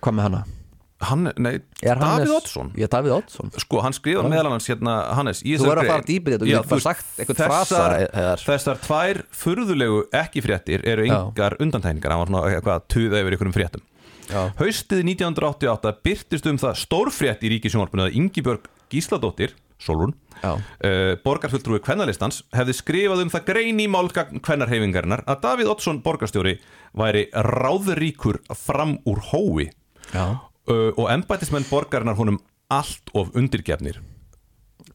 hvað 0.00 0.16
með 0.16 0.28
hana? 0.28 0.42
Hann, 1.00 1.30
nei, 1.40 1.54
Er 1.80 1.96
Davíð 1.96 2.34
Oddsson 2.36 2.74
Já, 2.76 2.84
Davíð 2.92 3.14
Oddsson 3.16 3.48
Sko, 3.62 3.78
hann 3.80 3.94
skrifa 3.96 4.20
meðal 4.28 4.50
hans 4.52 4.66
hérna, 4.68 4.98
Hannes 5.16 5.38
Þú 5.40 5.64
verður 5.64 5.80
að 5.80 5.88
fara 5.94 6.04
dýpir 6.04 6.34
í 6.34 6.34
þetta, 6.34 6.44
þú 6.44 6.50
getur 6.50 6.68
bara 6.74 6.84
sagt 6.84 7.22
einhvern 7.22 7.38
frasa, 7.38 7.70
þessar, 7.70 7.94
Heiðar. 8.18 8.42
þessar 8.44 8.82
tvær 8.84 9.20
furðulegu 9.40 10.02
ekki 10.20 10.42
fréttir 10.44 10.84
eru 10.92 11.06
Já. 11.08 11.14
engar 11.14 11.56
undantækningar 11.56 12.12
hann 12.12 12.20
var 12.20 12.28
svona 12.34 12.42
eitthvað 12.52 12.84
tuða 12.92 13.22
yfir 13.22 13.36
einhverjum 13.38 13.56
fréttum 13.56 13.86
Já. 14.28 14.42
Haustið 14.60 15.00
1988 15.14 15.94
byrtist 16.04 16.50
um 16.52 16.60
það 16.60 16.76
stórfrétt 16.84 17.48
í 17.48 17.54
ríkisjónvarpinu 17.56 18.04
að 18.04 18.20
Ingibjörg 18.20 18.68
Gísladóttir 18.92 19.56
Solrún, 19.80 20.14
Já. 20.42 20.54
uh, 20.56 21.14
borgarfulltrúi 21.24 21.80
kvennalistans 21.84 22.42
hefði 22.56 22.76
skrifað 22.76 23.24
um 23.24 23.32
það 23.32 23.46
grein 23.48 23.80
í 23.80 23.88
málgagn 23.90 24.42
kvennarhefingarinnar 24.44 25.24
að 25.24 25.42
Davíð 25.46 25.72
Oddsson 25.74 26.02
borgarstjóri 26.04 26.58
væri 26.96 27.26
ráðríkur 27.32 28.42
fram 28.56 28.98
úr 29.08 29.24
hói 29.32 29.70
uh, 30.12 30.38
og 30.68 31.06
embættismenn 31.12 31.68
borgarinnar 31.70 32.18
honum 32.20 32.40
allt 32.70 33.10
of 33.18 33.32
undirgefnir. 33.34 33.98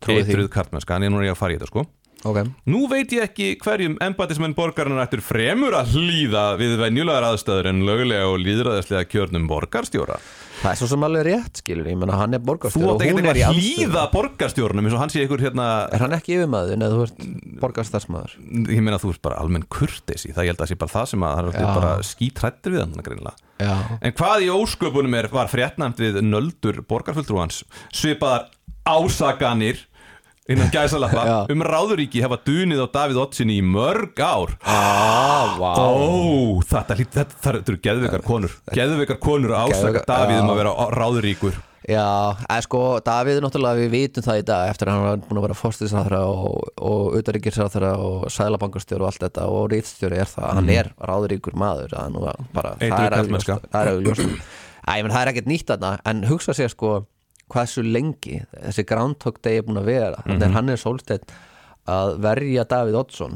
Eitruð 0.05 0.49
kartmennska, 0.53 0.95
en 0.95 1.07
ég 1.07 1.11
nú 1.11 1.19
er 1.21 1.31
ég 1.31 1.35
að 1.35 1.41
fara 1.41 1.55
í 1.55 1.57
þetta 1.57 1.71
sko 1.71 1.85
ok. 2.25 2.39
Nú 2.71 2.85
veit 2.91 3.13
ég 3.15 3.25
ekki 3.27 3.51
hverjum 3.61 3.97
embætismenn 4.03 4.55
borgarinnar 4.57 5.05
ættur 5.05 5.21
fremur 5.25 5.75
að 5.77 5.93
hlýða 5.95 6.45
við 6.59 6.75
venjulegar 6.81 7.27
aðstæður 7.29 7.69
en 7.71 7.83
lögulega 7.87 8.31
og 8.31 8.41
líðræðislega 8.41 9.07
kjörnum 9.11 9.47
borgarstjóra. 9.51 10.17
Það 10.55 10.71
er 10.71 10.79
svo 10.79 10.87
sem 10.89 11.03
alveg 11.05 11.25
rétt, 11.27 11.59
skilur, 11.61 11.87
ég 11.91 11.97
menna 11.99 12.17
hann 12.17 12.33
er 12.33 12.41
Þú 12.41 12.47
borgarstjóri 12.49 12.91
átt 12.95 13.03
er 13.05 13.39
í 13.39 13.43
að 13.45 13.57
hlýða 13.59 14.03
borgarstjórnum 14.13 14.87
eins 14.87 14.95
og 14.95 15.01
hann 15.03 15.13
sé 15.13 15.25
ykkur 15.25 15.43
hérna, 15.43 15.65
Er 15.93 16.05
hann 16.05 16.15
ekki 16.15 16.37
yfirmaður 16.37 16.75
eða 16.77 16.91
þú 16.93 17.03
ert 17.05 17.25
borgarstarsmaður? 17.61 18.37
ég 18.71 18.81
meina 18.85 19.01
þú 19.01 19.11
ert 19.13 19.23
bara 19.27 19.41
almenn 19.43 19.67
kurteisi, 19.69 20.31
það 20.33 20.47
ég 20.47 20.55
held 20.55 20.63
að 20.63 20.71
sé 20.71 20.79
bara 20.79 20.95
það 20.95 21.09
sem 21.11 21.25
að 21.27 21.51
það 21.51 21.59
er 21.61 21.75
bara 21.75 21.93
skítrættir 22.07 22.75
við 22.75 22.85
hann 22.85 23.05
greinlega. 23.05 23.35
Já. 23.61 23.75
En 24.01 24.15
hvað 24.15 24.45
í 24.47 24.51
ósköpunum 24.55 25.19
er, 25.19 25.29
var 25.31 25.51
fréttnæmt 25.51 26.01
við 26.01 26.21
nöldur 26.23 26.81
borgarfulltrúans? 26.89 27.61
Svipaðar 27.95 28.49
ásaganir 28.85 29.85
innan 30.49 30.71
gæsalappa. 30.73 31.45
Um 31.51 31.63
ráðuríki 31.65 32.21
hafa 32.23 32.39
dunið 32.45 32.83
á 32.85 32.87
Davíð 32.93 33.21
Ottsinni 33.23 33.59
í 33.59 33.65
mörg 33.65 34.19
ár. 34.21 34.55
Ah, 34.61 35.55
vá. 35.59 35.71
Ó, 35.81 36.61
þetta, 36.61 36.97
þetta, 37.01 37.29
þetta, 37.45 37.63
eru 37.63 37.79
geðveikar 37.87 38.25
konur. 38.25 38.57
Geðveikar 38.75 39.21
konur 39.23 39.55
að 39.55 39.71
ásaka 39.71 40.03
Davíð 40.09 40.43
um 40.43 40.51
að 40.53 40.61
vera 40.61 40.75
ráðuríkur. 40.95 41.63
Já, 41.85 42.33
eða 42.49 42.61
sko, 42.65 42.81
Davíð 43.05 43.43
náttúrulega 43.43 43.77
við 43.77 43.91
vitum 43.93 44.25
það 44.25 44.39
í 44.39 44.45
dag 44.47 44.71
eftir 44.71 44.89
að 44.89 44.95
hann 44.95 45.03
var 45.05 45.19
búin 45.27 45.39
að 45.39 45.43
vera 45.45 45.57
fórstisráþra 45.59 46.21
og, 46.31 46.69
og 46.81 47.17
utaríkisráþra 47.19 47.91
og 48.01 48.23
og 48.25 49.05
allt 49.05 49.25
þetta 49.27 49.45
og 49.53 49.67
rítstjóri 49.69 50.17
er 50.17 50.31
það, 50.31 50.47
hann 50.49 50.71
er 50.73 50.89
ráðuríkur 50.97 51.57
maður 51.61 51.93
bara, 52.55 52.73
það 52.81 53.05
er 53.05 53.17
er 53.85 53.91
auðvitað 53.91 54.33
það 55.13 55.21
er 55.21 55.31
ekkert 55.33 55.51
nýtt 55.51 55.69
þarna 55.69 55.91
en 56.09 56.25
hugsa 56.25 56.57
sér 56.57 56.73
sko 56.73 56.95
hvað 57.53 57.67
svo 57.71 57.83
lengi 57.85 58.39
þessi 58.53 58.85
Groundhog 58.89 59.41
Day 59.45 59.59
er 59.61 59.65
búin 59.67 59.81
að 59.81 59.89
vera 59.91 60.21
þannig 60.25 60.47
er 60.47 60.55
hann 60.57 60.69
er 60.73 60.81
sólstætt 60.81 61.35
að 61.85 62.15
verja 62.25 62.63
Davíð 62.65 62.95
Oddsson. 63.03 63.35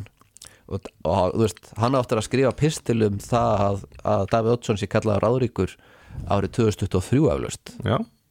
Og, 0.69 0.85
og 1.05 1.33
þú 1.33 1.41
veist, 1.43 1.59
hann 1.81 1.97
áttur 1.97 2.19
að 2.21 2.25
skrifa 2.27 2.51
pistil 2.57 3.01
um 3.07 3.17
það 3.21 3.65
að, 3.65 3.83
að 4.13 4.23
Davíð 4.33 4.55
Oddsson 4.55 4.79
sé 4.81 4.89
kallaði 4.89 5.23
ráðuríkur 5.25 5.75
árið 6.29 6.55
2023 6.57 7.21
aflust 7.33 7.73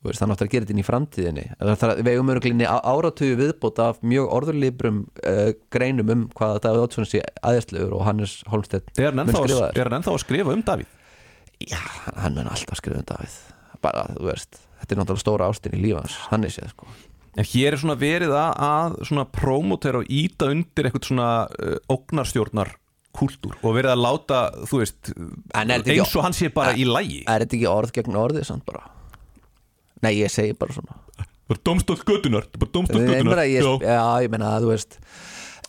veist, 0.07 0.21
hann 0.23 0.31
áttur 0.35 0.47
að 0.47 0.53
gera 0.53 0.67
þetta 0.67 0.75
inn 0.77 0.83
í 0.83 0.87
framtíðinni. 0.87 1.45
Er, 1.59 1.95
við 2.03 2.13
eigum 2.13 2.31
öruglinni 2.35 2.67
áratugu 2.71 3.39
viðbót 3.41 3.81
af 3.83 3.99
mjög 4.07 4.29
orðurlíbrum 4.37 5.01
uh, 5.27 5.51
greinum 5.75 6.13
um 6.15 6.23
hvað 6.39 6.61
Davíð 6.67 6.85
Oddsson 6.87 7.09
sé 7.11 7.23
aðeinslegur 7.43 7.97
og 7.99 8.05
Hannes 8.07 8.37
Holmstedt 8.51 8.95
er 9.03 9.11
hann 9.11 9.25
ennþá, 9.25 9.43
að- 9.43 9.79
er 9.83 9.91
að 10.15 10.23
skrifa 10.23 10.55
um 10.55 10.63
Davíð? 10.67 10.95
já, 11.67 11.81
hann 12.23 12.39
mun 12.39 12.47
alltaf 12.55 12.79
skrifa 12.79 13.03
um 13.03 13.09
Davíð. 13.11 13.39
Bara, 13.83 14.07
þú 14.15 14.31
veist, 14.31 14.61
þetta 14.81 14.95
er 14.95 15.01
náttúrulega 15.03 15.25
stóra 15.25 15.49
ástin 15.53 15.77
í 15.79 15.83
lífans 15.83 16.17
hann 16.33 16.47
er 16.47 16.55
séð, 16.55 16.73
sko. 16.75 16.91
En 17.39 17.47
hér 17.47 17.77
er 17.77 17.81
svona 17.81 17.95
verið 18.01 18.35
að, 18.35 18.53
að 18.67 18.99
svona 19.11 19.25
promotera 19.31 20.01
og 20.03 20.11
íta 20.11 20.51
undir 20.51 20.89
eitthvað 20.89 21.11
svona 21.11 21.31
uh, 21.47 21.77
ógnarstjórnar 21.95 22.75
kúltúr 23.19 23.57
og 23.63 23.75
verið 23.77 23.93
að 23.95 24.03
láta, 24.05 24.41
þú 24.69 24.83
veist 24.83 25.13
En 25.57 25.73
eins 25.75 26.15
og 26.15 26.25
hann 26.27 26.37
sé 26.37 26.51
bara 26.55 26.75
í 26.79 26.87
lægi 26.89 27.23
er 27.25 27.45
þetta 27.45 27.59
ekki 27.59 27.71
orð 27.71 27.95
gegn 27.97 28.19
orðið 28.21 28.49
samt 28.51 28.67
bara? 28.69 28.85
Nei, 30.05 30.13
ég 30.21 30.31
segi 30.31 30.55
bara 30.55 30.75
svona. 30.77 30.95
Bara 31.49 31.63
domstótt 31.67 32.05
ég, 33.49 33.65
Já. 33.83 34.03
ég 34.23 34.31
meina, 34.31 34.53
þú 34.63 34.71
veist 34.71 34.99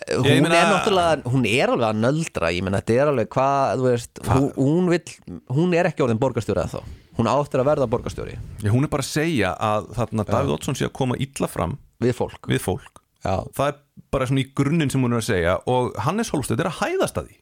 hún 0.10 0.44
meina- 0.44 0.60
er 0.60 0.70
náttúrulega, 0.74 1.24
hún 1.34 1.46
er 1.50 1.74
alveg 1.74 1.88
að 1.90 2.02
nöldra 2.04 2.52
ég 2.56 2.64
meina, 2.64 2.82
þetta 2.82 2.98
er 3.02 3.12
alveg 3.14 3.30
hvað, 3.36 3.80
þú 3.80 3.88
veist 3.88 4.22
hún, 4.28 4.50
hún 4.56 4.90
vill, 4.94 5.16
hún 5.58 5.76
er 5.76 5.90
ekki 5.90 6.06
orðin 6.06 6.22
borgarstjóri 6.22 6.64
eða 6.64 6.80
þá, 6.80 6.99
hún 7.20 7.30
áttir 7.32 7.62
að 7.62 7.70
verða 7.74 7.90
borgarstjóri. 7.92 8.38
Já, 8.64 8.72
hún 8.72 8.88
er 8.88 8.92
bara 8.94 9.06
að 9.06 9.12
segja 9.12 9.52
að 9.60 9.92
þarna 9.98 10.26
Davíð 10.30 10.56
Oddsson 10.56 10.80
sé 10.80 10.88
að 10.88 10.96
koma 11.02 11.20
illa 11.20 11.52
fram 11.52 11.76
við 12.00 12.16
fólk. 12.18 12.40
Við 12.50 12.64
fólk. 12.64 13.04
Já, 13.20 13.36
það 13.58 13.74
er 13.74 13.78
bara 14.16 14.30
svona 14.30 14.46
í 14.46 14.48
grunninn 14.56 14.92
sem 14.94 15.04
hún 15.04 15.14
er 15.18 15.22
að 15.22 15.28
segja 15.28 15.58
og 15.70 15.92
Hannes 16.06 16.32
Holmstedt 16.32 16.64
er 16.64 16.72
að 16.72 16.80
hæðast 16.80 17.20
að 17.20 17.30
því. 17.30 17.38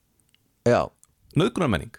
Já, 0.67 0.81
nöðgunarmenning, 1.37 1.93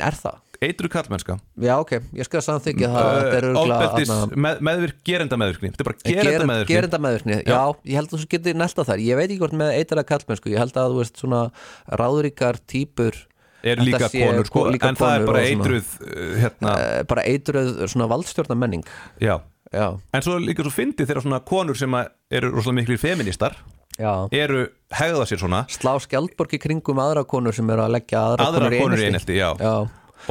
er 0.00 0.16
það? 0.20 0.38
Eitru 0.60 0.90
kallmennska 0.92 1.38
já, 1.56 1.72
ok, 1.80 1.94
ég 2.18 2.26
skal 2.28 2.42
samþykja 2.44 2.88
það 2.92 4.34
með, 4.36 4.58
meðvirk, 4.66 4.98
gerenda 5.08 5.38
meðvirkni 5.40 5.70
þetta 5.72 5.80
er 5.80 5.88
bara 5.88 5.96
gerenda 6.02 6.18
Gerenda 6.20 6.48
meðvirkni 6.50 6.74
gerenda 6.74 7.00
meðvirkni, 7.00 7.38
já, 7.48 7.60
ég 7.88 7.96
held 7.96 8.10
að 8.10 8.20
þú 8.20 8.28
getur 8.34 8.58
nelta 8.60 8.84
þar 8.90 9.02
ég 9.06 9.20
veit 9.20 9.24
ekki 9.30 9.38
hvort 9.40 9.56
með 9.56 9.72
eitara 9.78 10.04
kallmennsku 10.10 10.52
ég 10.52 10.60
held 10.60 10.76
að 10.76 10.92
þú 10.92 11.00
veist 11.00 11.22
svona 11.22 11.40
ráðuríkar 12.02 12.60
típur 12.68 13.16
eru 13.62 13.86
líka 13.86 14.08
konur, 14.12 14.46
sko, 14.48 14.64
líka 14.74 14.90
en 14.90 14.98
það 14.98 15.14
er 15.16 15.26
bara 15.28 15.44
eitruð 15.48 15.92
uh, 16.00 16.32
hérna, 16.40 16.74
eh, 16.74 17.02
bara 17.10 17.26
eitruð 17.28 17.72
svona 17.92 18.08
valdstjórna 18.10 18.58
menning 18.58 18.86
já. 19.20 19.38
Já, 19.70 19.86
en 19.94 20.24
svo 20.26 20.34
er 20.34 20.42
líka 20.42 20.64
svo 20.66 20.72
fyndi 20.74 21.04
þegar 21.06 21.22
svona 21.22 21.38
konur 21.46 21.78
sem 21.78 21.92
eru 21.94 22.48
rosalega 22.50 22.80
miklir 22.80 22.98
feministar 22.98 23.54
já. 23.94 24.26
eru 24.34 24.64
hegða 24.98 25.28
sér 25.30 25.42
svona. 25.44 25.60
Slá 25.70 25.92
skjaldborg 26.02 26.56
í 26.56 26.58
kringum 26.62 26.98
aðra 26.98 27.22
konur 27.28 27.54
sem 27.54 27.68
eru 27.70 27.84
að 27.84 27.94
leggja 27.94 28.24
aðra, 28.32 28.48
aðrar 28.48 28.76
konur 28.80 29.04
í 29.04 29.36
já, 29.36 29.50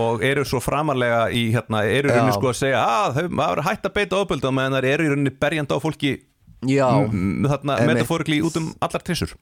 og 0.04 0.26
eru 0.26 0.44
svo 0.46 0.60
framarlega 0.64 1.30
í 1.32 1.50
hérna, 1.54 1.86
eru 1.88 2.12
rauninni 2.12 2.36
sko 2.36 2.52
að 2.52 2.60
segja 2.60 2.82
að 2.84 3.20
þau 3.20 3.38
maður 3.40 3.62
er 3.62 3.70
hægt 3.70 3.88
að 3.88 3.96
beita 3.96 4.20
ofbeldi 4.20 4.52
á 4.52 4.54
meðan 4.60 4.78
þær 4.78 4.90
eru 4.92 5.08
rauninni 5.14 5.34
berjandi 5.46 5.78
á 5.78 5.80
fólki 5.82 6.12
já. 6.68 6.88
þarna 7.54 7.80
metaforikli 7.90 8.42
út 8.46 8.60
um 8.60 8.70
allar 8.84 9.06
trissur 9.06 9.34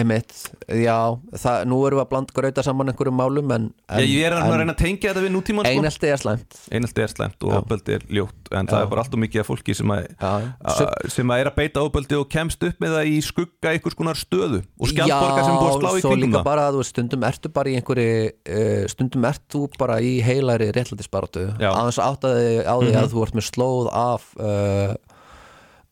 emitt, 0.00 0.34
já 0.68 0.96
það, 1.38 1.64
nú 1.70 1.78
erum 1.86 1.98
við 1.98 2.02
að 2.04 2.10
blanda 2.12 2.34
grauta 2.36 2.64
saman 2.66 2.92
einhverjum 2.92 3.16
málum 3.18 3.52
en, 3.54 3.68
en, 3.88 4.02
ég 4.04 4.26
er 4.28 4.36
að 4.36 4.48
en 4.48 4.62
reyna 4.62 4.74
að 4.74 4.82
tengja 4.82 5.10
þetta 5.10 5.24
við 5.24 5.32
nútíman 5.34 5.66
sko. 5.66 5.72
einelti 5.72 6.10
er 6.12 6.22
slæmt. 6.22 6.58
Einelti 6.74 7.04
er 7.04 7.12
slemt 7.12 7.46
og 7.46 7.54
ofbeldi 7.58 7.96
er 7.96 8.06
ljótt 8.18 8.52
en 8.52 8.70
það 8.70 8.84
er 8.84 8.90
bara 8.92 9.04
allt 9.04 9.16
og 9.18 9.22
mikið 9.24 9.42
af 9.42 9.50
fólki 9.50 9.76
sem 9.78 9.94
að, 9.94 10.06
Já. 10.14 10.32
að, 10.74 10.82
sem 11.14 11.34
að 11.34 11.42
er 11.42 11.50
að 11.50 11.58
beita 11.58 11.84
ofbeldi 11.86 12.18
og 12.18 12.28
kemst 12.32 12.68
upp 12.68 12.84
með 12.84 12.96
það 12.98 13.10
í 13.12 13.18
skugga 13.28 13.74
einhvers 13.74 13.98
konar 13.98 14.20
stöðu 14.20 14.62
og 14.64 14.92
skjaldborgar 14.92 15.44
sem 15.48 15.58
búið 15.58 15.72
að 15.72 15.78
slá 15.78 15.90
í 15.90 16.02
svo 16.02 16.12
kringum 16.14 16.24
líka 16.24 16.38
það. 16.38 16.48
bara, 16.48 16.68
þú 16.72 16.82
veist, 16.82 16.94
stundum 16.94 17.28
ertu 17.28 17.52
bara 17.58 17.72
í 17.72 17.76
einhverju 17.78 18.14
uh, 18.28 18.86
stundum 18.94 19.28
ert 19.28 19.44
þú 19.52 19.64
bara 19.78 20.00
í 20.04 20.14
heilari 20.24 20.70
réttlætisbaratu, 20.76 21.44
Já. 21.60 21.70
aðeins 21.72 22.00
áttaði 22.02 22.48
á 22.64 22.74
því 22.80 22.96
að 23.02 23.12
þú 23.12 23.26
ert 23.26 23.38
með 23.38 23.48
slóð 23.52 23.92
af 23.92 24.32
uh, 24.40 24.96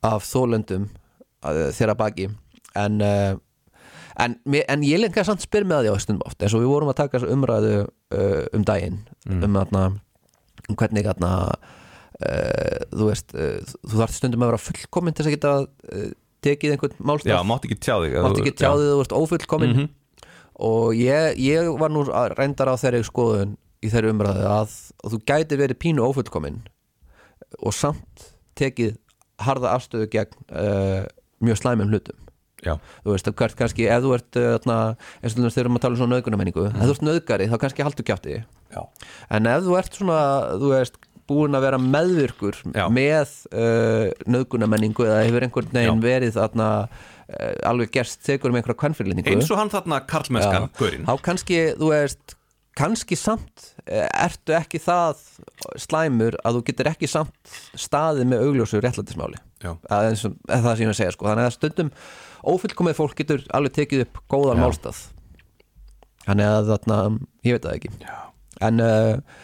af 0.06 0.26
þólendum 0.26 0.88
uh, 1.44 1.68
þeirra 1.76 1.96
baki. 1.98 2.28
En 2.76 3.00
uh, 3.02 3.38
en, 4.22 4.36
en 4.68 4.84
ég 4.86 5.00
lengi 5.02 5.20
að 5.20 5.28
samt 5.30 5.44
spyr 5.44 5.66
með 5.68 5.86
því 5.86 5.92
á 5.92 5.96
stundum 6.02 6.26
oft 6.28 6.42
eins 6.42 6.54
og 6.56 6.62
við 6.64 6.70
vorum 6.72 6.92
að 6.92 6.98
taka 7.02 7.20
umræðu 7.34 7.72
uh, 7.84 8.44
um 8.56 8.64
daginn 8.68 9.00
um, 9.28 9.42
þarna, 9.44 9.82
um 10.70 10.78
hvernig 10.80 11.04
þarna, 11.08 11.32
uh, 12.20 12.78
þú 12.94 13.10
veist 13.10 13.34
uh, 13.36 13.58
þú 13.84 14.00
þarft 14.00 14.18
stundum 14.20 14.46
að 14.46 14.52
vera 14.54 14.62
fullkomin 14.66 15.16
til 15.16 15.26
að 15.26 15.34
geta 15.36 15.52
uh, 15.66 16.08
tekið 16.46 16.74
einhvern 16.76 16.96
já, 16.96 17.04
málstaf 17.10 17.46
mátt 17.50 17.68
ekki 17.68 17.78
tjá 17.82 17.94
þig 18.04 18.16
mátt 18.24 18.40
ekki 18.42 18.54
tjá 18.60 18.70
því 18.76 18.88
þú 18.92 18.98
ert 19.04 19.16
ófullkomin. 19.20 19.74
Mhm. 19.76 19.88
og 20.66 20.94
ég, 20.96 21.36
ég 21.42 21.70
var 21.80 21.92
nú 21.92 22.06
að- 22.08 22.32
reyndar 22.38 22.70
á 22.72 22.76
þeirri 22.80 23.02
skoðun 23.04 23.56
í 23.84 23.90
þeirri 23.92 24.12
umræðu 24.14 24.46
að, 24.48 24.76
að 25.04 25.12
þú 25.16 25.18
gæti 25.28 25.58
verið 25.60 25.80
pínu 25.82 26.04
ófullkomin 26.06 26.62
og 27.60 27.74
samt 27.76 28.30
tekið 28.56 28.94
harða 29.44 29.74
afstöðu 29.76 30.08
gegn 30.14 30.38
uh, 30.48 31.02
mjög 31.44 31.60
slæmum 31.60 31.90
hlutum 31.92 32.16
já, 32.64 32.76
þú 33.04 33.14
veist, 33.14 33.32
kannski, 33.58 33.88
ef 33.92 34.04
þú 34.04 34.14
ert 34.16 34.38
uh, 34.40 34.52
þarna, 34.56 34.78
eins 35.20 35.34
og 35.34 35.40
þegar 35.40 35.56
við 35.56 35.64
erum 35.64 35.80
að 35.80 35.84
tala 35.84 35.96
um 35.96 36.00
svona 36.02 36.16
nöðgunamenningu 36.16 36.68
ef 36.70 36.78
þú 36.84 36.94
ert 36.94 37.04
nöðgari, 37.10 37.50
þá 37.50 37.58
kannski 37.64 37.86
haltu 37.86 38.06
kjátti 38.06 38.38
já. 38.40 38.80
en 39.36 39.50
ef 39.52 39.66
þú 39.66 39.76
ert 39.80 40.00
svona, 40.00 40.22
þú 40.56 40.72
veist 40.72 40.96
búin 41.26 41.58
að 41.58 41.66
vera 41.66 41.78
meðvirkur 41.82 42.58
Já. 42.70 42.86
með 42.92 43.34
uh, 43.50 44.08
nöðgunamenningu 44.30 45.06
eða 45.06 45.24
hefur 45.26 45.46
einhvern 45.46 45.72
veginn 45.74 46.02
verið 46.04 46.36
þarna 46.36 46.68
uh, 46.86 47.52
alveg 47.66 47.92
gerst 47.96 48.22
tegur 48.26 48.52
um 48.52 48.58
einhverja 48.60 48.78
kvennfyrlinningu 48.84 49.34
eins 49.34 49.50
og 49.50 49.60
hann 49.60 49.72
þarna 49.72 50.00
karlmennskan, 50.06 50.68
gaurinn 50.78 51.08
þá 51.08 51.14
kannski, 51.26 51.62
þú 51.80 51.90
veist 51.90 52.36
kannski 52.76 53.16
samt 53.16 53.70
eh, 53.88 54.04
ertu 54.12 54.54
ekki 54.56 54.80
það 54.82 55.22
slæmur 55.80 56.36
að 56.44 56.58
þú 56.58 56.62
getur 56.68 56.90
ekki 56.92 57.08
samt 57.10 57.56
staðið 57.78 58.28
með 58.32 58.44
augljósu 58.46 58.80
réttlætismáli 58.84 59.40
Já. 59.64 59.72
að 59.88 60.08
eins 60.10 60.24
og 60.28 60.36
eða 60.50 60.62
það 60.66 60.76
sem 60.76 60.84
ég 60.84 60.90
er 60.90 60.92
að 60.94 60.98
segja 61.00 61.14
sko. 61.16 61.28
þannig 61.30 61.48
að 61.48 61.54
stundum 61.56 61.90
ófullkomið 62.52 62.98
fólk 63.00 63.16
getur 63.22 63.44
alveg 63.56 63.76
tekið 63.80 64.04
upp 64.06 64.20
góðan 64.34 64.60
Já. 64.60 64.64
málstað 64.66 65.02
þannig 66.26 66.52
að 66.52 66.70
þarna 66.74 67.00
ég 67.46 67.56
veit 67.56 67.66
það 67.68 67.76
ekki 67.80 67.92
Já. 68.04 68.16
en, 68.68 68.80
uh, 68.84 69.42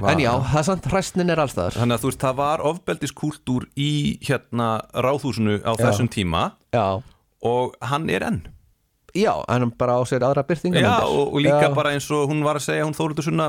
Var- 0.00 0.12
en 0.14 0.20
já, 0.22 0.30
það 0.50 0.58
er 0.60 0.66
samt 0.70 0.86
hræstnin 0.90 1.30
er 1.34 1.40
allstaðar 1.42 1.74
Þannig 1.76 1.96
að 1.98 2.02
þú 2.04 2.10
veist, 2.10 2.22
það 2.24 2.36
var 2.38 2.62
ofbeldiskúltúr 2.70 3.66
í 3.76 3.90
hérna 4.24 4.68
ráðhúsinu 4.94 5.58
á 5.66 5.72
þessum 5.78 6.08
tíma 6.10 6.44
já, 6.72 7.02
og 7.44 7.74
hann 7.90 8.06
er 8.10 8.24
enn 8.30 8.40
já, 9.16 9.32
hann 9.48 9.72
bara 9.78 9.96
á 9.98 10.02
sér 10.08 10.24
aðra 10.26 10.44
byrtingar 10.46 10.84
Já, 10.84 10.92
og, 11.06 11.32
og 11.34 11.42
líka 11.44 11.70
bara 11.76 11.94
eins 11.94 12.06
og 12.14 12.28
hún 12.30 12.44
var 12.46 12.60
að 12.60 12.66
segja 12.68 12.86
hún 12.86 12.96
Þóruldur 12.96 13.26
Sunna, 13.26 13.48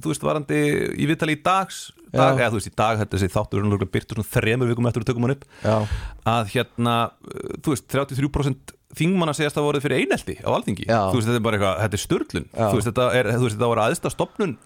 þú 0.00 0.12
veist, 0.12 0.24
varandi 0.24 0.60
í 0.94 1.08
viðtali 1.10 1.36
í 1.36 1.42
dags, 1.44 1.82
dag, 2.12 2.38
Já. 2.38 2.44
eða 2.46 2.52
þú 2.54 2.60
veist, 2.60 2.70
í 2.70 2.76
dag 2.78 3.02
þetta 3.02 3.18
þessi 3.18 3.34
þáttur 3.34 3.64
hann 3.66 3.92
byrtur 3.96 4.20
svona 4.20 4.32
þremur 4.36 4.72
vikum 4.72 4.88
eftir 4.90 5.04
að 5.04 5.10
tökum 5.10 5.26
hann 5.26 5.36
upp, 5.36 5.44
já, 5.64 5.76
að 6.34 6.54
hérna 6.54 6.96
þú 7.60 7.74
veist, 7.74 7.88
33% 7.92 8.76
þingmanna 8.94 9.34
segjast 9.34 9.58
að 9.58 9.66
voruð 9.68 9.84
fyrir 9.84 10.04
einelti 10.04 10.36
á 10.40 10.50
alþingi, 10.54 10.86
Já. 10.86 11.00
þú 11.10 11.18
veist, 11.18 11.28
þetta 11.30 11.40
er 11.40 11.46
bara 11.48 11.58
eitthvað 11.58 11.82
þetta 11.82 11.98
er 11.98 12.04
störlun, 12.04 12.46
Já. 12.52 12.64
þú 12.68 12.78
veist, 12.78 12.88
þetta 12.90 13.08
er, 13.18 13.30
þú 13.34 13.44
veist, 13.48 13.56
þetta 13.58 13.70
var 13.72 13.82
aðsta 13.88 14.12
stopnun 14.14 14.56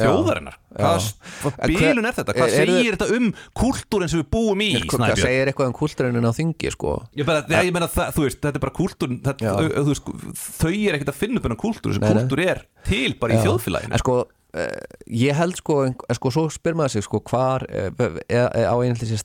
þjóðarinnar? 0.00 0.54
Hvað, 0.72 0.98
Já. 0.98 1.32
hvað 1.42 1.52
En 1.58 1.68
hver- 1.68 1.82
bílun 1.82 2.06
er 2.08 2.14
þetta, 2.16 2.34
hvað 2.38 2.48
er- 2.48 2.66
segir 2.66 2.96
þetta 2.96 3.16
um 3.18 3.26
kúltúrin 3.60 4.08
sem 4.08 4.22
við 4.22 4.28
búum 4.32 4.62
í 4.64 4.68
Hvað 4.88 5.16
segir 5.20 5.50
eitthvað 5.52 5.66
um 5.68 5.76
kultúrinin 5.76 6.24
á 6.24 6.32
þingi 6.32 6.72
sko? 6.72 6.94
Ég, 7.16 7.26
bara, 7.28 7.42
ég, 7.44 7.66
ég 7.68 7.72
meina 7.76 7.88
það, 7.92 8.12
þú 8.16 8.24
veist, 8.26 8.40
þetta 8.40 8.56
er 8.56 8.64
bara 8.64 8.76
kúltúr 8.78 9.16
þetta, 9.20 9.44
Já. 9.44 9.52
þau, 9.52 10.70
er 10.72 10.96
ekkert 10.96 11.12
að 11.12 11.18
finna 11.20 11.36
upp 11.42 11.48
hennar 11.48 11.60
kúltúr, 11.60 11.92
þessi 11.92 12.00
Nei, 12.00 12.08
nei. 12.14 12.22
kúltúr 12.24 12.44
er 12.46 12.62
til 12.88 13.14
bara 13.20 13.34
í 13.36 13.42
þjóðfélaginu. 13.44 13.92
En 13.92 13.98
sko, 14.02 14.16
uh, 14.54 14.80
ég 15.08 15.36
held 15.36 15.56
sko, 15.60 15.78
en 15.84 15.94
sko 16.18 16.32
svo 16.34 16.46
spyr 16.52 16.74
maður 16.78 16.96
sig 16.96 17.04
sko 17.04 17.20
hvar 17.28 17.66
uh, 17.68 17.90
er, 18.28 18.48
er 18.48 18.66
á 18.68 18.74
einhverjum 18.80 19.12
sér 19.12 19.20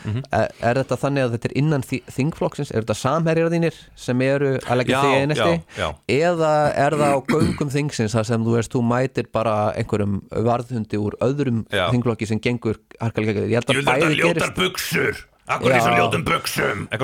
stað 0.00 0.10
Mhm. 0.12 0.22
er, 0.32 0.48
er 0.62 0.74
þetta 0.80 0.96
þannig 1.02 1.24
að 1.26 1.32
þetta 1.36 1.48
er 1.50 1.56
innan 1.60 1.82
þi- 1.82 2.02
þingflokksins, 2.16 2.70
er 2.74 2.82
þetta 2.82 2.96
samherjar 2.96 3.50
þínir 3.50 3.74
sem 3.96 4.20
eru 4.22 4.52
að 4.58 4.76
leggja 4.80 4.96
Já, 4.96 5.02
þig 5.02 5.12
já, 5.40 5.44
já. 5.76 5.88
eða 6.08 6.52
er 6.76 6.90
það 7.00 7.12
á 7.12 7.18
göngum 7.28 7.70
þingsins 7.70 8.14
þar 8.16 8.24
sem 8.26 8.44
þú 8.44 8.54
veist, 8.56 8.72
þú 8.72 8.82
mætir 8.82 9.26
bara 9.32 9.72
einhverjum 9.76 10.22
varðhundi 10.30 10.96
úr 10.98 11.12
öðrum 11.20 11.66
Já. 11.70 11.90
þingflokki 11.90 12.26
sem 12.26 12.40
gengur 12.40 12.76
harkalega, 13.00 13.44
ég 13.48 13.60
held 13.60 13.66
að 13.66 13.84
bæði 13.84 14.16
gerist 14.22 14.54
buksur 14.56 15.24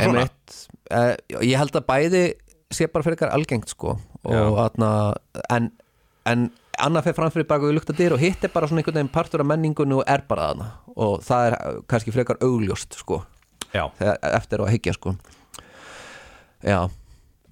svona. 0.06 0.20
Einmitt, 0.26 0.68
uh, 0.90 1.14
ég 1.42 1.56
held 1.58 1.72
að 1.72 1.86
bæði 1.86 2.24
sé 2.70 2.86
bara 2.92 3.02
fyrir 3.04 3.16
eitthvað 3.16 3.34
algengt 3.34 3.68
sko. 3.68 3.98
Og 4.24 4.58
atna, 4.58 5.14
en, 5.50 5.70
en 6.26 6.50
annað 6.84 7.06
fyrir 7.06 7.18
framfyrir 7.20 7.48
baka 7.48 7.68
við 7.68 7.76
lukta 7.78 7.96
dyr 7.96 8.16
og 8.16 8.22
hitt 8.22 8.44
er 8.44 8.52
bara 8.54 8.68
svona 8.68 8.82
einhvern 8.82 8.98
veginn 9.00 9.12
partur 9.14 9.44
af 9.44 9.48
menningunni 9.50 9.96
og 9.98 10.04
er 10.10 10.24
bara 10.28 10.50
þarna. 10.50 10.68
Og 10.96 11.18
það 11.26 11.48
er 11.48 11.56
eh, 11.58 11.78
kannski 11.92 12.14
frekar 12.14 12.40
augljóst 12.44 12.98
sko. 13.00 13.22
Já, 13.72 13.86
þegar, 13.98 14.20
eftir 14.36 14.64
að 14.64 14.72
higgja 14.74 14.96
sko. 14.96 15.14
Já. 16.64 16.80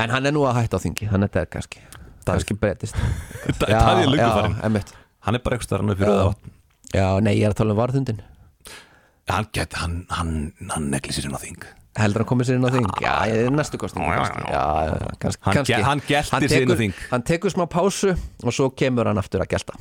En 0.03 0.11
hann 0.11 0.27
er 0.27 0.35
nú 0.35 0.43
að 0.49 0.59
hætta 0.63 0.81
á 0.81 0.85
þingi, 0.85 1.09
hann 1.13 1.27
er 1.27 1.33
þetta 1.33 1.53
kannski. 1.55 1.85
Kannski 2.25 2.57
breytist. 2.57 2.97
Það 3.61 3.75
það 3.75 4.05
er 4.05 4.31
farin 4.33 4.61
einmitt. 4.65 4.95
Hann 5.25 5.37
er 5.39 5.43
bara 5.45 5.57
eitthvað 5.57 5.71
starf 5.71 5.89
fyrir 5.97 6.09
Já. 6.11 6.21
það 6.21 6.53
já, 6.95 7.07
nei, 7.25 7.35
ég 7.39 7.47
er 7.49 7.55
að 7.55 7.61
tala 7.63 7.75
um 7.75 7.81
varðhundin 7.81 8.21
Hann 9.31 9.49
hann, 9.81 9.97
hann, 10.13 10.35
hann 10.69 10.91
negli 10.93 11.15
sér 11.17 11.31
inn 11.31 11.37
á 11.37 11.41
þing 11.41 11.65
heldur 11.99 12.23
hann 12.25 12.29
komið 12.31 12.49
sér 12.49 12.59
inn 12.59 12.67
á 12.67 12.71
þing? 12.75 12.89
Já, 13.03 13.13
ég 13.31 13.45
er 13.49 13.55
næstu 13.55 13.79
kostning 13.81 14.05
Hann 14.05 15.65
Hann 15.85 16.49
sig 16.49 16.63
inn 16.63 16.73
á 16.73 16.77
þing. 16.79 16.95
hann 17.11 17.23
tekur 17.27 17.53
smá 17.55 17.67
pásu 17.71 18.15
og 18.45 18.53
svo 18.55 18.71
kemur 18.75 19.07
hann 19.11 19.19
aftur 19.21 19.45
að 19.45 19.53
gelta. 19.55 19.77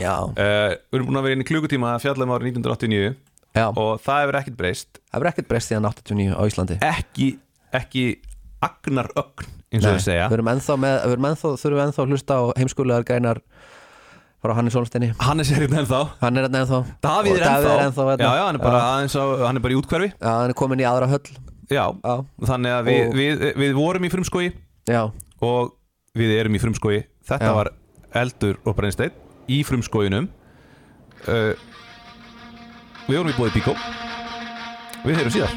Já, 0.00 0.14
uh, 0.26 0.74
Við 0.90 0.98
erum 0.98 1.06
búin 1.10 1.20
að 1.20 1.26
vera 1.28 1.36
inn 1.38 1.44
í 1.44 1.48
klukutíma 1.48 1.92
að 1.94 2.02
fjalla 2.08 2.26
um 2.26 2.32
árið 2.34 2.48
1989 2.58 3.14
já. 3.54 3.66
og 3.70 4.00
það 4.02 4.22
hefur 4.24 4.38
ekkert 4.40 4.56
breyst. 4.58 4.98
Það 5.10 5.20
verður 5.22 5.32
ekkert 5.32 5.50
breyst 5.52 5.70
síðan 5.70 5.86
89 5.90 6.34
á 6.34 6.42
Íslandi. 6.50 6.78
Ekki, 6.82 7.28
ekki 7.78 8.04
agnar 8.64 9.10
ögn 9.14 9.46
eins 9.74 9.84
og 9.86 9.94
þau 9.98 10.02
segja. 10.02 10.26
við 10.30 10.36
erum 10.38 10.50
ennþá 10.54 10.76
með, 10.82 10.96
við 11.04 11.14
erum 11.14 11.28
ennþá, 11.30 11.52
þurfum 11.62 11.82
ennþá 11.84 12.02
að 12.04 12.12
hlusta 12.14 12.34
á 12.38 12.42
heimskulegar 12.58 13.06
greinar 13.06 13.40
frá 14.44 14.52
Hannes 14.58 14.74
Solsteini 14.76 15.08
Hannes 15.24 15.50
er 15.54 15.62
hérna 15.64 15.80
ennþá. 15.82 16.00
Hann 16.20 16.36
er 16.40 16.46
hérna 16.48 16.60
ennþá. 16.64 16.80
Davíð 17.06 17.32
Og 17.32 17.40
er 17.40 17.46
ennþá, 17.48 17.72
er 17.78 17.84
ennþá 17.88 18.04
hérna. 18.10 18.26
já, 18.28 18.32
já, 18.38 18.44
hann, 18.46 18.58
er 18.60 18.64
bara, 18.66 18.82
aðeins 18.92 19.16
á, 19.16 19.24
hann 19.46 19.56
er 19.60 19.64
bara 19.64 19.74
í 19.74 19.78
útkverfi 19.80 20.08
já, 20.12 20.28
hann 20.28 20.52
er 20.52 20.58
komin 20.60 20.82
í 20.84 20.86
aðra 20.90 21.08
höll. 21.14 21.24
Já, 21.72 21.84
Já. 22.04 22.14
þannig 22.44 22.74
að 22.76 22.88
við, 22.90 23.00
Og- 23.08 23.14
við, 23.16 23.44
við 23.64 23.72
vorum 23.78 24.04
í 24.04 24.10
frumskói 24.12 24.46
já, 24.92 25.02
og 25.40 25.72
við 26.14 26.34
erum 26.38 26.54
í 26.58 26.60
frumskói 26.60 26.98
þetta 27.24 27.48
Já. 27.48 27.54
var 27.56 27.70
eldur 28.20 28.58
og 28.68 28.76
brennsteinn 28.76 29.16
í 29.48 29.62
frumskóinum 29.64 30.28
uh, 31.24 31.54
við 33.08 33.16
vorum 33.16 33.32
í 33.32 33.38
bóði 33.38 33.54
Bíkó 33.56 33.72
við 35.08 35.16
heyrum 35.22 35.32
síðar 35.34 35.56